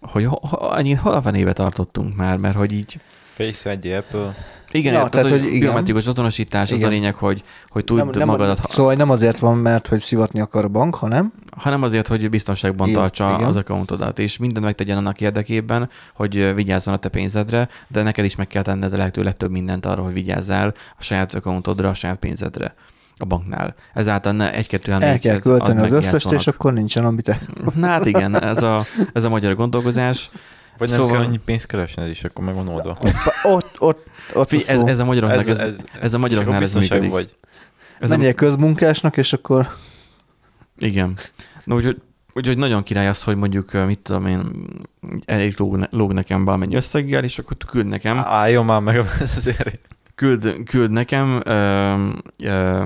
hogy 0.01 0.25
ho, 0.25 0.35
ho, 0.47 0.65
annyit 0.65 0.99
hol 0.99 1.21
van 1.21 1.35
éve 1.35 1.53
tartottunk 1.53 2.15
már, 2.15 2.37
mert 2.37 2.55
hogy 2.55 2.71
így 2.71 2.99
Face 3.35 3.73
ID, 3.73 3.93
Apple. 3.93 4.35
igen, 4.71 4.93
Na, 4.93 4.97
tehát, 4.97 5.11
tehát, 5.11 5.29
hogy, 5.29 5.39
hogy 5.39 5.47
igen. 5.47 5.59
biometrikus 5.59 6.07
azonosítás, 6.07 6.71
az 6.71 6.77
Igen. 6.77 6.89
a 6.89 6.91
lényeg, 6.91 7.15
hogy, 7.15 7.43
hogy 7.67 7.83
tudd 7.83 7.97
Nem, 7.97 8.09
nem, 8.09 8.27
magadat, 8.27 8.69
Szóval 8.69 8.93
nem 8.93 9.09
azért 9.09 9.39
van, 9.39 9.57
mert 9.57 9.87
hogy 9.87 9.99
szivatni 9.99 10.39
akar 10.39 10.65
a 10.65 10.67
bank, 10.67 10.95
hanem 10.95 11.33
hanem 11.57 11.83
azért, 11.83 12.07
hogy 12.07 12.29
biztonságban 12.29 12.87
Igen, 12.87 12.99
tartsa 12.99 13.33
igen. 13.35 13.47
az 13.47 13.55
accountodat, 13.55 14.19
és 14.19 14.37
mindent 14.37 14.65
megtegyen 14.65 14.97
annak 14.97 15.21
érdekében, 15.21 15.89
hogy 16.13 16.55
vigyázzon 16.55 16.93
a 16.93 16.97
te 16.97 17.09
pénzedre, 17.09 17.67
de 17.87 18.01
neked 18.01 18.25
is 18.25 18.35
meg 18.35 18.47
kell 18.47 18.61
tenned 18.61 18.93
a 18.93 18.97
lehető 18.97 19.23
legtöbb 19.23 19.51
mindent 19.51 19.85
arra, 19.85 20.03
hogy 20.03 20.13
vigyázzál 20.13 20.73
a 20.97 21.03
saját 21.03 21.33
accountodra, 21.33 21.89
a 21.89 21.93
saját 21.93 22.17
pénzedre 22.17 22.75
a 23.17 23.25
banknál. 23.25 23.75
Ezáltal 23.93 24.31
ne 24.31 24.53
egy-kettő 24.53 24.91
el 24.91 25.19
kell 25.19 25.35
ez 25.35 25.41
költeni 25.41 25.81
az 25.81 25.91
összest, 25.91 26.31
és 26.31 26.47
akkor 26.47 26.73
nincsen, 26.73 27.05
amit 27.05 27.29
el... 27.29 27.39
Na 27.75 27.87
hát 27.87 28.05
igen, 28.05 28.43
ez 28.43 28.63
a, 28.63 28.83
ez 29.13 29.23
a 29.23 29.29
magyar 29.29 29.55
gondolkozás. 29.55 30.29
Vagy 30.77 30.87
nem 30.87 30.97
Szóval- 30.97 31.07
szóval... 31.07 31.21
kell 31.21 31.25
annyi 31.25 31.37
pénzt 31.45 31.65
keresned 31.65 32.09
is, 32.09 32.23
akkor 32.23 32.45
meg 32.45 32.55
van 32.55 32.67
oldva. 32.67 32.97
Ott, 33.43 33.81
ott, 33.81 34.07
ott 34.33 34.51
a 34.51 34.55
ez, 34.55 34.69
ez 34.69 34.99
a 34.99 35.05
magyaroknak, 35.05 35.47
ez, 35.47 35.59
ez, 35.59 35.75
ez 36.01 36.13
a 36.13 36.17
magyaroknál 36.17 36.61
ez 36.61 36.75
működik. 36.75 37.09
vagy. 37.11 37.35
Ez 37.99 38.11
a, 38.11 38.15
Menjél 38.15 38.33
közmunkásnak, 38.33 39.17
és 39.17 39.33
akkor 39.33 39.67
igen. 40.77 41.17
Na, 41.63 41.75
úgyhogy, 41.75 42.01
úgyhogy 42.33 42.57
nagyon 42.57 42.83
király 42.83 43.07
az, 43.07 43.23
hogy 43.23 43.35
mondjuk, 43.35 43.85
mit 43.85 43.99
tudom 43.99 44.25
én, 44.25 44.51
elég 45.25 45.53
lóg, 45.57 45.75
ne- 45.77 45.87
lóg 45.91 46.13
nekem 46.13 46.45
valamennyi 46.45 46.75
összeggel, 46.75 47.23
és 47.23 47.39
akkor 47.39 47.57
küld 47.67 47.87
nekem, 47.87 48.17
Álljon 48.17 48.65
már 48.65 48.81
meg 48.81 48.97
azért. 49.35 49.79
küld, 50.15 50.63
küld 50.63 50.91
nekem 50.91 51.41
ö, 51.45 51.93
ö, 52.37 52.83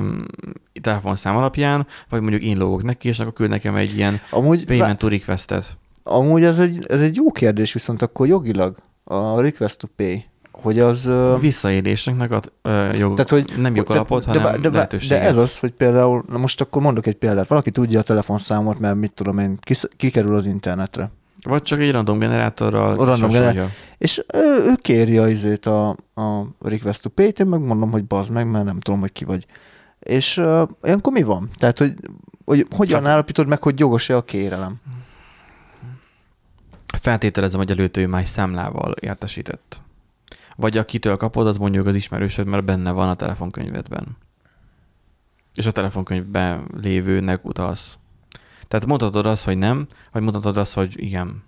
telefonszám 0.82 1.36
alapján, 1.36 1.88
vagy 2.10 2.22
mondjuk 2.22 2.42
én 2.42 2.58
lógok 2.58 2.84
neki, 2.84 3.08
és 3.08 3.20
akkor 3.20 3.34
küld 3.34 3.50
nekem 3.50 3.76
egy 3.76 3.96
ilyen 3.98 4.20
amúgy, 4.30 4.66
payment 4.66 4.98
to 5.00 5.08
requestet. 5.08 5.78
Amúgy 6.08 6.44
ez 6.44 6.60
egy, 6.60 6.86
ez 6.90 7.02
egy 7.02 7.16
jó 7.16 7.32
kérdés, 7.32 7.74
viszont 7.74 8.02
akkor 8.02 8.28
jogilag 8.28 8.76
a 9.04 9.42
request 9.42 9.80
to 9.80 9.88
pay, 9.96 10.26
hogy 10.52 10.80
az... 10.80 11.10
Visszaéléseknek 11.40 12.32
ad 12.32 12.52
ö, 12.62 12.90
jog, 12.94 13.14
Tehát, 13.14 13.30
hogy- 13.30 13.54
nem 13.60 13.76
jogalapot, 13.76 14.26
hanem 14.26 14.44
de, 14.44 14.58
de, 14.58 14.70
lehetőséget. 14.70 15.22
de 15.22 15.28
ez 15.28 15.38
az, 15.38 15.60
hogy 15.60 15.72
például, 15.72 16.24
na 16.28 16.38
most 16.38 16.62
akkor 16.62 16.82
mondok 16.82 17.06
egy 17.08 17.16
példát, 17.16 17.48
valaki 17.48 17.72
tudja 17.72 18.00
a 18.00 18.04
telefonszámot, 18.04 18.80
mert 18.80 18.96
mit 18.96 19.12
tudom 19.12 19.38
én, 19.38 19.60
kikerül 19.98 20.36
az 20.36 20.46
internetre. 20.46 21.12
Vagy 21.44 21.62
csak 21.62 21.80
egy 21.80 21.92
random 21.92 22.20
generátorral 22.20 22.96
Random 22.96 23.16
sorsolja. 23.18 23.70
És 23.98 24.24
ő, 24.34 24.70
ő 24.70 24.74
kéri 24.82 25.18
a, 25.18 25.28
izét 25.28 25.66
a, 25.66 25.90
a 26.14 26.44
request 26.60 27.02
to 27.02 27.10
pay-t, 27.10 27.40
én 27.40 27.48
meg 27.48 27.60
mondom, 27.62 27.92
hogy 27.92 28.06
bazd 28.06 28.32
meg, 28.32 28.50
mert 28.52 28.66
nem 28.66 28.80
tudom, 28.80 29.00
hogy 29.00 29.12
ki 29.12 29.26
vagy. 29.26 29.46
És 30.00 30.38
uh, 30.38 30.62
ilyenkor 30.84 31.14
mi 31.14 31.22
van? 31.24 31.50
Tehát, 31.58 31.78
hogy, 31.78 31.94
hogy 32.46 32.68
hogyan 32.76 33.04
Hát- 33.04 33.12
állapítod 33.12 33.48
meg, 33.48 33.64
hogy 33.64 33.80
jogos-e 33.80 34.16
a 34.16 34.22
kérelem? 34.22 34.76
Feltételezem, 37.02 37.60
hogy 37.60 37.98
ő 37.98 38.08
más 38.08 38.30
számlával 38.30 38.92
értesített. 38.92 39.82
Vagy 40.56 40.78
akitől 40.78 41.18
kapod, 41.18 41.48
az 41.48 41.58
mondjuk 41.58 41.86
az 41.86 41.96
ismerősöd, 41.96 42.48
mert 42.48 42.66
benne 42.66 42.92
van 42.92 43.10
a 43.10 43.16
telefonkönyvedben. 43.16 44.18
És 45.54 45.66
a 45.66 45.72
telefonkönyvben 45.72 46.68
lévőnek 46.82 47.46
utalsz. 47.46 47.98
Tehát 48.68 48.86
mondhatod 48.86 49.26
azt, 49.26 49.46
hogy 49.46 49.58
nem, 49.58 49.88
vagy 50.12 50.22
mondhatod 50.22 50.58
azt, 50.58 50.74
hogy 50.74 51.04
igen. 51.04 51.44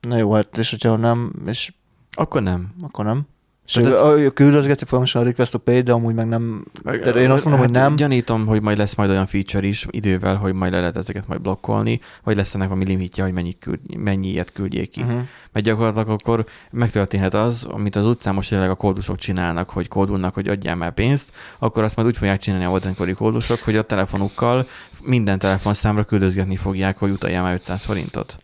Na 0.00 0.16
jó, 0.16 0.32
hát 0.32 0.58
és 0.58 0.70
hogyha 0.70 0.96
nem, 0.96 1.32
és 1.46 1.72
Akkor 2.12 2.42
nem. 2.42 2.74
akkor 2.80 3.04
nem. 3.04 3.26
Ez- 3.74 3.86
ez... 3.86 4.18
ő 4.18 4.28
küldözgeti 4.28 4.84
folyamatosan 4.84 5.22
a 5.22 5.24
request 5.24 5.52
to 5.52 5.58
pay, 5.58 5.80
de 5.80 5.92
amúgy 5.92 6.14
meg 6.14 6.26
nem... 6.26 6.64
Tehát 6.84 7.16
én 7.16 7.30
azt 7.30 7.44
mondom, 7.44 7.62
hogy 7.62 7.72
nem. 7.72 7.96
Gyanítom, 7.96 8.46
hogy 8.46 8.62
majd 8.62 8.78
lesz 8.78 8.94
majd 8.94 9.10
olyan 9.10 9.26
feature 9.26 9.66
is 9.66 9.86
idővel, 9.90 10.34
hogy 10.34 10.52
majd 10.52 10.72
le 10.72 10.78
lehet 10.78 10.96
ezeket 10.96 11.26
majd 11.26 11.40
blokkolni, 11.40 12.00
vagy 12.24 12.36
lesz 12.36 12.54
ennek 12.54 12.68
valami 12.68 12.86
limitje, 12.86 13.24
hogy 13.24 13.32
mennyit 13.32 13.58
küld, 13.58 13.96
mennyi 13.96 14.28
ilyet 14.28 14.52
küldjék 14.52 14.90
ki. 14.90 15.00
Uh-huh. 15.00 15.20
Mert 15.52 15.66
gyakorlatilag 15.66 16.08
akkor 16.08 16.46
megtörténhet 16.70 17.34
az, 17.34 17.64
amit 17.70 17.96
az 17.96 18.06
utcán 18.06 18.34
most 18.34 18.50
jelenleg 18.50 18.74
a 18.74 18.78
kódusok 18.78 19.16
csinálnak, 19.16 19.70
hogy 19.70 19.88
kódulnak, 19.88 20.34
hogy 20.34 20.48
adjál 20.48 20.76
már 20.76 20.94
pénzt, 20.94 21.32
akkor 21.58 21.82
azt 21.82 21.96
majd 21.96 22.08
úgy 22.08 22.16
fogják 22.16 22.40
csinálni 22.40 22.64
a 22.64 22.70
oldankori 22.70 23.12
kódusok, 23.12 23.60
hogy 23.60 23.76
a 23.76 23.82
telefonukkal 23.82 24.66
minden 25.02 25.38
telefonszámra 25.38 26.04
küldözgetni 26.04 26.56
fogják, 26.56 26.98
hogy 26.98 27.10
utaljál 27.10 27.42
már 27.42 27.52
500 27.52 27.84
forintot. 27.84 28.38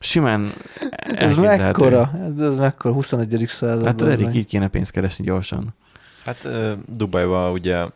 Simán 0.00 0.48
Ez 1.00 1.36
mekkora? 1.36 2.10
Ez, 2.24 2.40
ez 2.40 2.58
mekkora? 2.58 2.94
21. 2.94 3.44
század. 3.48 3.84
Hát 3.84 4.02
Erik, 4.02 4.34
így 4.34 4.46
kéne 4.46 4.68
pénzt 4.68 4.90
keresni 4.90 5.24
gyorsan. 5.24 5.74
Hát 6.24 6.48
Dubajban 6.88 7.52
ugye 7.52 7.86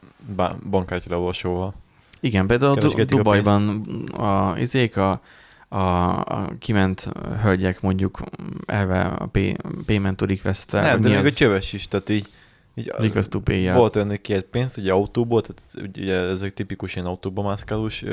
bankkártya 0.71 1.11
leolvasóval. 1.11 1.75
Igen, 2.21 2.47
például 2.47 2.79
a 2.79 3.05
Dubajban 3.05 3.81
a, 4.13 4.55
izék 4.59 4.97
a, 4.97 5.21
a, 5.69 5.79
a 6.19 6.49
kiment 6.59 7.11
hölgyek 7.43 7.81
mondjuk 7.81 8.21
elve 8.67 9.01
a 9.01 9.27
pay, 9.27 9.57
payment 9.87 10.17
to 10.17 10.27
request 10.27 10.73
Nem, 10.73 11.01
de 11.01 11.09
még 11.09 11.27
a 11.27 11.31
csöves 11.31 11.73
is, 11.73 11.89
tehát 11.89 12.09
így, 12.09 12.29
így 12.75 12.93
request 12.99 13.31
to 13.31 13.41
pay 13.41 13.71
Volt 13.71 13.97
olyan, 13.97 14.09
hogy 14.09 14.21
kért 14.21 14.45
pénzt, 14.45 14.77
ugye 14.77 14.93
autóból, 14.93 15.43
tehát 15.43 15.91
ugye 15.97 16.15
ezek 16.15 16.53
tipikus 16.55 16.95
ilyen 16.95 17.07
autóba 17.07 17.43
mászkálós 17.43 18.05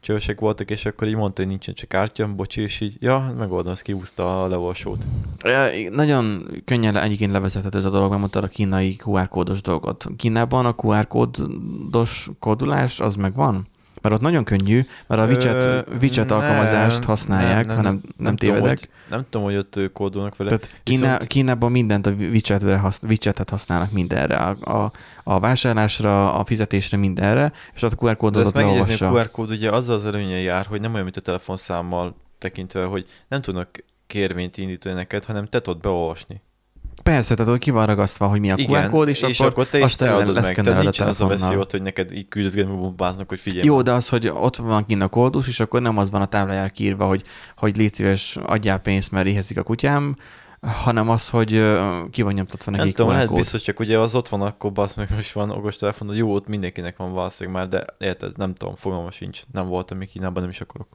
csövesek 0.00 0.40
voltak, 0.40 0.70
és 0.70 0.86
akkor 0.86 1.08
így 1.08 1.14
mondta, 1.14 1.40
hogy 1.42 1.50
nincsen 1.50 1.74
csak 1.74 1.88
kártya, 1.88 2.34
bocsi, 2.34 2.62
és 2.62 2.80
így, 2.80 2.96
ja, 3.00 3.34
megoldom, 3.38 3.72
azt 3.72 3.82
kiúzta 3.82 4.42
a 4.42 4.48
leolvasót. 4.48 5.06
Ja, 5.42 5.90
Nagyon 5.90 6.46
könnyen 6.64 6.96
egyébként 6.96 7.32
levezethető 7.32 7.78
ez 7.78 7.84
a 7.84 7.90
dolog, 7.90 8.08
mert 8.08 8.20
mondtad 8.20 8.44
a 8.44 8.48
kínai 8.48 8.96
QR 9.04 9.28
kódos 9.28 9.62
dolgot. 9.62 10.06
Kínában 10.16 10.66
a 10.66 10.74
QR 10.74 11.06
kódos 11.06 12.30
kódulás 12.38 13.00
az 13.00 13.14
megvan? 13.14 13.66
Mert 14.00 14.14
ott 14.14 14.20
nagyon 14.20 14.44
könnyű, 14.44 14.86
mert 15.06 15.20
a 15.20 15.24
Ö, 15.24 15.82
WeChat 16.00 16.28
nem, 16.28 16.38
alkalmazást 16.38 17.04
használják, 17.04 17.66
nem, 17.66 17.66
nem, 17.66 17.66
nem, 17.66 17.76
hanem 17.76 17.92
nem, 17.92 18.12
nem 18.16 18.36
tudom, 18.36 18.54
tévedek. 18.54 18.78
hogy, 18.78 18.88
nem 19.10 19.24
tudom, 19.30 19.46
hogy 19.46 19.56
ott 19.56 19.80
kódolnak 19.92 20.36
vele. 20.36 20.50
Tehát 20.50 20.80
Kína, 20.82 21.00
Viszont- 21.00 21.26
Kínában 21.26 21.70
mindent 21.70 22.06
a 22.06 22.10
WeChat-re 22.10 22.78
hasz, 22.78 23.00
WeChat-et 23.08 23.50
használnak 23.50 23.90
mindenre, 23.92 24.36
a, 24.36 24.82
a, 24.84 24.92
a 25.24 25.38
vásárlásra, 25.40 26.34
a 26.34 26.44
fizetésre, 26.44 26.96
mindenre, 26.96 27.52
és 27.74 27.82
ott 27.82 27.92
a 27.92 27.96
QR 27.96 28.16
megjegyezni, 28.20 28.60
leolvassa. 28.60 29.08
a 29.08 29.12
QR 29.12 29.30
kód 29.30 29.50
ugye 29.50 29.70
azzal 29.70 29.96
az 29.96 30.04
előnye 30.06 30.40
jár, 30.40 30.66
hogy 30.66 30.80
nem 30.80 30.90
olyan, 30.92 31.04
mint 31.04 31.16
a 31.16 31.20
telefonszámmal 31.20 32.14
tekintve, 32.38 32.84
hogy 32.84 33.06
nem 33.28 33.40
tudnak 33.40 33.68
kérvényt 34.06 34.56
indítani 34.56 34.94
neked, 34.94 35.24
hanem 35.24 35.46
te 35.46 35.60
tudod 35.60 35.80
beolvasni. 35.80 36.42
Persze, 37.02 37.34
tehát 37.34 37.52
ott 37.52 37.58
ki 37.58 37.70
van 37.70 37.86
ragasztva, 37.86 38.26
hogy 38.26 38.40
mi 38.40 38.50
a 38.50 38.54
QR 38.54 38.88
kód, 38.88 39.08
és, 39.08 39.22
és 39.22 39.40
akkor, 39.40 39.52
akkor 39.52 39.66
te 39.66 39.82
azt 39.82 39.98
te 39.98 40.14
adod 40.14 40.34
meg. 40.34 40.54
Tehát 40.54 40.80
a 40.80 40.82
nincsen 40.82 41.08
az 41.08 41.20
a 41.20 41.26
veszély 41.26 41.56
ott, 41.56 41.70
hogy 41.70 41.82
neked 41.82 42.12
így 42.12 42.28
küldözgetni 42.28 42.74
bombáznak, 42.74 43.28
hogy 43.28 43.40
figyelj. 43.40 43.66
Jó, 43.66 43.82
de 43.82 43.92
az, 43.92 44.08
hogy 44.08 44.28
ott 44.28 44.56
van 44.56 44.86
kint 44.86 45.02
a 45.02 45.08
kódus, 45.08 45.48
és 45.48 45.60
akkor 45.60 45.82
nem 45.82 45.98
az 45.98 46.10
van 46.10 46.20
a 46.20 46.26
táblájára 46.26 46.68
kiírva, 46.68 47.06
hogy, 47.06 47.22
hogy 47.56 47.76
légy 47.76 47.94
szíves, 47.94 48.36
adjál 48.36 48.78
pénzt, 48.78 49.10
mert 49.10 49.26
éhezik 49.26 49.58
a 49.58 49.62
kutyám, 49.62 50.16
hanem 50.60 51.08
az, 51.08 51.28
hogy 51.28 51.62
ki 52.10 52.22
van 52.22 52.32
nyomtatva 52.32 52.70
neki 52.70 52.82
Nem 52.84 52.92
tudom, 52.92 53.12
lehet 53.12 53.32
biztos, 53.34 53.62
csak 53.62 53.80
ugye 53.80 53.98
az 53.98 54.14
ott 54.14 54.28
van, 54.28 54.40
akkor 54.40 54.72
basz 54.72 54.94
meg 54.94 55.08
most 55.14 55.32
van 55.32 55.50
okos 55.50 55.76
telefon, 55.76 56.08
hogy 56.08 56.16
jó, 56.16 56.34
ott 56.34 56.48
mindenkinek 56.48 56.96
van 56.96 57.12
valószínűleg 57.12 57.58
már, 57.60 57.68
de 57.68 58.06
érted, 58.06 58.36
nem 58.36 58.54
tudom, 58.54 58.74
fogalma 58.74 59.10
sincs. 59.10 59.42
Nem 59.52 59.66
voltam 59.66 59.98
még 59.98 60.08
Kínában, 60.08 60.42
nem 60.42 60.50
is 60.50 60.60
akarok. 60.60 60.88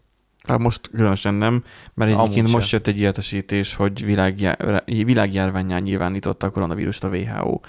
Hát 0.48 0.60
most 0.60 0.90
különösen 0.96 1.34
nem, 1.34 1.64
mert 1.94 2.12
egyébként 2.12 2.52
most 2.52 2.68
sem. 2.68 2.80
jött 2.80 2.96
egy 2.96 3.00
értesítés, 3.00 3.74
hogy 3.74 4.06
világjá, 4.06 4.58
világjárványán 4.86 5.82
nyilvánította 5.82 6.48
a 6.48 6.50
koronavírust 6.50 7.04
a 7.04 7.10
WHO. 7.10 7.60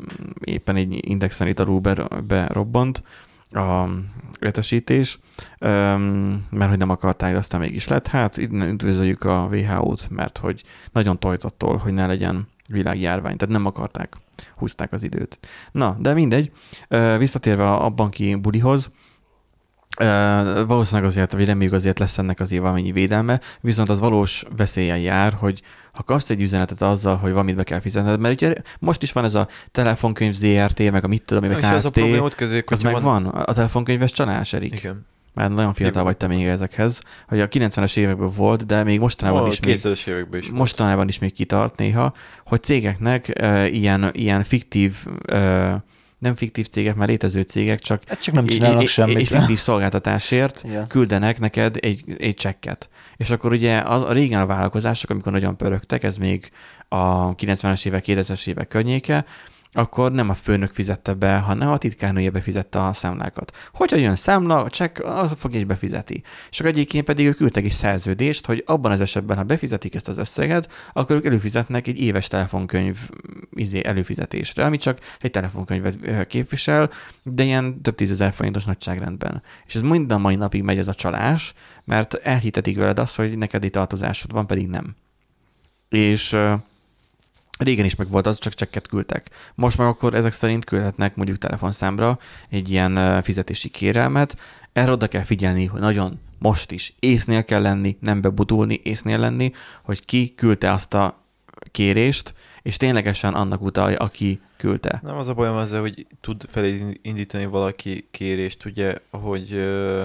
Mm, 0.00 0.30
Éppen 0.40 0.76
egy 0.76 1.08
indexen 1.08 1.48
itt 1.48 1.58
alul 1.60 1.80
ber- 1.80 2.24
berobbant 2.24 3.02
a 3.50 3.84
értesítés, 4.40 5.18
mert 6.50 6.68
hogy 6.68 6.78
nem 6.78 6.90
akarták, 6.90 7.36
aztán 7.36 7.60
mégis 7.60 7.88
lett. 7.88 8.06
Hát 8.06 8.36
innen 8.36 8.68
üdvözöljük 8.68 9.24
a 9.24 9.48
WHO-t, 9.50 10.08
mert 10.10 10.38
hogy 10.38 10.62
nagyon 10.92 11.18
tojt 11.18 11.44
attól, 11.44 11.76
hogy 11.76 11.92
ne 11.92 12.06
legyen 12.06 12.48
világjárvány, 12.68 13.36
tehát 13.36 13.54
nem 13.54 13.66
akarták, 13.66 14.16
húzták 14.56 14.92
az 14.92 15.02
időt. 15.02 15.38
Na, 15.72 15.96
de 16.00 16.12
mindegy, 16.12 16.52
visszatérve 17.18 17.72
a 17.72 17.90
banki 17.90 18.34
bulihoz, 18.34 18.90
Valószínűleg 20.66 21.08
azért, 21.08 21.32
vagy 21.32 21.46
reméljük 21.46 21.74
azért 21.74 21.98
lesz 21.98 22.18
ennek 22.18 22.40
azért 22.40 22.62
valamennyi 22.62 22.92
védelme, 22.92 23.40
viszont 23.60 23.88
az 23.88 24.00
valós 24.00 24.44
veszélyen 24.56 24.98
jár, 24.98 25.32
hogy 25.32 25.62
ha 25.92 26.02
kapsz 26.02 26.30
egy 26.30 26.42
üzenetet 26.42 26.82
azzal, 26.82 27.16
hogy 27.16 27.30
valamit 27.30 27.56
be 27.56 27.62
kell 27.62 27.80
fizetned, 27.80 28.20
mert 28.20 28.42
ugye 28.42 28.54
most 28.78 29.02
is 29.02 29.12
van 29.12 29.24
ez 29.24 29.34
a 29.34 29.48
telefonkönyv 29.70 30.32
ZRT, 30.32 30.90
meg 30.90 31.04
a 31.04 31.06
mit 31.06 31.22
tudom, 31.22 31.48
meg 31.48 31.64
a 31.64 31.76
Kft. 31.76 31.90
probléma 31.90 32.24
ott 32.24 32.34
közé, 32.34 32.62
Az 32.66 32.80
meg 32.80 33.02
van. 33.02 33.26
A 33.26 33.52
telefonkönyves 33.52 34.12
csalás, 34.12 34.52
Erik. 34.52 34.74
Igen. 34.74 35.06
Már 35.34 35.50
nagyon 35.50 35.74
fiatal 35.74 35.92
Igen. 35.92 36.04
vagy 36.04 36.16
te 36.16 36.26
még 36.26 36.46
ezekhez, 36.46 37.00
hogy 37.28 37.40
a 37.40 37.48
90-es 37.48 37.96
években 37.96 38.30
volt, 38.36 38.66
de 38.66 38.82
még 38.82 38.98
mostanában 38.98 39.42
Ó, 39.42 39.46
is 39.46 39.60
még 39.60 39.78
2000-es 39.82 40.06
években 40.06 40.40
is 40.40 40.50
mostanában 40.50 41.08
is 41.08 41.18
még 41.18 41.32
kitart 41.32 41.76
néha, 41.76 42.12
hogy 42.46 42.62
cégeknek 42.62 43.32
uh, 43.40 43.74
ilyen, 43.74 44.10
ilyen 44.12 44.42
fiktív, 44.42 44.96
uh, 45.32 45.74
nem 46.24 46.34
fiktív 46.36 46.68
cégek, 46.68 46.94
már 46.94 47.08
létező 47.08 47.40
cégek, 47.40 47.78
csak 47.78 48.02
Hát 48.06 48.22
csak 48.22 48.34
nem 48.34 48.46
csinálnak 48.46 48.86
semmit. 48.86 49.16
egy 49.16 49.26
fiktív 49.28 49.58
szolgáltatásért 49.58 50.62
Igen. 50.64 50.86
küldenek 50.86 51.38
neked 51.38 51.76
egy, 51.80 52.04
egy 52.18 52.34
csekket. 52.34 52.88
És 53.16 53.30
akkor 53.30 53.52
ugye 53.52 53.78
az, 53.78 54.02
a 54.02 54.12
régen 54.12 54.40
a 54.40 54.46
vállalkozások, 54.46 55.10
amikor 55.10 55.32
nagyon 55.32 55.56
pörögtek, 55.56 56.02
ez 56.02 56.16
még 56.16 56.50
a 56.88 57.34
90-es 57.34 57.86
évek, 57.86 58.04
2000-es 58.06 58.46
évek 58.46 58.68
környéke, 58.68 59.24
akkor 59.76 60.12
nem 60.12 60.28
a 60.28 60.34
főnök 60.34 60.74
fizette 60.74 61.14
be, 61.14 61.38
hanem 61.38 61.70
a 61.70 61.78
titkárnője 61.78 62.30
befizette 62.30 62.84
a 62.84 62.92
számlákat. 62.92 63.56
Hogyha 63.72 63.96
jön 63.96 64.16
számla, 64.16 64.62
a 64.62 64.70
csekk, 64.70 64.98
az 64.98 65.34
fog 65.38 65.54
és 65.54 65.64
befizeti. 65.64 66.22
És 66.50 66.60
akkor 66.60 66.70
egyébként 66.70 67.04
pedig 67.04 67.26
ők 67.26 67.36
küldtek 67.36 67.64
egy 67.64 67.72
szerződést, 67.72 68.46
hogy 68.46 68.62
abban 68.66 68.92
az 68.92 69.00
esetben, 69.00 69.36
ha 69.36 69.42
befizetik 69.42 69.94
ezt 69.94 70.08
az 70.08 70.18
összeget, 70.18 70.72
akkor 70.92 71.16
ők 71.16 71.24
előfizetnek 71.24 71.86
egy 71.86 72.00
éves 72.00 72.26
telefonkönyv 72.26 72.98
izé, 73.50 73.80
előfizetésre, 73.84 74.64
ami 74.64 74.76
csak 74.76 74.98
egy 75.20 75.30
telefonkönyvet 75.30 76.26
képvisel, 76.26 76.90
de 77.22 77.42
ilyen 77.42 77.80
több 77.82 77.94
tízezer 77.94 78.32
forintos 78.32 78.64
nagyságrendben. 78.64 79.42
És 79.66 79.74
ez 79.74 79.80
mind 79.80 80.12
a 80.12 80.18
mai 80.18 80.34
napig 80.34 80.62
megy 80.62 80.78
ez 80.78 80.88
a 80.88 80.94
csalás, 80.94 81.52
mert 81.84 82.14
elhitetik 82.14 82.76
veled 82.76 82.98
azt, 82.98 83.16
hogy 83.16 83.38
neked 83.38 83.64
egy 83.64 83.70
tartozásod 83.70 84.32
van, 84.32 84.46
pedig 84.46 84.68
nem. 84.68 84.94
És 85.88 86.36
Régen 87.58 87.84
is 87.84 87.94
meg 87.94 88.08
volt 88.08 88.26
az, 88.26 88.38
csak 88.38 88.54
csekket 88.54 88.88
küldtek. 88.88 89.30
Most 89.54 89.78
meg 89.78 89.86
akkor 89.86 90.14
ezek 90.14 90.32
szerint 90.32 90.64
küldhetnek 90.64 91.16
mondjuk 91.16 91.38
telefonszámra 91.38 92.18
egy 92.50 92.70
ilyen 92.70 93.22
fizetési 93.22 93.68
kérelmet. 93.68 94.36
Erre 94.72 94.90
oda 94.90 95.06
kell 95.06 95.22
figyelni, 95.22 95.64
hogy 95.64 95.80
nagyon 95.80 96.20
most 96.38 96.70
is 96.70 96.94
észnél 96.98 97.44
kell 97.44 97.62
lenni, 97.62 97.96
nem 98.00 98.20
bebutulni, 98.20 98.80
észnél 98.82 99.18
lenni, 99.18 99.52
hogy 99.82 100.04
ki 100.04 100.34
küldte 100.34 100.70
azt 100.70 100.94
a 100.94 101.22
kérést, 101.70 102.34
és 102.62 102.76
ténylegesen 102.76 103.34
annak 103.34 103.62
utalja, 103.62 103.98
aki 103.98 104.40
küldte. 104.56 105.00
Nem 105.02 105.16
az 105.16 105.28
a 105.28 105.34
bajom 105.34 105.58
ezzel, 105.58 105.80
hogy 105.80 106.06
tud 106.20 106.44
felé 106.48 106.98
indítani 107.02 107.46
valaki 107.46 108.08
kérést, 108.10 108.64
ugye, 108.64 108.94
hogy 109.10 109.52
ö, 109.52 110.04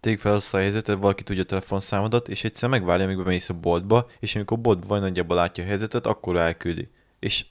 tegyük 0.00 0.20
fel 0.20 0.34
azt 0.34 0.54
a 0.54 0.58
helyzetet, 0.58 0.98
valaki 0.98 1.22
tudja 1.22 1.42
a 1.42 1.46
telefonszámodat, 1.46 2.28
és 2.28 2.44
egyszer 2.44 2.68
megvárja, 2.68 3.04
amíg 3.04 3.16
bemész 3.16 3.48
a 3.48 3.54
boltba, 3.54 4.08
és 4.20 4.34
amikor 4.36 4.58
a 4.58 4.60
boltban 4.60 4.88
vagy 4.88 5.00
nagyjából 5.00 5.36
látja 5.36 5.64
a 5.64 5.66
helyzetet, 5.66 6.06
akkor 6.06 6.36
elküldi. 6.36 6.88
És 7.18 7.44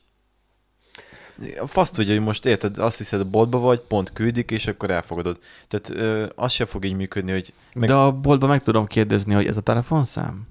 a 1.60 1.68
fasz 1.68 1.92
tudja, 1.92 2.14
hogy 2.14 2.24
most 2.24 2.46
érted, 2.46 2.78
azt 2.78 2.98
hiszed 2.98 3.20
a 3.20 3.26
boltba 3.26 3.60
vagy, 3.60 3.80
pont 3.80 4.14
küldik, 4.14 4.52
és 4.52 4.68
akkor 4.68 4.92
elfogadod. 4.92 5.40
Tehát 5.68 5.90
ö, 5.90 6.26
az 6.36 6.52
se 6.52 6.66
fog 6.66 6.86
így 6.86 6.96
működni, 6.96 7.32
hogy... 7.32 7.54
Meg... 7.74 7.90
De 7.90 7.96
a 7.96 8.12
boltban 8.12 8.50
meg 8.50 8.64
tudom 8.64 8.86
kérdezni, 8.86 9.34
hogy 9.34 9.48
ez 9.48 9.58
a 9.58 9.62
telefonszám? 9.62 10.48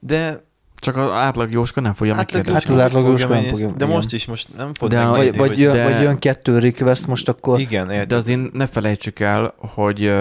De 0.00 0.44
Csak 0.74 0.96
az 0.96 1.10
átlag 1.10 1.52
Jóska 1.52 1.80
nem 1.80 1.94
fogja 1.94 2.14
megkérdezni. 2.14 2.52
Hát 2.58 2.68
az 2.68 2.78
átlag 2.78 3.06
Jóska 3.06 3.28
nem 3.28 3.44
fogja- 3.44 3.68
De 3.68 3.84
igen. 3.84 3.88
most 3.96 4.12
is, 4.12 4.26
most 4.26 4.56
nem 4.56 4.74
fog 4.74 4.88
De 4.88 5.04
megnézni, 5.04 5.28
Vagy, 5.30 5.38
vagy, 5.38 5.48
hogy... 5.48 5.58
jön, 5.58 5.72
de- 5.72 5.84
vagy 5.92 6.02
jön 6.02 6.18
kettő 6.18 6.58
request 6.58 7.06
most 7.06 7.28
akkor... 7.28 7.60
Igen, 7.60 7.90
érted. 7.90 8.08
De 8.08 8.16
azért 8.16 8.52
ne 8.52 8.66
felejtsük 8.66 9.20
el, 9.20 9.54
hogy 9.56 10.12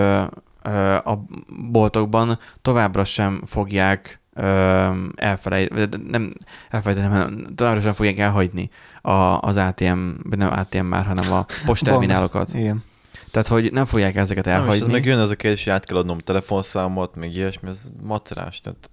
a 1.04 1.26
boltokban 1.72 2.40
továbbra 2.62 3.04
sem 3.04 3.42
fogják 3.46 4.22
elfelejteni, 5.16 6.04
nem 6.08 6.32
elfelejteni, 6.70 7.14
hanem 7.14 7.46
továbbra 7.56 7.82
sem 7.82 7.94
fogják 7.94 8.18
elhagyni 8.18 8.70
a, 9.02 9.12
az 9.40 9.58
ATM, 9.58 10.10
nem 10.30 10.52
ATM 10.52 10.86
már, 10.86 11.06
hanem 11.06 11.32
a 11.32 11.46
postterminálokat. 11.66 12.54
Igen. 12.54 12.84
Tehát, 13.32 13.48
hogy 13.48 13.72
nem 13.72 13.86
fogják 13.86 14.16
ezeket 14.16 14.46
Nem, 14.46 14.54
és 14.54 14.60
elhagyni. 14.60 14.86
ez 14.86 14.92
meg 14.92 15.06
jön 15.06 15.20
az 15.20 15.30
a 15.30 15.36
kérdés, 15.36 15.64
hogy 15.64 15.74
át 15.74 15.86
kell 15.86 15.98
adnom 15.98 16.18
telefonszámot, 16.18 17.16
meg 17.16 17.36
ilyesmi, 17.36 17.70
ez 17.70 17.92
macerás. 18.04 18.62
Tehát, 18.62 18.90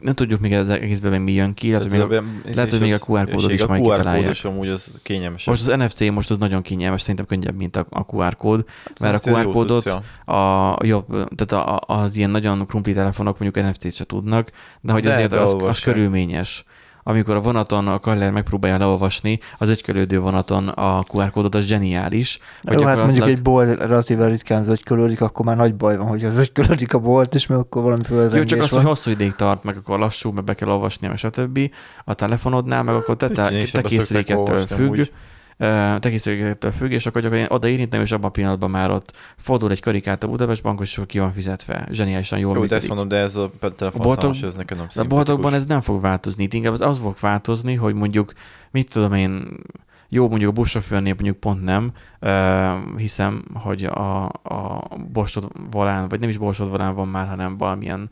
nem 0.00 0.14
tudjuk 0.14 0.40
még 0.40 0.52
ez 0.52 0.68
egészben 0.68 1.10
még 1.10 1.20
mi 1.20 1.32
jön 1.32 1.54
ki, 1.54 1.68
lehet, 1.70 1.82
hogy 1.82 1.92
még, 1.92 2.18
a- 2.18 2.24
lehet, 2.54 2.70
hogy 2.70 2.80
még 2.80 2.92
a 2.92 2.98
QR 3.06 3.30
kódot 3.30 3.52
is 3.52 3.62
a 3.62 3.66
majd 3.66 3.82
QR 3.82 3.90
kitalálják. 3.90 4.22
kódos 4.22 4.44
amúgy 4.44 4.68
az 4.68 4.92
kényelmesebb. 5.02 5.48
most 5.54 5.68
az 5.68 5.76
NFC 5.76 6.00
most 6.10 6.30
az 6.30 6.38
nagyon 6.38 6.62
kényelmes, 6.62 7.00
szerintem 7.00 7.26
könnyebb, 7.26 7.56
mint 7.56 7.76
a, 7.76 7.86
a 7.90 8.04
QR 8.06 8.36
kód, 8.36 8.64
mert 9.00 9.26
a 9.26 9.30
QR 9.30 9.44
kódot 9.44 9.82
tudsz, 9.84 9.98
ja. 10.26 10.34
a 10.34 10.78
jobb, 10.86 11.06
tehát 11.34 11.66
a, 11.66 11.80
az 11.86 12.16
ilyen 12.16 12.30
nagyon 12.30 12.66
krumpli 12.66 12.92
telefonok 12.92 13.38
mondjuk 13.38 13.64
NFC-t 13.66 13.94
se 13.94 14.04
tudnak, 14.04 14.50
de 14.80 14.92
hogy 14.92 15.02
De, 15.02 15.10
azért 15.10 15.30
de 15.30 15.38
az, 15.40 15.56
az 15.60 15.78
körülményes. 15.78 16.64
Amikor 17.08 17.36
a 17.36 17.40
vonaton 17.40 17.86
a 17.86 17.98
kaller 17.98 18.32
megpróbálja 18.32 18.78
leolvasni, 18.78 19.38
az 19.58 19.68
ögykölődő 19.68 20.20
vonaton 20.20 20.68
a 20.68 21.04
QR 21.12 21.30
kódot, 21.30 21.54
az 21.54 21.64
zseniális. 21.64 22.38
Jó, 22.62 22.82
hát 22.82 22.96
mondjuk 22.96 23.28
egy 23.28 23.42
bolt 23.42 23.78
relatíve 23.78 24.26
ritkán 24.26 24.62
zögykölődik, 24.62 25.20
akkor 25.20 25.44
már 25.44 25.56
nagy 25.56 25.74
baj 25.74 25.96
van, 25.96 26.06
hogy 26.06 26.24
az 26.24 26.34
zögykölődik 26.34 26.94
a 26.94 26.98
bolt 26.98 27.34
is, 27.34 27.46
mert 27.46 27.60
akkor 27.60 27.82
valami 27.82 28.02
Jó, 28.36 28.44
csak 28.44 28.62
az, 28.62 28.70
van. 28.70 28.80
hogy 28.80 28.88
hosszú 28.88 29.10
ideig 29.10 29.34
tart, 29.34 29.64
meg 29.64 29.76
akkor 29.76 29.98
lassú, 29.98 30.30
meg 30.30 30.44
be 30.44 30.54
kell 30.54 30.68
olvasni, 30.68 31.06
meg 31.06 31.16
stb. 31.16 31.58
A 32.04 32.14
telefonodnál, 32.14 32.82
meg 32.82 32.94
akkor 32.94 33.16
te, 33.16 33.28
te, 33.28 33.52
te 33.72 33.82
készülékettől 33.82 34.58
függ, 34.58 34.80
amúgy. 34.80 35.12
Ö, 35.58 35.96
te 35.98 36.10
készülékettől 36.10 36.70
függ, 36.70 36.90
és 36.90 37.06
akkor 37.06 37.22
gyakorlatilag 37.22 37.58
oda 37.58 37.68
érintem, 37.68 38.00
és 38.00 38.12
abban 38.12 38.28
a 38.28 38.30
pillanatban 38.30 38.70
már 38.70 38.90
ott 38.90 39.16
fordul 39.36 39.70
egy 39.70 39.80
karikát 39.80 40.24
a 40.24 40.28
Budapest 40.28 40.62
bankos, 40.62 40.98
és 40.98 41.02
ki 41.06 41.18
van 41.18 41.32
fizetve. 41.32 41.88
Zseniálisan 41.90 42.38
jól 42.38 42.48
Jó, 42.48 42.54
de 42.54 42.60
működik. 42.60 42.82
ezt 42.82 42.88
mondom, 42.88 43.08
de 43.08 43.16
ez 43.16 43.36
a 43.36 43.50
telefonszámos, 43.76 44.42
ez 44.42 44.54
nekem 44.54 44.76
nem 44.76 44.86
De 44.94 45.00
a 45.00 45.04
boltokban 45.04 45.54
ez 45.54 45.66
nem 45.66 45.80
fog 45.80 46.00
változni, 46.00 46.42
itt 46.42 46.54
inkább 46.54 46.72
az, 46.72 46.80
az 46.80 46.98
fog 46.98 47.16
változni, 47.20 47.74
hogy 47.74 47.94
mondjuk, 47.94 48.32
mit 48.70 48.92
tudom 48.92 49.12
én, 49.12 49.60
jó, 50.08 50.28
mondjuk 50.28 50.50
a 50.50 50.52
buszsofőrnél 50.52 51.14
mondjuk 51.14 51.36
pont 51.36 51.64
nem, 51.64 51.92
ö, 52.20 52.72
hiszem, 52.96 53.44
hogy 53.54 53.84
a, 53.84 54.24
a 54.24 54.88
borsod 55.12 55.48
volán, 55.70 56.08
vagy 56.08 56.20
nem 56.20 56.28
is 56.28 56.36
borsod 56.36 56.70
volán 56.70 56.94
van 56.94 57.08
már, 57.08 57.26
hanem 57.28 57.56
valamilyen 57.56 58.10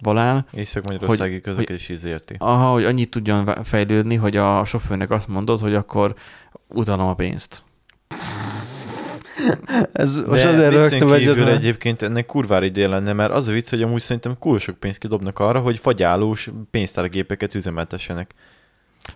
volán, 0.00 0.46
Észak-Magyarországi 0.52 1.40
közlekedési 1.40 1.96
ZRT. 1.96 2.34
aha, 2.38 2.72
hogy 2.72 2.84
annyit 2.84 3.10
tudjon 3.10 3.46
fejlődni, 3.62 4.14
hogy 4.14 4.36
a 4.36 4.64
sofőrnek 4.64 5.10
azt 5.10 5.28
mondod, 5.28 5.60
hogy 5.60 5.74
akkor 5.74 6.14
utalom 6.68 7.06
a 7.06 7.14
pénzt. 7.14 7.64
Ez 9.92 10.16
most 10.16 10.42
De 10.42 10.48
azért 10.48 10.72
rögtön 10.72 11.08
vagy 11.08 11.18
kívül 11.18 11.48
egyébként 11.48 12.02
ennek 12.02 12.26
kurvár 12.26 12.62
idén 12.62 12.88
lenne, 12.88 13.12
mert 13.12 13.32
az 13.32 13.48
a 13.48 13.52
vicc, 13.52 13.70
hogy 13.70 13.82
amúgy 13.82 14.00
szerintem 14.00 14.38
kurva 14.38 14.58
sok 14.58 14.76
pénzt 14.76 14.98
kidobnak 14.98 15.38
arra, 15.38 15.60
hogy 15.60 15.78
fagyálós 15.78 16.50
pénztárgépeket 16.70 17.54
üzemeltessenek. 17.54 18.34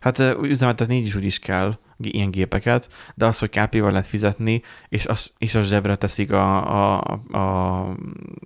Hát 0.01 0.19
üzemeltetni 0.43 0.97
így 0.97 1.07
is 1.07 1.15
úgy 1.15 1.25
is 1.25 1.39
kell 1.39 1.79
ilyen 2.01 2.31
gépeket, 2.31 2.89
de 3.15 3.27
az, 3.27 3.39
hogy 3.39 3.49
KP-val 3.49 3.91
lehet 3.91 4.07
fizetni, 4.07 4.63
és 4.89 5.07
az, 5.07 5.31
és 5.39 5.55
az 5.55 5.69
zsebre 5.69 5.97
teszik 5.97 6.33
a, 6.33 6.97
a, 6.97 7.21
a 7.39 7.97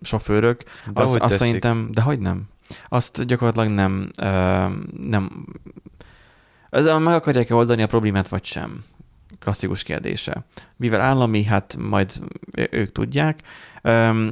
sofőrök, 0.01 0.63
De 0.93 1.03
az, 1.03 1.11
hogy 1.11 1.21
azt 1.21 1.31
teszik? 1.31 1.39
szerintem, 1.39 1.89
de 1.93 2.03
hogy 2.03 2.19
nem? 2.19 2.43
Azt 2.89 3.27
gyakorlatilag 3.27 3.71
nem, 3.71 4.11
ö, 4.23 4.67
nem, 5.09 5.47
ezzel 6.71 6.99
meg 6.99 7.15
akarják 7.15 7.51
oldani 7.51 7.83
a 7.83 7.87
problémát, 7.87 8.29
vagy 8.29 8.45
sem? 8.45 8.85
Klasszikus 9.39 9.83
kérdése. 9.83 10.45
Mivel 10.77 11.01
állami, 11.01 11.43
hát 11.43 11.77
majd 11.77 12.13
ők 12.71 12.93
tudják. 12.93 13.41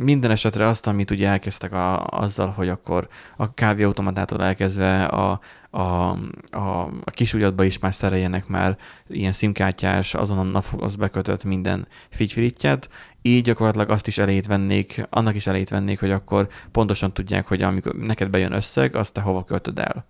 Minden 0.01 0.31
esetre 0.31 0.67
azt, 0.67 0.87
amit 0.87 1.11
ugye 1.11 1.29
elkezdtek 1.29 1.73
a, 1.73 2.07
azzal, 2.07 2.49
hogy 2.49 2.69
akkor 2.69 3.09
a 3.37 3.55
kávéautomatától 3.55 4.43
elkezdve 4.43 5.05
a, 5.05 5.41
a, 5.71 5.81
a, 6.51 6.81
a 7.05 7.11
kis 7.11 7.37
is 7.59 7.79
már 7.79 7.95
szereljenek 7.95 8.47
már 8.47 8.77
ilyen 9.09 9.33
szimkártyás, 9.33 10.15
azon 10.15 10.39
a 10.39 10.43
naphoz 10.43 10.97
bekötött 10.97 11.45
minden 11.45 11.87
figyfirityet, 12.11 12.89
így 13.23 13.43
gyakorlatilag 13.43 13.91
azt 13.91 14.07
is 14.07 14.19
elét 14.19 14.47
vennék, 14.47 15.07
annak 15.11 15.35
is 15.35 15.47
elét 15.47 15.69
vennék, 15.69 16.01
hogy 16.01 16.11
akkor 16.11 16.49
pontosan 16.71 17.13
tudják, 17.13 17.47
hogy 17.47 17.63
amikor 17.63 17.95
neked 17.95 18.31
bejön 18.31 18.53
összeg, 18.53 18.95
azt 18.95 19.15
te 19.15 19.21
hova 19.21 19.45
költöd 19.45 19.79
el. 19.79 20.07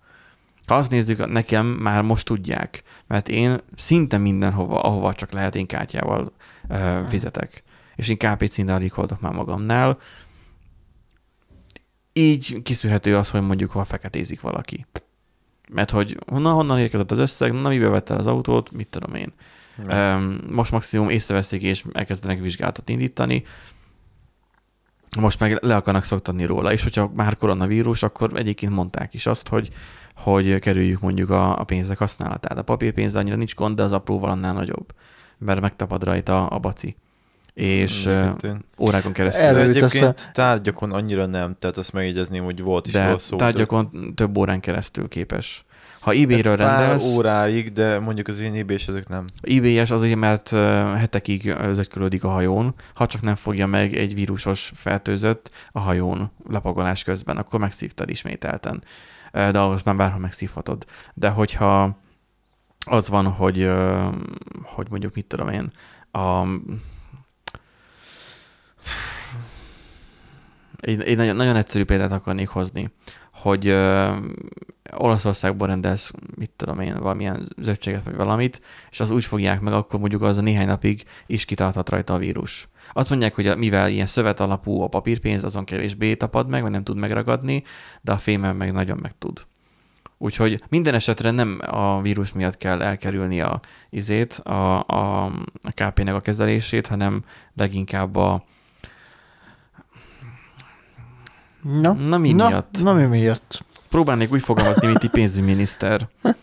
Ha 0.65 0.75
azt 0.75 0.91
nézzük, 0.91 1.27
nekem 1.27 1.65
már 1.65 2.01
most 2.01 2.25
tudják, 2.25 2.83
mert 3.07 3.29
én 3.29 3.61
szinte 3.75 4.17
mindenhova, 4.17 4.81
ahova 4.81 5.13
csak 5.13 5.31
lehet, 5.31 5.55
én 5.55 5.65
kártyával 5.65 6.31
ö, 6.69 6.99
fizetek. 7.07 7.63
És 7.95 8.09
én 8.09 8.17
KP 8.17 8.47
szinte 8.49 8.73
alig 8.73 8.91
hordok 8.91 9.21
már 9.21 9.33
magamnál. 9.33 9.97
Így 12.13 12.61
kiszűrhető 12.61 13.17
az, 13.17 13.29
hogy 13.29 13.41
mondjuk 13.41 13.71
hol 13.71 13.85
feketézik 13.85 14.41
valaki. 14.41 14.85
Mert 15.69 15.91
hogy 15.91 16.17
honnan, 16.27 16.53
honnan 16.53 16.79
érkezett 16.79 17.11
az 17.11 17.17
összeg, 17.17 17.51
na 17.51 17.69
mivel 17.69 17.89
vette 17.89 18.15
az 18.15 18.27
autót, 18.27 18.71
mit 18.71 18.87
tudom 18.87 19.15
én. 19.15 19.33
Um, 19.87 20.39
most 20.49 20.71
maximum 20.71 21.09
észreveszik 21.09 21.61
és 21.61 21.85
elkezdenek 21.91 22.39
vizsgálatot 22.39 22.89
indítani. 22.89 23.43
Most 25.19 25.39
meg 25.39 25.63
le 25.63 25.75
akarnak 25.75 26.03
szoktatni 26.03 26.45
róla, 26.45 26.71
és 26.71 26.83
hogyha 26.83 27.11
már 27.15 27.35
koronavírus, 27.35 28.03
akkor 28.03 28.31
egyébként 28.35 28.71
mondták 28.71 29.13
is 29.13 29.25
azt, 29.25 29.47
hogy, 29.47 29.69
hogy 30.15 30.59
kerüljük 30.59 30.99
mondjuk 30.99 31.29
a, 31.29 31.59
a 31.59 31.63
pénzek 31.63 31.97
használatát. 31.97 32.57
A 32.57 32.63
papírpénz 32.63 33.15
annyira 33.15 33.35
nincs 33.35 33.55
gond, 33.55 33.75
de 33.75 33.83
az 33.83 33.91
apróval 33.91 34.29
annál 34.29 34.53
nagyobb, 34.53 34.93
mert 35.37 35.61
megtapad 35.61 36.03
rajta 36.03 36.47
a 36.47 36.59
baci. 36.59 36.95
És 37.53 38.05
uh, 38.05 38.21
Egyébként- 38.21 38.65
órákon 38.79 39.11
keresztül. 39.11 39.43
Erről 39.43 39.63
De 39.63 39.79
egyébként 39.79 40.29
tárgyakon 40.33 40.91
annyira 40.91 41.25
nem, 41.25 41.55
tehát 41.59 41.77
azt 41.77 41.93
megjegyezném, 41.93 42.43
hogy 42.43 42.61
volt 42.61 42.87
is 42.87 42.93
de 42.93 43.09
rossz 43.09 43.25
szó. 43.25 43.37
tárgyakon 43.37 44.13
több 44.15 44.37
órán 44.37 44.59
keresztül 44.59 45.07
képes. 45.07 45.65
Ha 45.99 46.11
eBay-ről 46.11 46.55
rendelsz, 46.55 47.15
óráig, 47.15 47.71
de 47.71 47.99
mondjuk 47.99 48.27
az 48.27 48.39
én 48.39 48.53
ebay 48.53 48.77
ezek 48.87 49.07
nem. 49.07 49.25
eBay-es 49.41 49.91
azért, 49.91 50.15
mert 50.15 50.49
hetekig 50.97 51.47
özögykölődik 51.47 52.23
a 52.23 52.29
hajón, 52.29 52.73
ha 52.93 53.05
csak 53.05 53.21
nem 53.21 53.35
fogja 53.35 53.67
meg 53.67 53.95
egy 53.95 54.15
vírusos 54.15 54.71
fertőzött 54.75 55.51
a 55.71 55.79
hajón 55.79 56.31
lapagolás 56.49 57.03
közben, 57.03 57.37
akkor 57.37 57.59
megszívtad 57.59 58.09
ismételten. 58.09 58.83
De 59.33 59.59
ahhoz 59.59 59.83
már 59.83 59.95
bárhol 59.95 60.19
megszívhatod. 60.19 60.85
De 61.13 61.29
hogyha 61.29 61.97
az 62.85 63.09
van, 63.09 63.27
hogy, 63.27 63.71
hogy 64.63 64.89
mondjuk 64.89 65.15
mit 65.15 65.25
tudom 65.25 65.49
én, 65.49 65.71
a, 66.11 66.47
egy, 70.79 71.01
egy 71.01 71.17
nagyon, 71.17 71.35
nagyon 71.35 71.55
egyszerű 71.55 71.83
példát 71.83 72.11
akarnék 72.11 72.47
hozni, 72.47 72.91
hogy 73.43 73.67
ö, 73.67 74.11
Olaszországból 74.97 75.67
rendelsz, 75.67 76.13
mit 76.35 76.51
tudom 76.55 76.79
én, 76.79 76.97
valamilyen 76.99 77.47
zöldséget 77.57 78.03
vagy 78.03 78.15
valamit, 78.15 78.61
és 78.91 78.99
az 78.99 79.11
úgy 79.11 79.25
fogják 79.25 79.61
meg, 79.61 79.73
akkor 79.73 79.99
mondjuk 79.99 80.21
az 80.21 80.37
a 80.37 80.41
néhány 80.41 80.67
napig 80.67 81.03
is 81.25 81.45
kitarthat 81.45 81.89
rajta 81.89 82.13
a 82.13 82.17
vírus. 82.17 82.67
Azt 82.93 83.09
mondják, 83.09 83.35
hogy 83.35 83.47
a- 83.47 83.55
mivel 83.55 83.89
ilyen 83.89 84.05
szövet 84.05 84.39
alapú 84.39 84.81
a 84.81 84.87
papírpénz, 84.87 85.43
azon 85.43 85.63
kevésbé 85.65 86.15
tapad 86.15 86.49
meg, 86.49 86.61
vagy 86.61 86.71
nem 86.71 86.83
tud 86.83 86.97
megragadni, 86.97 87.63
de 88.01 88.11
a 88.11 88.17
fémen 88.17 88.55
meg 88.55 88.71
nagyon 88.71 88.97
meg 89.01 89.17
tud. 89.17 89.41
Úgyhogy 90.17 90.61
minden 90.69 90.93
esetre 90.93 91.31
nem 91.31 91.59
a 91.67 92.01
vírus 92.01 92.33
miatt 92.33 92.57
kell 92.57 92.81
elkerülni 92.81 93.41
a 93.41 93.59
izét, 93.89 94.33
a, 94.33 94.87
a, 94.87 95.25
a 95.61 95.71
KP-nek 95.75 96.13
a 96.13 96.19
kezelését, 96.19 96.87
hanem 96.87 97.23
leginkább 97.55 98.15
a, 98.15 98.43
Na, 101.63 101.93
Na, 101.93 102.17
mi 102.17 102.31
na, 102.33 102.47
miatt? 102.47 102.77
Na 102.83 102.93
mi 102.93 103.05
miatt? 103.05 103.65
próbálnék 103.89 104.33
úgy 104.33 104.41
fogalmazni, 104.41 104.87
mint 104.87 105.07
pénzügyminiszter. 105.07 106.07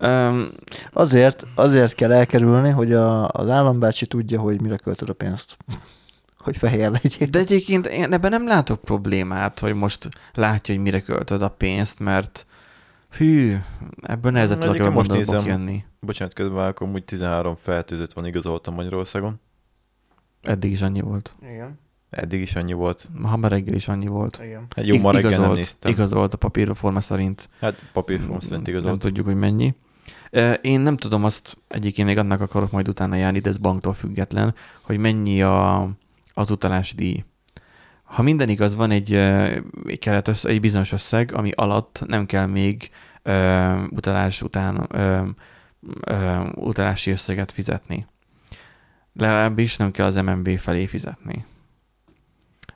Um, 0.00 0.52
Azért, 0.92 1.46
azért 1.54 1.94
kell 1.94 2.12
elkerülni, 2.12 2.70
hogy 2.70 2.92
a, 2.92 3.28
az 3.28 3.48
állambácsi 3.48 4.06
tudja, 4.06 4.40
hogy 4.40 4.60
mire 4.60 4.76
költöd 4.76 5.08
a 5.08 5.12
pénzt. 5.12 5.56
Hogy 6.38 6.56
fehér 6.56 6.90
legyél. 6.90 7.28
De 7.28 7.38
egyébként 7.38 7.86
én 7.86 8.12
ebben 8.12 8.30
nem 8.30 8.46
látok 8.46 8.80
problémát, 8.80 9.60
hogy 9.60 9.74
most 9.74 10.08
látja, 10.34 10.74
hogy 10.74 10.82
mire 10.82 11.00
költöd 11.00 11.42
a 11.42 11.48
pénzt, 11.48 11.98
mert 11.98 12.46
hű, 13.10 13.56
ebből 14.02 14.32
nehezett 14.32 14.60
tudok 14.60 14.78
ebben 14.78 14.92
most 14.92 15.10
nézem. 15.10 15.42
kijönni. 15.42 15.84
Bocsánat, 16.00 16.34
közben 16.34 16.66
akkor 16.66 16.88
úgy 16.88 17.04
13 17.04 17.54
fertőzött 17.54 18.12
van 18.12 18.26
igazoltam 18.26 18.74
Magyarországon. 18.74 19.40
Eddig 20.42 20.70
is 20.70 20.82
annyi 20.82 21.00
volt. 21.00 21.34
Igen. 21.42 21.78
Eddig 22.14 22.40
is 22.40 22.54
annyi 22.54 22.72
volt. 22.72 23.08
Ma 23.12 23.36
már 23.36 23.50
reggel 23.50 23.74
is 23.74 23.88
annyi 23.88 24.06
volt. 24.06 24.40
Igen. 24.44 24.66
Hát 24.76 24.86
jó, 24.86 24.98
ma 24.98 25.10
reggel 25.10 25.30
nem 25.30 25.38
igazolt, 25.38 25.56
néztem. 25.56 25.90
igazolt 25.90 26.32
a 26.34 26.36
papírforma 26.36 27.00
szerint. 27.00 27.48
Hát 27.60 27.90
papírform 27.92 28.38
szerint 28.38 28.66
Nem 28.66 28.74
igazolt. 28.74 29.00
tudjuk, 29.00 29.26
hogy 29.26 29.36
mennyi. 29.36 29.74
Én 30.60 30.80
nem 30.80 30.96
tudom 30.96 31.24
azt, 31.24 31.56
egyébként 31.68 32.08
még 32.08 32.18
annak 32.18 32.40
akarok 32.40 32.70
majd 32.70 32.88
utána 32.88 33.14
járni, 33.16 33.38
de 33.38 33.48
ez 33.48 33.58
banktól 33.58 33.92
független, 33.92 34.54
hogy 34.82 34.98
mennyi 34.98 35.42
a, 35.42 35.88
az 36.34 36.50
utalási 36.50 36.94
díj. 36.94 37.24
ha 38.02 38.22
minden 38.22 38.48
igaz, 38.48 38.76
van 38.76 38.90
egy, 38.90 39.14
egy, 39.14 39.98
keret 39.98 40.28
össze, 40.28 40.48
egy 40.48 40.60
bizonyos 40.60 40.92
összeg, 40.92 41.34
ami 41.34 41.50
alatt 41.50 42.02
nem 42.06 42.26
kell 42.26 42.46
még 42.46 42.90
ö, 43.22 43.72
utalás 43.90 44.42
után 44.42 44.86
ö, 44.90 45.26
ö, 46.00 46.40
utalási 46.54 47.10
összeget 47.10 47.52
fizetni. 47.52 48.06
Legalábbis 49.12 49.76
nem 49.76 49.90
kell 49.90 50.06
az 50.06 50.16
MNB 50.16 50.58
felé 50.58 50.86
fizetni. 50.86 51.44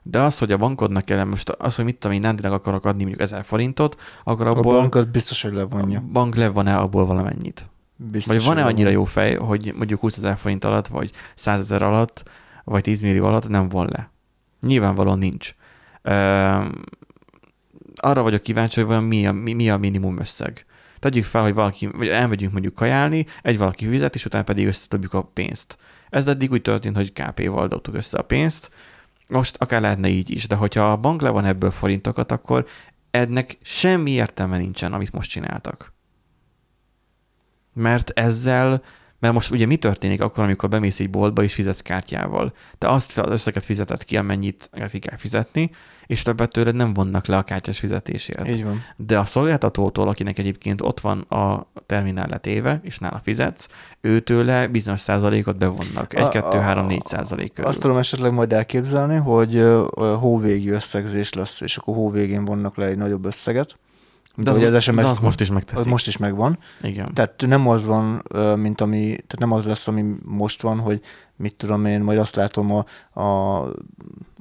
De 0.03 0.19
az, 0.19 0.37
hogy 0.39 0.51
a 0.51 0.57
bankodnak 0.57 1.05
kell, 1.05 1.23
most 1.23 1.49
az, 1.49 1.75
hogy 1.75 1.85
mit 1.85 1.97
tudom 1.97 2.15
én, 2.15 2.21
Nándinak 2.21 2.51
akarok 2.51 2.85
adni 2.85 3.03
mondjuk 3.03 3.21
1000 3.21 3.43
forintot, 3.43 4.01
akkor 4.23 4.47
A 4.47 4.49
abból 4.49 4.73
bank 4.73 4.95
az 4.95 5.05
biztos, 5.05 5.41
hogy 5.41 5.51
a 5.51 5.55
levonja. 5.55 6.03
bank 6.11 6.35
levon-e 6.35 6.77
abból 6.77 7.05
valamennyit. 7.05 7.69
Biztos, 7.95 8.35
Vagy 8.35 8.45
van-e 8.45 8.63
annyira 8.65 8.89
jó 8.89 9.03
fej, 9.05 9.35
hogy 9.35 9.73
mondjuk 9.75 9.99
20 9.99 10.17
ezer 10.17 10.37
forint 10.37 10.65
alatt, 10.65 10.87
vagy 10.87 11.11
100 11.35 11.59
ezer 11.59 11.81
alatt, 11.81 12.29
vagy 12.63 12.81
10 12.81 13.01
millió 13.01 13.25
alatt 13.25 13.47
nem 13.49 13.69
von 13.69 13.87
le? 13.91 14.11
Nyilvánvalóan 14.61 15.17
nincs. 15.17 15.55
Ö, 16.01 16.11
arra 17.95 18.21
vagyok 18.21 18.41
kíváncsi, 18.41 18.79
hogy 18.79 18.89
vajon 18.89 19.03
mi 19.03 19.27
a, 19.27 19.31
mi, 19.31 19.53
mi 19.53 19.69
a 19.69 19.77
minimum 19.77 20.19
összeg. 20.19 20.65
Tegyük 20.99 21.23
fel, 21.23 21.41
hogy 21.41 21.53
valaki, 21.53 21.87
vagy 21.87 22.07
elmegyünk 22.07 22.51
mondjuk 22.51 22.73
kajálni, 22.73 23.25
egy 23.41 23.57
valaki 23.57 23.85
fizet, 23.87 24.15
és 24.15 24.25
utána 24.25 24.43
pedig 24.43 24.67
összetudjuk 24.67 25.13
a 25.13 25.21
pénzt. 25.21 25.77
Ez 26.09 26.27
eddig 26.27 26.51
úgy 26.51 26.61
történt, 26.61 26.95
hogy 26.95 27.13
KP-val 27.13 27.67
dobtuk 27.67 27.95
össze 27.95 28.17
a 28.17 28.21
pénzt, 28.21 28.71
most 29.29 29.55
akár 29.59 29.81
lehetne 29.81 30.07
így 30.07 30.29
is, 30.29 30.47
de 30.47 30.55
hogyha 30.55 30.91
a 30.91 30.97
bank 30.97 31.21
le 31.21 31.29
van 31.29 31.45
ebből 31.45 31.71
forintokat, 31.71 32.31
akkor 32.31 32.67
ennek 33.11 33.57
semmi 33.61 34.11
értelme 34.11 34.57
nincsen, 34.57 34.93
amit 34.93 35.11
most 35.11 35.29
csináltak. 35.29 35.93
Mert 37.73 38.09
ezzel, 38.09 38.83
mert 39.19 39.33
most 39.33 39.51
ugye 39.51 39.65
mi 39.65 39.77
történik 39.77 40.21
akkor, 40.21 40.43
amikor 40.43 40.69
bemész 40.69 40.99
egy 40.99 41.09
boltba 41.09 41.43
és 41.43 41.53
fizetsz 41.53 41.81
kártyával? 41.81 42.53
Te 42.77 42.87
azt 42.89 43.17
az 43.17 43.29
összeget 43.31 43.63
fizeted 43.65 44.03
ki, 44.03 44.17
amennyit 44.17 44.69
ki 44.91 44.99
kell 44.99 45.17
fizetni, 45.17 45.69
és 46.07 46.21
többet 46.21 46.51
tőled 46.51 46.75
nem 46.75 46.93
vonnak 46.93 47.25
le 47.25 47.37
a 47.37 47.43
kártyás 47.43 47.79
fizetésért. 47.79 48.47
Így 48.47 48.63
van. 48.63 48.83
De 48.95 49.19
a 49.19 49.25
szolgáltatótól, 49.25 50.07
akinek 50.07 50.37
egyébként 50.37 50.81
ott 50.81 50.99
van 50.99 51.19
a 51.19 51.71
terminál 51.85 52.27
letéve, 52.27 52.79
és 52.83 52.97
nála 52.97 53.19
fizetsz, 53.23 53.67
őtőle 54.01 54.67
bizonyos 54.67 54.99
százalékot 54.99 55.57
bevonnak. 55.57 56.13
1, 56.15 56.23
A- 56.23 56.29
2, 56.29 56.57
a- 56.57 56.61
3, 56.61 56.85
4 56.85 57.05
százalék 57.05 57.53
körül. 57.53 57.69
Azt 57.69 57.81
tudom 57.81 57.97
esetleg 57.97 58.33
majd 58.33 58.53
elképzelni, 58.53 59.15
hogy 59.15 59.65
hóvégi 60.19 60.69
összegzés 60.69 61.33
lesz, 61.33 61.61
és 61.61 61.77
akkor 61.77 61.95
hóvégén 61.95 62.45
vonnak 62.45 62.77
le 62.77 62.85
egy 62.85 62.97
nagyobb 62.97 63.25
összeget. 63.25 63.77
Mint 64.39 64.57
de 64.57 64.65
az, 64.65 64.65
az 64.67 64.71
de 64.71 64.79
SMS 64.79 65.03
az 65.03 65.19
most 65.19 65.39
is 65.39 65.47
az 65.49 65.53
megteszik. 65.53 65.91
most 65.91 66.07
is 66.07 66.17
megvan. 66.17 66.57
Igen. 66.81 67.13
Tehát 67.13 67.43
nem 67.47 67.67
az 67.67 67.85
van, 67.85 68.23
mint 68.55 68.81
ami, 68.81 68.99
tehát 69.05 69.39
nem 69.39 69.51
az 69.51 69.65
lesz, 69.65 69.87
ami 69.87 70.03
most 70.25 70.61
van, 70.61 70.79
hogy 70.79 71.01
mit 71.35 71.55
tudom 71.55 71.85
én, 71.85 72.01
majd 72.01 72.17
azt 72.17 72.35
látom 72.35 72.71
a, 72.71 72.85
a 73.21 73.63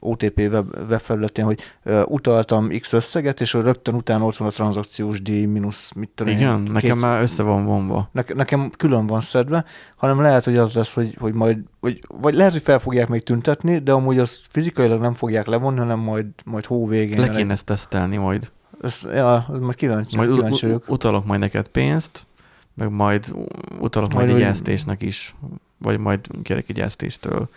OTP 0.00 0.38
web, 0.38 0.74
webfelületén, 0.88 1.44
hogy 1.44 1.60
utaltam 2.04 2.68
X 2.80 2.92
összeget, 2.92 3.40
és 3.40 3.52
rögtön 3.52 3.94
utána 3.94 4.24
ott 4.24 4.36
van 4.36 4.48
a 4.48 4.50
tranzakciós 4.50 5.22
díj 5.22 5.44
mínusz, 5.44 5.92
mit 5.92 6.10
tudom 6.14 6.32
én, 6.32 6.38
Igen, 6.38 6.60
nekem 6.60 6.90
két- 6.92 7.00
már 7.00 7.22
össze 7.22 7.42
van 7.42 7.64
vonva. 7.64 8.08
ne, 8.12 8.22
nekem 8.34 8.70
külön 8.76 9.06
van 9.06 9.20
szedve, 9.20 9.64
hanem 9.96 10.20
lehet, 10.20 10.44
hogy 10.44 10.56
az 10.56 10.72
lesz, 10.72 10.94
hogy, 10.94 11.16
hogy 11.20 11.32
majd, 11.32 11.58
hogy, 11.80 12.00
vagy 12.20 12.34
lehet, 12.34 12.52
hogy 12.52 12.62
fel 12.62 12.78
fogják 12.78 13.08
még 13.08 13.22
tüntetni, 13.22 13.78
de 13.78 13.92
amúgy 13.92 14.18
azt 14.18 14.40
fizikailag 14.50 15.00
nem 15.00 15.14
fogják 15.14 15.46
levonni, 15.46 15.78
hanem 15.78 15.98
majd, 15.98 16.26
majd 16.44 16.64
hó 16.66 16.86
végén. 16.86 17.20
Le 17.20 17.28
kéne 17.28 17.52
ezt 17.52 17.64
tesztelni 17.64 18.16
majd. 18.16 18.52
Ez, 18.80 19.06
ja, 19.12 19.46
majd 19.48 19.74
kíváncsi, 19.74 20.16
Majd 20.16 20.32
kíváncsi 20.32 20.66
vagyok. 20.66 20.84
utalok 20.88 21.26
majd 21.26 21.40
neked 21.40 21.68
pénzt, 21.68 22.26
meg 22.74 22.90
majd 22.90 23.34
utalok 23.78 24.12
majd, 24.12 24.28
Majd, 24.28 24.40
jelztésnek 24.40 25.02
is, 25.02 25.34
vagy 25.78 25.98
majd 25.98 26.26
kérek 26.42 26.68
egy 26.68 26.76
jelztéstől. 26.76 27.48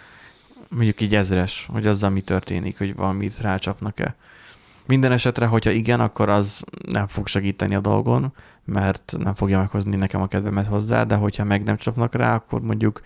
Mondjuk 0.70 1.02
így 1.02 1.16
ezres, 1.16 1.68
hogy 1.72 1.88
azzal 1.88 2.10
mi 2.10 2.22
történik, 2.22 2.78
hogy 2.78 2.96
valamit 2.96 3.40
rácsapnak-e. 3.40 4.16
Minden 4.86 5.12
esetre, 5.12 5.46
hogyha 5.46 5.70
igen, 5.70 6.00
akkor 6.00 6.30
az 6.30 6.64
nem 6.86 7.08
fog 7.08 7.28
segíteni 7.28 7.76
a 7.76 7.80
dolgon, 7.80 8.34
mert 8.66 9.14
nem 9.18 9.36
fogja 9.36 9.58
meghozni 9.58 9.96
nekem 9.96 10.22
a 10.22 10.28
kedvemet 10.28 10.68
hozzá, 10.68 11.04
de 11.04 11.16
hogyha 11.16 11.44
meg 11.44 11.64
nem 11.64 11.78
csapnak 11.78 12.14
rá, 12.14 12.36
akkor 12.36 12.62
mondjuk 12.62 13.02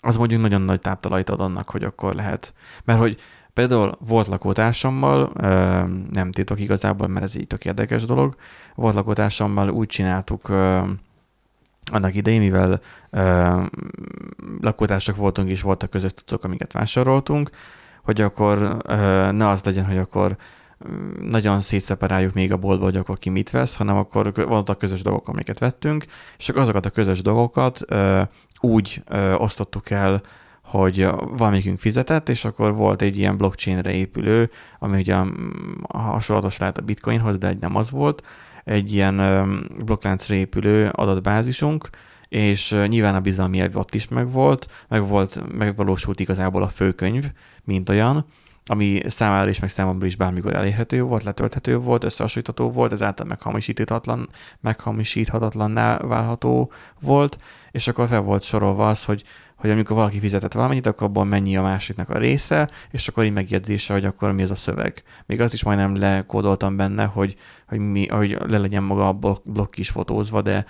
az 0.00 0.16
mondjuk 0.16 0.40
nagyon 0.40 0.62
nagy 0.62 0.80
táptalajt 0.80 1.30
ad 1.30 1.40
annak, 1.40 1.70
hogy 1.70 1.84
akkor 1.84 2.14
lehet. 2.14 2.54
Mert 2.84 2.98
hogy 2.98 3.20
például 3.56 3.96
volt 4.06 4.26
lakótársammal, 4.26 5.32
nem 6.12 6.30
titok 6.30 6.60
igazából, 6.60 7.08
mert 7.08 7.24
ez 7.24 7.36
így 7.36 7.46
tök 7.46 7.64
érdekes 7.64 8.04
dolog, 8.04 8.36
volt 8.74 8.94
lakótársammal 8.94 9.70
úgy 9.70 9.86
csináltuk 9.86 10.48
annak 11.92 12.14
idején, 12.14 12.40
mivel 12.40 12.80
lakótársak 14.60 15.16
voltunk 15.16 15.48
és 15.48 15.62
voltak 15.62 15.90
közös 15.90 16.12
tudok, 16.12 16.44
amiket 16.44 16.72
vásároltunk, 16.72 17.50
hogy 18.02 18.20
akkor 18.20 18.76
ne 19.32 19.48
az 19.48 19.64
legyen, 19.64 19.86
hogy 19.86 19.98
akkor 19.98 20.36
mm, 20.88 21.28
nagyon 21.28 21.60
szétszeparáljuk 21.60 22.34
még 22.34 22.52
a 22.52 22.56
boltba, 22.56 22.84
hogy 22.84 22.96
akkor 22.96 23.18
ki 23.18 23.30
mit 23.30 23.50
vesz, 23.50 23.76
hanem 23.76 23.96
akkor 23.96 24.32
voltak 24.34 24.78
közös 24.78 25.02
dolgok, 25.02 25.28
amiket 25.28 25.58
vettünk, 25.58 26.04
és 26.38 26.48
akkor 26.48 26.62
azokat 26.62 26.86
a 26.86 26.90
közös 26.90 27.22
dolgokat 27.22 27.80
úgy 28.60 29.02
osztottuk 29.36 29.90
el, 29.90 30.22
hogy 30.66 31.08
valamikünk 31.36 31.78
fizetett, 31.78 32.28
és 32.28 32.44
akkor 32.44 32.74
volt 32.74 33.02
egy 33.02 33.18
ilyen 33.18 33.36
blockchainre 33.36 33.92
épülő, 33.92 34.50
ami 34.78 34.98
ugye 34.98 35.22
mm, 35.22 35.30
hasonlatos 35.88 36.58
lehet 36.58 36.78
a 36.78 36.82
bitcoinhoz, 36.82 37.38
de 37.38 37.48
egy 37.48 37.58
nem 37.58 37.76
az 37.76 37.90
volt, 37.90 38.22
egy 38.64 38.92
ilyen 38.92 39.18
ö, 39.18 39.58
blokkláncra 39.84 40.34
épülő 40.34 40.88
adatbázisunk, 40.92 41.88
és 42.28 42.76
nyilván 42.86 43.14
a 43.14 43.20
bizalmi 43.20 43.60
elv 43.60 43.76
ott 43.76 43.94
is 43.94 44.08
megvolt, 44.08 44.70
meg 44.88 45.06
volt, 45.06 45.42
megvalósult 45.52 46.20
igazából 46.20 46.62
a 46.62 46.68
főkönyv, 46.68 47.32
mint 47.64 47.88
olyan, 47.88 48.26
ami 48.68 49.00
számára 49.06 49.48
is, 49.48 49.60
meg 49.60 49.70
számomra 49.70 50.06
is 50.06 50.16
bármikor 50.16 50.54
elérhető 50.54 51.02
volt, 51.02 51.22
letölthető 51.22 51.78
volt, 51.78 52.04
összehasonlítható 52.04 52.70
volt, 52.70 52.92
ezáltal 52.92 53.26
meghamisíthatatlan, 53.26 54.28
meghamisíthatatlanná 54.60 55.98
válható 55.98 56.72
volt, 57.00 57.38
és 57.70 57.88
akkor 57.88 58.08
fel 58.08 58.20
volt 58.20 58.42
sorolva 58.42 58.88
az, 58.88 59.04
hogy, 59.04 59.22
hogy 59.56 59.70
amikor 59.70 59.96
valaki 59.96 60.18
fizetett 60.18 60.52
valamennyit, 60.52 60.86
akkor 60.86 61.06
abban 61.06 61.26
mennyi 61.26 61.56
a 61.56 61.62
másiknak 61.62 62.08
a 62.08 62.18
része, 62.18 62.68
és 62.90 63.08
akkor 63.08 63.24
így 63.24 63.32
megjegyzése, 63.32 63.92
hogy 63.92 64.04
akkor 64.04 64.32
mi 64.32 64.42
ez 64.42 64.50
a 64.50 64.54
szöveg. 64.54 65.02
Még 65.26 65.40
azt 65.40 65.54
is 65.54 65.64
majdnem 65.64 65.96
lekódoltam 65.96 66.76
benne, 66.76 67.04
hogy, 67.04 67.36
hogy, 67.68 67.78
mi, 67.78 68.06
hogy 68.06 68.38
le 68.46 68.58
legyen 68.58 68.82
maga 68.82 69.08
a 69.08 69.40
blokk, 69.44 69.76
is 69.76 69.90
fotózva, 69.90 70.42
de 70.42 70.66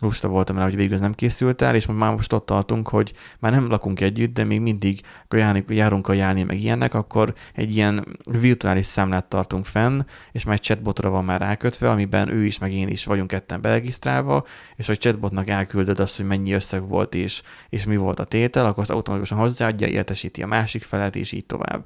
lusta 0.00 0.28
voltam 0.28 0.56
rá, 0.56 0.64
hogy 0.64 0.76
végül 0.76 0.94
ez 0.94 1.00
nem 1.00 1.12
készült 1.12 1.62
el, 1.62 1.74
és 1.74 1.86
már 1.86 2.12
most 2.12 2.32
ott 2.32 2.46
tartunk, 2.46 2.88
hogy 2.88 3.12
már 3.38 3.52
nem 3.52 3.68
lakunk 3.68 4.00
együtt, 4.00 4.34
de 4.34 4.44
még 4.44 4.60
mindig 4.60 5.00
járunk, 5.30 5.64
járunk 5.68 6.08
a 6.08 6.12
járni, 6.12 6.42
meg 6.42 6.60
ilyenek, 6.60 6.94
akkor 6.94 7.34
egy 7.54 7.76
ilyen 7.76 8.18
virtuális 8.24 8.86
számlát 8.86 9.24
tartunk 9.24 9.64
fenn, 9.64 10.00
és 10.32 10.44
már 10.44 10.54
egy 10.54 10.60
chatbotra 10.60 11.10
van 11.10 11.24
már 11.24 11.40
rákötve, 11.40 11.90
amiben 11.90 12.28
ő 12.28 12.44
is, 12.44 12.58
meg 12.58 12.72
én 12.72 12.88
is 12.88 13.04
vagyunk 13.04 13.28
ketten 13.28 13.60
beregisztrálva, 13.60 14.44
és 14.76 14.86
hogy 14.86 14.98
chatbotnak 14.98 15.48
elküldöd 15.48 16.00
azt, 16.00 16.16
hogy 16.16 16.26
mennyi 16.26 16.52
összeg 16.52 16.88
volt, 16.88 17.14
és, 17.14 17.42
és 17.68 17.84
mi 17.84 17.96
volt 17.96 18.20
a 18.20 18.24
tétel, 18.24 18.66
akkor 18.66 18.82
azt 18.82 18.90
automatikusan 18.90 19.38
hozzáadja, 19.38 19.86
értesíti 19.86 20.42
a 20.42 20.46
másik 20.46 20.82
felet, 20.82 21.16
és 21.16 21.32
így 21.32 21.46
tovább. 21.46 21.84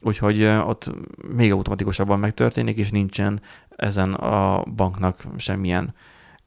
Úgyhogy 0.00 0.44
ott 0.44 0.92
még 1.34 1.52
automatikusabban 1.52 2.18
megtörténik, 2.18 2.76
és 2.76 2.90
nincsen 2.90 3.40
ezen 3.76 4.14
a 4.14 4.62
banknak 4.62 5.16
semmilyen 5.36 5.94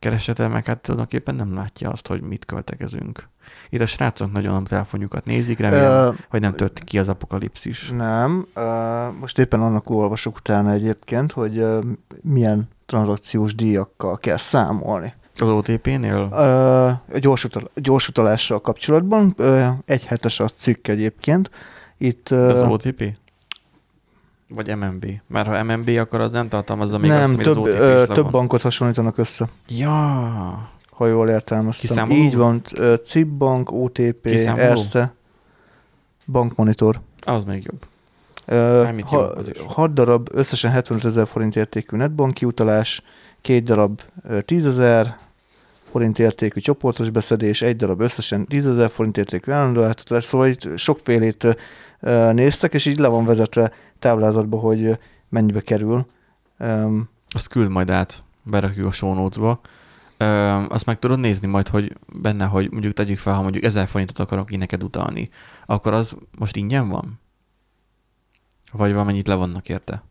keresete, 0.01 0.47
meg 0.47 0.65
hát 0.65 0.79
tulajdonképpen 0.81 1.35
nem 1.35 1.53
látja 1.53 1.89
azt, 1.89 2.07
hogy 2.07 2.21
mit 2.21 2.45
költekezünk. 2.45 3.27
Itt 3.69 3.81
a 3.81 3.85
srácok 3.85 4.31
nagyon 4.31 4.55
a 4.55 4.63
telefonjukat 4.63 5.25
nézik, 5.25 5.59
remélem, 5.59 5.91
Ö, 5.91 6.11
hogy 6.29 6.41
nem 6.41 6.51
tört 6.53 6.83
ki 6.83 6.99
az 6.99 7.09
apokalipszis. 7.09 7.89
Nem, 7.89 8.47
ö, 8.53 9.07
most 9.19 9.39
éppen 9.39 9.61
annak 9.61 9.89
olvasok 9.89 10.35
utána 10.35 10.71
egyébként, 10.71 11.31
hogy 11.31 11.57
ö, 11.57 11.79
milyen 12.21 12.69
tranzakciós 12.85 13.55
díjakkal 13.55 14.17
kell 14.17 14.37
számolni. 14.37 15.13
Az 15.37 15.49
OTP-nél? 15.49 16.19
A 17.11 17.19
gyors, 17.19 17.43
utal- 17.43 17.71
gyors 17.75 18.07
utalással 18.07 18.59
kapcsolatban 18.61 19.33
ö, 19.37 19.67
egy 19.85 20.05
hetes 20.05 20.39
a 20.39 20.47
cikk 20.47 20.87
egyébként. 20.87 21.49
Itt 21.97 22.29
De 22.29 22.35
ö, 22.35 22.49
az 22.49 22.61
OTP? 22.61 23.17
Vagy 24.55 24.75
MMB? 24.77 25.05
Mert 25.27 25.47
ha 25.47 25.63
MMB, 25.63 25.89
akkor 25.89 26.19
az 26.19 26.31
nem 26.31 26.49
tartalmazza 26.49 26.97
még 26.97 27.09
nem, 27.09 27.23
azt, 27.23 27.33
amit 27.33 27.45
több, 27.45 27.57
az 27.57 27.69
OTP 27.69 27.79
ö, 27.79 28.03
több 28.13 28.31
bankot 28.31 28.61
hasonlítanak 28.61 29.17
össze, 29.17 29.49
Ja, 29.67 29.91
ha 30.89 31.07
jól 31.07 31.29
értelmeztem. 31.29 31.89
Kiszámoló? 31.89 32.19
Így 32.19 32.35
van, 32.35 32.61
CIP 33.03 33.27
bank, 33.27 33.71
OTP, 33.71 34.21
Kiszámoló? 34.23 34.63
Erste, 34.63 35.13
bankmonitor. 36.25 37.01
az 37.21 37.43
még 37.43 37.63
jobb. 37.63 37.85
Ö, 38.45 38.81
Mármint 38.83 39.11
jó, 39.11 39.17
ha, 39.17 39.23
az 39.23 39.49
is. 39.49 39.61
6 39.67 39.93
darab, 39.93 40.27
összesen 40.31 40.71
75 40.71 41.05
ezer 41.05 41.27
forint 41.27 41.55
értékű 41.55 41.97
netbanki 41.97 42.45
utalás, 42.45 43.01
két 43.41 43.63
darab 43.63 44.01
ö, 44.23 44.41
10 44.41 44.65
ezer 44.65 45.17
forint 45.91 46.19
értékű 46.19 46.59
csoportos 46.59 47.09
beszedés, 47.09 47.61
egy 47.61 47.75
darab 47.75 48.01
összesen 48.01 48.45
10 48.45 48.65
ezer 48.65 48.91
forint 48.91 49.17
értékű 49.17 49.51
állandó 49.51 49.83
átutalás, 49.83 50.23
szóval 50.23 50.47
itt 50.47 50.77
sokfélét 50.77 51.57
néztek, 52.31 52.73
és 52.73 52.85
így 52.85 52.97
le 52.97 53.07
van 53.07 53.25
vezetve 53.25 53.71
táblázatba, 53.99 54.57
hogy 54.57 54.99
mennyibe 55.29 55.61
kerül. 55.61 56.05
Azt 57.27 57.47
küld 57.49 57.69
majd 57.69 57.89
át, 57.89 58.23
berakjuk 58.43 58.87
a 58.87 58.91
show 58.91 59.13
notes-ba. 59.13 59.59
Azt 60.69 60.85
meg 60.85 60.99
tudod 60.99 61.19
nézni 61.19 61.47
majd, 61.47 61.67
hogy 61.67 61.95
benne, 62.13 62.45
hogy 62.45 62.71
mondjuk 62.71 62.93
tegyük 62.93 63.17
fel, 63.17 63.33
ha 63.33 63.41
mondjuk 63.41 63.63
1000 63.63 63.87
forintot 63.87 64.19
akarok 64.19 64.51
én 64.51 64.59
neked 64.59 64.83
utalni, 64.83 65.29
akkor 65.65 65.93
az 65.93 66.15
most 66.37 66.55
ingyen 66.55 66.89
van? 66.89 67.19
Vagy 68.71 68.91
valamennyit 68.91 69.27
levonnak 69.27 69.69
érte? 69.69 70.03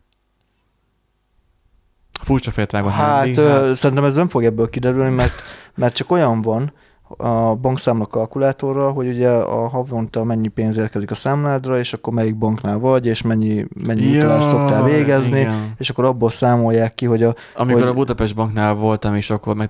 Furcsa 2.21 2.51
vágott 2.71 2.91
Hát, 2.91 3.37
ö, 3.37 3.71
szerintem 3.75 4.05
ez 4.05 4.15
nem 4.15 4.29
fog 4.29 4.43
ebből 4.43 4.69
kiderülni, 4.69 5.15
mert, 5.15 5.33
mert 5.75 5.95
csak 5.95 6.11
olyan 6.11 6.41
van 6.41 6.73
a 7.17 7.55
bankszámla 7.55 8.05
kalkulátorra, 8.05 8.91
hogy 8.91 9.07
ugye 9.07 9.29
a 9.29 9.67
havonta 9.67 10.23
mennyi 10.23 10.47
pénz 10.47 10.77
érkezik 10.77 11.11
a 11.11 11.15
számládra, 11.15 11.77
és 11.79 11.93
akkor 11.93 12.13
melyik 12.13 12.37
banknál 12.37 12.77
vagy, 12.79 13.05
és 13.05 13.21
mennyi, 13.21 13.65
mennyi 13.85 14.01
Ja, 14.11 14.23
utalást 14.23 14.47
szoktál 14.47 14.83
végezni, 14.83 15.39
igen. 15.39 15.73
és 15.77 15.89
akkor 15.89 16.05
abból 16.05 16.29
számolják 16.29 16.95
ki, 16.95 17.05
hogy 17.05 17.23
a, 17.23 17.35
Amikor 17.55 17.81
hogy- 17.81 17.89
a 17.89 17.93
Budapest 17.93 18.35
Banknál 18.35 18.73
voltam, 18.73 19.15
és 19.15 19.29
akkor 19.29 19.55
meg 19.55 19.69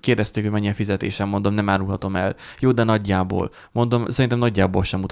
kérdezték, 0.00 0.42
hogy 0.42 0.52
mennyi 0.52 0.68
a 0.68 0.74
fizetésem, 0.74 1.28
mondom, 1.28 1.54
nem 1.54 1.68
árulhatom 1.68 2.16
el. 2.16 2.34
Jó, 2.58 2.70
de 2.72 2.84
nagyjából. 2.84 3.50
Mondom, 3.72 4.04
szerintem 4.08 4.38
nagyjából 4.38 4.82
sem 4.84 5.04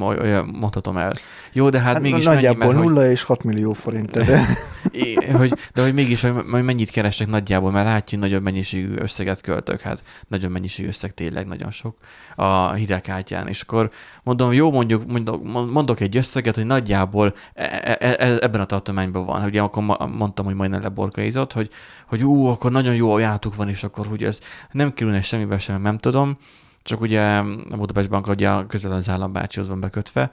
olyan 0.00 0.56
mondhatom 0.60 0.96
el. 0.96 1.12
Jó, 1.52 1.68
de 1.68 1.78
hát, 1.78 1.92
hát 1.92 2.02
mégis 2.02 2.24
nagyjából 2.24 2.58
mennyi, 2.58 2.72
mert, 2.72 2.84
hogy, 2.84 2.92
nulla 2.94 3.10
és 3.10 3.22
6 3.22 3.44
millió 3.44 3.72
forint. 3.72 4.10
De, 4.10 4.40
É, 4.90 5.14
hogy, 5.14 5.52
de 5.74 5.82
hogy 5.82 5.94
mégis, 5.94 6.20
hogy 6.20 6.32
majd 6.32 6.64
mennyit 6.64 6.90
keresek 6.90 7.26
nagyjából, 7.26 7.70
mert 7.70 7.86
látjuk, 7.86 8.20
nagyobb 8.20 8.42
mennyiségű 8.42 8.94
összeget 8.94 9.40
költök, 9.40 9.80
hát 9.80 10.04
nagyon 10.28 10.50
mennyiségű 10.50 10.88
összeg 10.88 11.14
tényleg 11.14 11.46
nagyon 11.46 11.70
sok 11.70 11.96
a 12.36 12.72
hitelkártyán, 12.72 13.48
és 13.48 13.60
akkor 13.60 13.90
mondom, 14.22 14.52
jó, 14.52 14.70
mondjuk, 14.70 15.06
mondok, 15.06 15.42
mondok 15.70 16.00
egy 16.00 16.16
összeget, 16.16 16.54
hogy 16.54 16.66
nagyjából 16.66 17.34
e- 17.54 17.96
e- 17.98 18.16
e- 18.18 18.38
ebben 18.40 18.60
a 18.60 18.64
tartományban 18.64 19.26
van. 19.26 19.44
Ugye 19.44 19.60
akkor 19.60 19.82
mondtam, 20.16 20.44
hogy 20.44 20.54
majdnem 20.54 20.82
leborkaizott, 20.82 21.52
hogy, 21.52 21.70
hogy 22.06 22.24
ú, 22.24 22.46
akkor 22.46 22.70
nagyon 22.70 22.94
jó 22.94 23.12
ajátuk 23.12 23.54
van, 23.54 23.68
és 23.68 23.84
akkor 23.84 24.06
hogy 24.06 24.24
ez 24.24 24.38
nem 24.70 24.92
kerülne 24.92 25.22
semmibe 25.22 25.58
sem, 25.58 25.82
nem 25.82 25.98
tudom, 25.98 26.38
csak 26.82 27.00
ugye 27.00 27.22
a 27.70 27.76
Budapest 27.76 28.08
Bank 28.08 28.26
ugye 28.26 28.50
közel 28.66 28.92
az 28.92 29.08
állambácsihoz 29.08 29.68
van 29.68 29.80
bekötve, 29.80 30.30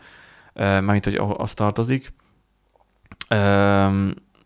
eh, 0.53 0.65
mármint, 0.81 1.05
hogy 1.05 1.21
az 1.37 1.53
tartozik, 1.53 2.13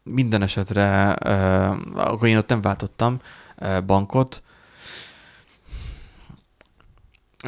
minden 0.10 0.42
esetre, 0.42 1.16
uh, 1.26 1.78
akkor 1.94 2.28
én 2.28 2.38
ott 2.38 2.50
nem 2.50 2.62
váltottam 2.62 3.20
uh, 3.58 3.82
bankot, 3.82 4.44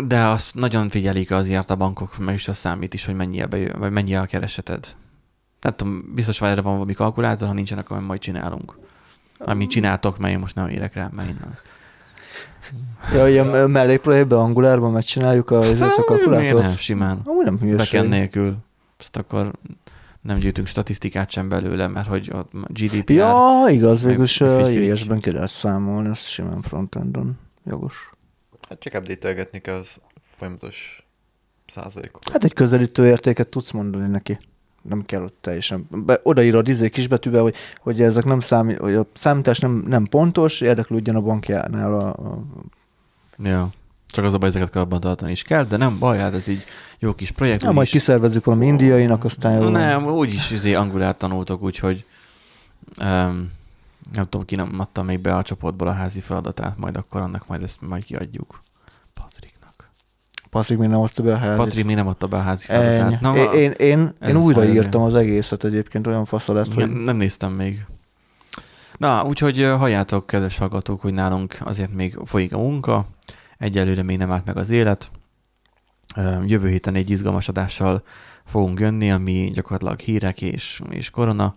de 0.06 0.24
azt 0.24 0.56
nagyon 0.56 0.90
figyelik 0.90 1.32
azért 1.32 1.70
a 1.70 1.76
bankok, 1.76 2.18
meg 2.18 2.36
is 2.36 2.48
a 2.48 2.54
számít 2.54 2.94
is, 2.94 3.06
hogy 3.06 3.16
mennyi 3.16 3.42
a, 3.42 3.48
bejö, 3.48 3.72
vagy 3.78 3.92
mennyi 3.92 4.16
a 4.16 4.26
kereseted. 4.26 4.96
Nem 5.62 5.76
tudom, 5.76 6.14
biztos 6.14 6.40
van 6.40 6.50
erre 6.50 6.62
van 6.62 6.74
valami 6.74 6.94
kalkulátor, 6.94 7.48
ha 7.48 7.54
nincsen, 7.54 7.78
akkor 7.78 8.00
majd 8.00 8.20
csinálunk. 8.20 8.78
Amit 9.38 9.70
csináltok, 9.70 10.18
mert 10.18 10.34
én 10.34 10.40
most 10.40 10.56
nem 10.56 10.70
érek 10.70 10.94
rá, 10.94 11.10
mert 11.12 11.30
innen. 11.30 11.58
ja, 13.14 13.28
ilyen 13.28 13.70
mellékprojektben, 13.70 14.40
angulárban 14.40 14.92
megcsináljuk 14.92 15.50
a, 15.50 15.64
ezt 15.64 15.82
a 15.82 16.04
kalkulátort. 16.04 16.66
nem, 16.66 16.78
simán. 16.78 17.22
Amúgy 17.24 17.46
nem 17.46 17.58
hülyeség. 17.60 17.78
Beken 17.78 18.06
nélkül. 18.06 18.58
Azt 19.00 19.18
akkor 19.18 19.52
nem 20.28 20.38
gyűjtünk 20.38 20.68
statisztikát 20.68 21.32
sem 21.32 21.50
belőle, 21.50 21.88
mert 21.88 22.08
hogy 22.08 22.30
a 22.30 22.46
GDPR... 22.68 23.12
Ja, 23.12 23.66
igaz, 23.70 24.02
meg 24.02 24.10
végül 24.10 24.24
is 24.24 24.38
figyelj. 24.38 24.76
ilyesben 24.76 25.20
ki 25.20 25.32
lehet 25.32 25.50
számolni, 25.50 26.08
azt 26.08 26.28
simán 26.30 26.62
frontendon. 26.62 27.38
Jogos. 27.66 28.12
Hát 28.70 28.80
csak 28.80 28.94
update-elgetni 28.94 29.60
kell 29.60 29.76
az 29.76 30.00
folyamatos 30.22 31.08
százalékokat. 31.68 32.32
Hát 32.32 32.44
egy 32.44 32.54
közelítő 32.54 33.06
értéket 33.06 33.48
tudsz 33.48 33.72
mondani 33.72 34.08
neki. 34.08 34.38
Nem 34.82 35.06
kell 35.06 35.24
ott 35.24 35.38
teljesen. 35.42 35.88
Be, 35.90 36.20
odaírod 36.24 36.68
izé 36.68 36.90
kisbetűvel, 36.90 37.42
hogy, 37.42 37.56
hogy 37.78 38.02
ezek 38.02 38.26
nem 38.26 38.40
számít, 38.40 38.78
hogy 38.78 38.96
a 38.96 39.06
számítás 39.14 39.60
nem, 39.60 39.72
nem 39.72 40.06
pontos, 40.06 40.62
érdeklődjön 40.62 41.16
a 41.16 41.22
bankjánál 41.22 41.94
a, 41.94 42.08
a 42.08 42.44
Ja. 43.44 43.70
Csak 44.08 44.26
az 44.26 44.34
a 44.34 44.38
baj, 44.38 44.50
ezeket 44.50 44.70
kell 44.70 44.82
abban 44.82 45.00
tartani 45.00 45.32
is 45.32 45.42
kell, 45.42 45.64
de 45.64 45.78
nem 45.78 46.00
baj, 46.00 46.18
hát 46.18 46.34
ez 46.34 46.48
így 46.48 46.64
jó 47.00 47.14
kis 47.14 47.32
projekt. 47.32 47.62
Ja, 47.62 47.68
majd 47.68 47.78
úgyis- 47.80 47.92
kiszervezzük 47.92 48.46
valami 48.46 48.66
indiainak, 48.66 49.24
aztán 49.24 49.62
jó. 49.62 49.70
Nem, 49.70 50.06
úgyis 50.06 50.52
izé 50.52 50.74
angolát 50.74 51.18
tanultok, 51.18 51.62
úgyhogy 51.62 52.06
um, 53.02 53.52
nem 54.14 54.24
tudom, 54.30 54.46
ki 54.46 54.56
nem 54.56 54.76
adta 54.80 55.04
még 55.04 55.20
be 55.20 55.36
a 55.36 55.42
csoportból 55.44 55.88
a 55.88 55.92
házi 55.92 56.20
feladatát, 56.20 56.78
majd 56.78 56.98
akkor 56.98 57.22
annak 57.22 57.48
majd 57.48 57.64
ezt 57.64 57.82
majd 57.82 58.04
kiadjuk. 58.04 58.62
Patriknak. 59.14 59.90
Patrik 60.50 60.78
még 60.78 60.90
nem 60.90 61.00
adta 61.00 61.24
be 61.24 61.34
a 61.34 61.38
házit. 61.38 61.56
Patrik 61.56 61.86
még 61.86 61.96
nem 61.96 62.08
adta 62.08 62.28
be 62.28 62.38
a 62.38 62.42
házi 62.42 62.66
Ennyi. 62.70 62.84
feladatát. 62.84 63.22
Na, 63.22 63.36
én, 63.36 63.52
én, 63.52 63.72
én, 63.72 64.14
én 64.28 64.36
az 64.36 64.44
újraírtam 64.44 65.02
az 65.02 65.16
egészet 65.16 65.64
egyébként, 65.64 66.08
olyan 66.08 66.26
fasza 66.26 66.54
lett, 66.54 66.74
hogy 66.74 66.92
nem 66.92 67.18
néztem 67.18 67.52
még. 67.52 67.86
Na, 68.98 69.24
úgyhogy 69.24 69.58
halljátok, 69.78 70.28
kedves 70.28 70.58
hallgatók, 70.58 71.02
hogy 71.02 71.14
nálunk 71.14 71.58
azért 71.64 71.94
még 71.94 72.18
folyik 72.26 72.54
a 72.54 72.58
munka, 72.58 73.06
egyelőre 73.58 74.04
még 74.04 74.18
nem 74.18 74.32
állt 74.32 74.46
meg 74.46 74.58
az 74.58 74.70
élet. 74.70 75.12
Jövő 76.46 76.68
héten 76.70 76.96
egy 76.96 77.10
izgalmas 77.10 77.48
adással 77.48 78.04
fogunk 78.46 78.80
jönni, 78.80 79.12
ami 79.12 79.52
gyakorlatilag 79.54 80.00
hírek 80.00 80.42
és, 80.42 80.82
és 80.90 81.10
korona 81.10 81.56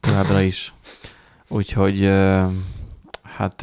továbbra 0.00 0.40
is. 0.40 0.74
Úgyhogy 1.48 2.04
hát 3.22 3.60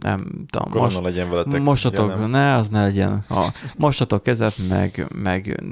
nem 0.00 0.44
tudom, 0.50 0.70
Korona 0.70 0.84
most, 0.84 1.00
legyen 1.02 1.30
veletek. 1.30 1.62
mostatok, 1.62 2.28
ne, 2.30 2.54
az 2.54 2.68
ne 2.68 2.82
legyen. 2.82 3.24
Ha, 3.28 3.52
mostatok 3.76 4.22
kezet, 4.22 4.54
meg, 4.68 5.06
meg 5.14 5.62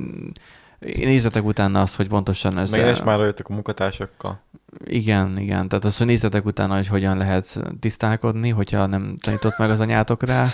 nézzetek 0.78 1.44
utána 1.44 1.80
azt, 1.80 1.96
hogy 1.96 2.08
pontosan 2.08 2.58
ez... 2.58 2.70
Meg 2.70 2.86
és 2.86 3.02
már 3.02 3.20
jöttek 3.20 3.48
a 3.48 3.52
munkatársakkal. 3.52 4.40
Igen, 4.88 5.38
igen. 5.38 5.68
Tehát 5.68 5.84
azt, 5.84 5.98
hogy 5.98 6.06
nézzetek 6.06 6.44
utána, 6.44 6.74
hogy 6.74 6.86
hogyan 6.86 7.16
lehet 7.16 7.60
tisztálkodni, 7.80 8.50
hogyha 8.50 8.86
nem 8.86 9.16
tanított 9.20 9.58
meg 9.58 9.70
az 9.70 9.80
anyátok 9.80 10.22
rá. 10.22 10.46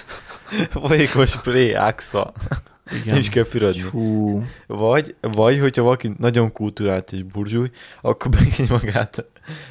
Folyékos 0.70 1.40
play 1.42 1.74
axa. 1.74 2.32
Igen. 3.02 3.16
Is 3.16 3.28
kell 3.28 3.44
fürödni. 3.44 3.80
hú, 3.80 4.42
Vagy, 4.66 5.14
vagy, 5.20 5.60
hogyha 5.60 5.82
valaki 5.82 6.14
nagyon 6.18 6.52
kulturált 6.52 7.12
és 7.12 7.22
burzsúj, 7.22 7.70
akkor 8.00 8.30
begény 8.30 8.66
magát 8.70 9.24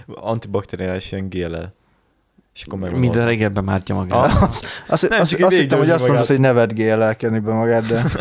antibakteriális 0.08 1.12
ilyen 1.12 1.30
géllel. 1.30 1.74
És 2.56 2.64
akkor 2.64 2.80
meg 2.80 3.00
Minden 3.00 3.26
reggelben 3.26 3.64
mártja 3.64 3.96
magát. 3.96 4.26
Ah. 4.26 4.44
azt, 4.44 4.66
azt, 4.88 5.10
Nem, 5.10 5.22
azt, 5.22 5.42
azt 5.42 5.56
hittem, 5.56 5.78
hogy 5.78 5.90
azt 5.90 6.08
mondod, 6.08 6.26
hogy 6.26 6.40
nevetgél 6.40 7.02
elkenni 7.02 7.40
be 7.40 7.54
magát, 7.54 7.88
de 7.88 8.04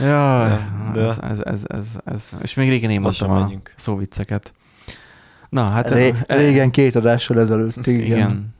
Jaj, 0.00 0.58
De- 0.92 1.00
ez, 1.00 1.18
ez, 1.18 1.40
ez, 1.44 1.62
ez, 1.66 1.98
ez, 2.04 2.30
És 2.42 2.54
még 2.54 2.68
régen 2.68 2.90
én 2.90 3.00
mondtam 3.00 3.30
a 3.30 3.50
szóvicceket. 3.76 4.54
Na, 5.48 5.64
hát... 5.68 5.90
ré, 5.90 6.12
e- 6.26 6.36
régen 6.36 6.70
két 6.70 6.94
adással 6.96 7.40
ezelőtt, 7.40 7.86
igen. 7.86 8.00
Igen. 8.04 8.54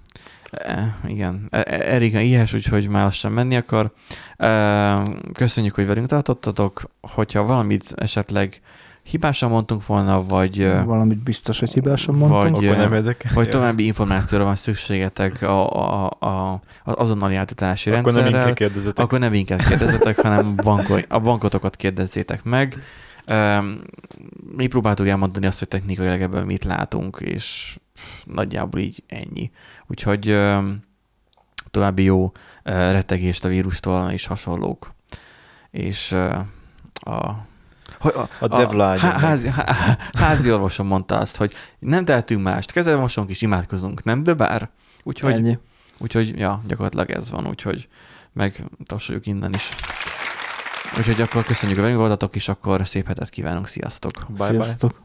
E, 0.51 0.95
igen. 1.07 1.47
E- 1.51 1.59
e- 1.67 1.95
Erika 1.95 2.21
ilyes, 2.21 2.53
úgyhogy 2.53 2.89
már 2.89 3.05
lassan 3.05 3.33
menni 3.33 3.57
akar. 3.57 3.93
E, 4.37 5.03
Köszönjük, 5.33 5.75
hogy 5.75 5.87
velünk 5.87 6.07
tartottatok. 6.07 6.83
Hogyha 7.01 7.43
valamit 7.45 7.93
esetleg 7.97 8.61
hibásan 9.03 9.51
mondtunk 9.51 9.87
volna, 9.87 10.25
vagy, 10.25 10.73
Valamit 10.85 11.19
biztos, 11.23 11.59
hogy 11.59 11.73
hibásan 11.73 12.15
mondtam. 12.15 12.53
Vagy- 12.53 12.65
Akkor 12.67 12.77
nem 12.77 12.93
érdekel. 12.93 13.31
vagy 13.35 13.49
további 13.49 13.87
információra 13.87 14.45
van 14.45 14.55
szükségetek 14.55 15.43
a, 15.43 15.71
a, 15.71 16.11
a, 16.21 16.61
az 16.85 16.95
azonnali 16.97 17.35
átutalási 17.35 17.91
Akkor 17.91 18.03
nem 18.03 18.13
rendszerrel, 18.15 18.41
inkább 18.41 18.55
kérdezetek. 18.57 19.05
akkor 19.05 19.19
nem 19.19 19.31
minket 19.31 19.69
kérdezzetek, 19.69 20.21
hanem 20.21 20.55
a, 20.65 21.01
a 21.09 21.21
bankotokat 21.21 21.77
kérdezzétek 21.77 22.45
meg. 22.45 22.77
Mi 24.57 24.67
próbáltuk 24.67 25.09
elmondani 25.09 25.47
azt, 25.47 25.59
hogy 25.59 25.69
technikailag 25.69 26.21
ebből 26.21 26.45
mit 26.45 26.65
látunk, 26.65 27.19
és 27.21 27.79
nagyjából 28.25 28.81
így 28.81 29.03
ennyi. 29.07 29.51
Úgyhogy 29.87 30.39
további 31.71 32.03
jó 32.03 32.33
rettegést 32.63 33.45
a 33.45 33.49
vírustól 33.49 34.11
és 34.11 34.27
hasonlók. 34.27 34.95
És 35.71 36.13
a 36.93 37.47
a, 37.99 38.29
A 38.99 39.07
há, 39.07 39.19
házi, 39.19 39.49
há, 39.49 39.99
házi 40.13 40.53
orvosom 40.53 40.87
mondta 40.87 41.19
azt, 41.19 41.37
hogy 41.37 41.55
nem 41.79 42.05
tehetünk 42.05 42.43
mást, 42.43 42.73
kezelmosunk 42.73 43.31
és 43.31 43.43
imádkozunk, 43.43 44.05
nem? 44.05 44.23
De 44.23 44.35
bár. 44.35 44.71
Úgyhogy, 45.03 45.33
Ennyi. 45.33 45.59
úgyhogy 45.99 46.39
ja, 46.39 46.63
gyakorlatilag 46.67 47.11
ez 47.11 47.31
van, 47.31 47.47
úgyhogy 47.47 47.89
meg 48.33 48.65
tapsoljuk 48.85 49.27
innen 49.27 49.55
is. 49.55 49.71
Úgyhogy 50.99 51.21
akkor 51.21 51.45
köszönjük, 51.45 51.79
hogy 51.79 51.87
velünk 51.87 52.01
voltatok, 52.01 52.35
és 52.35 52.49
akkor 52.49 52.87
szép 52.87 53.07
hetet 53.07 53.29
kívánunk, 53.29 53.67
sziasztok! 53.67 54.13
Bye 54.37 54.51
bye. 54.51 55.05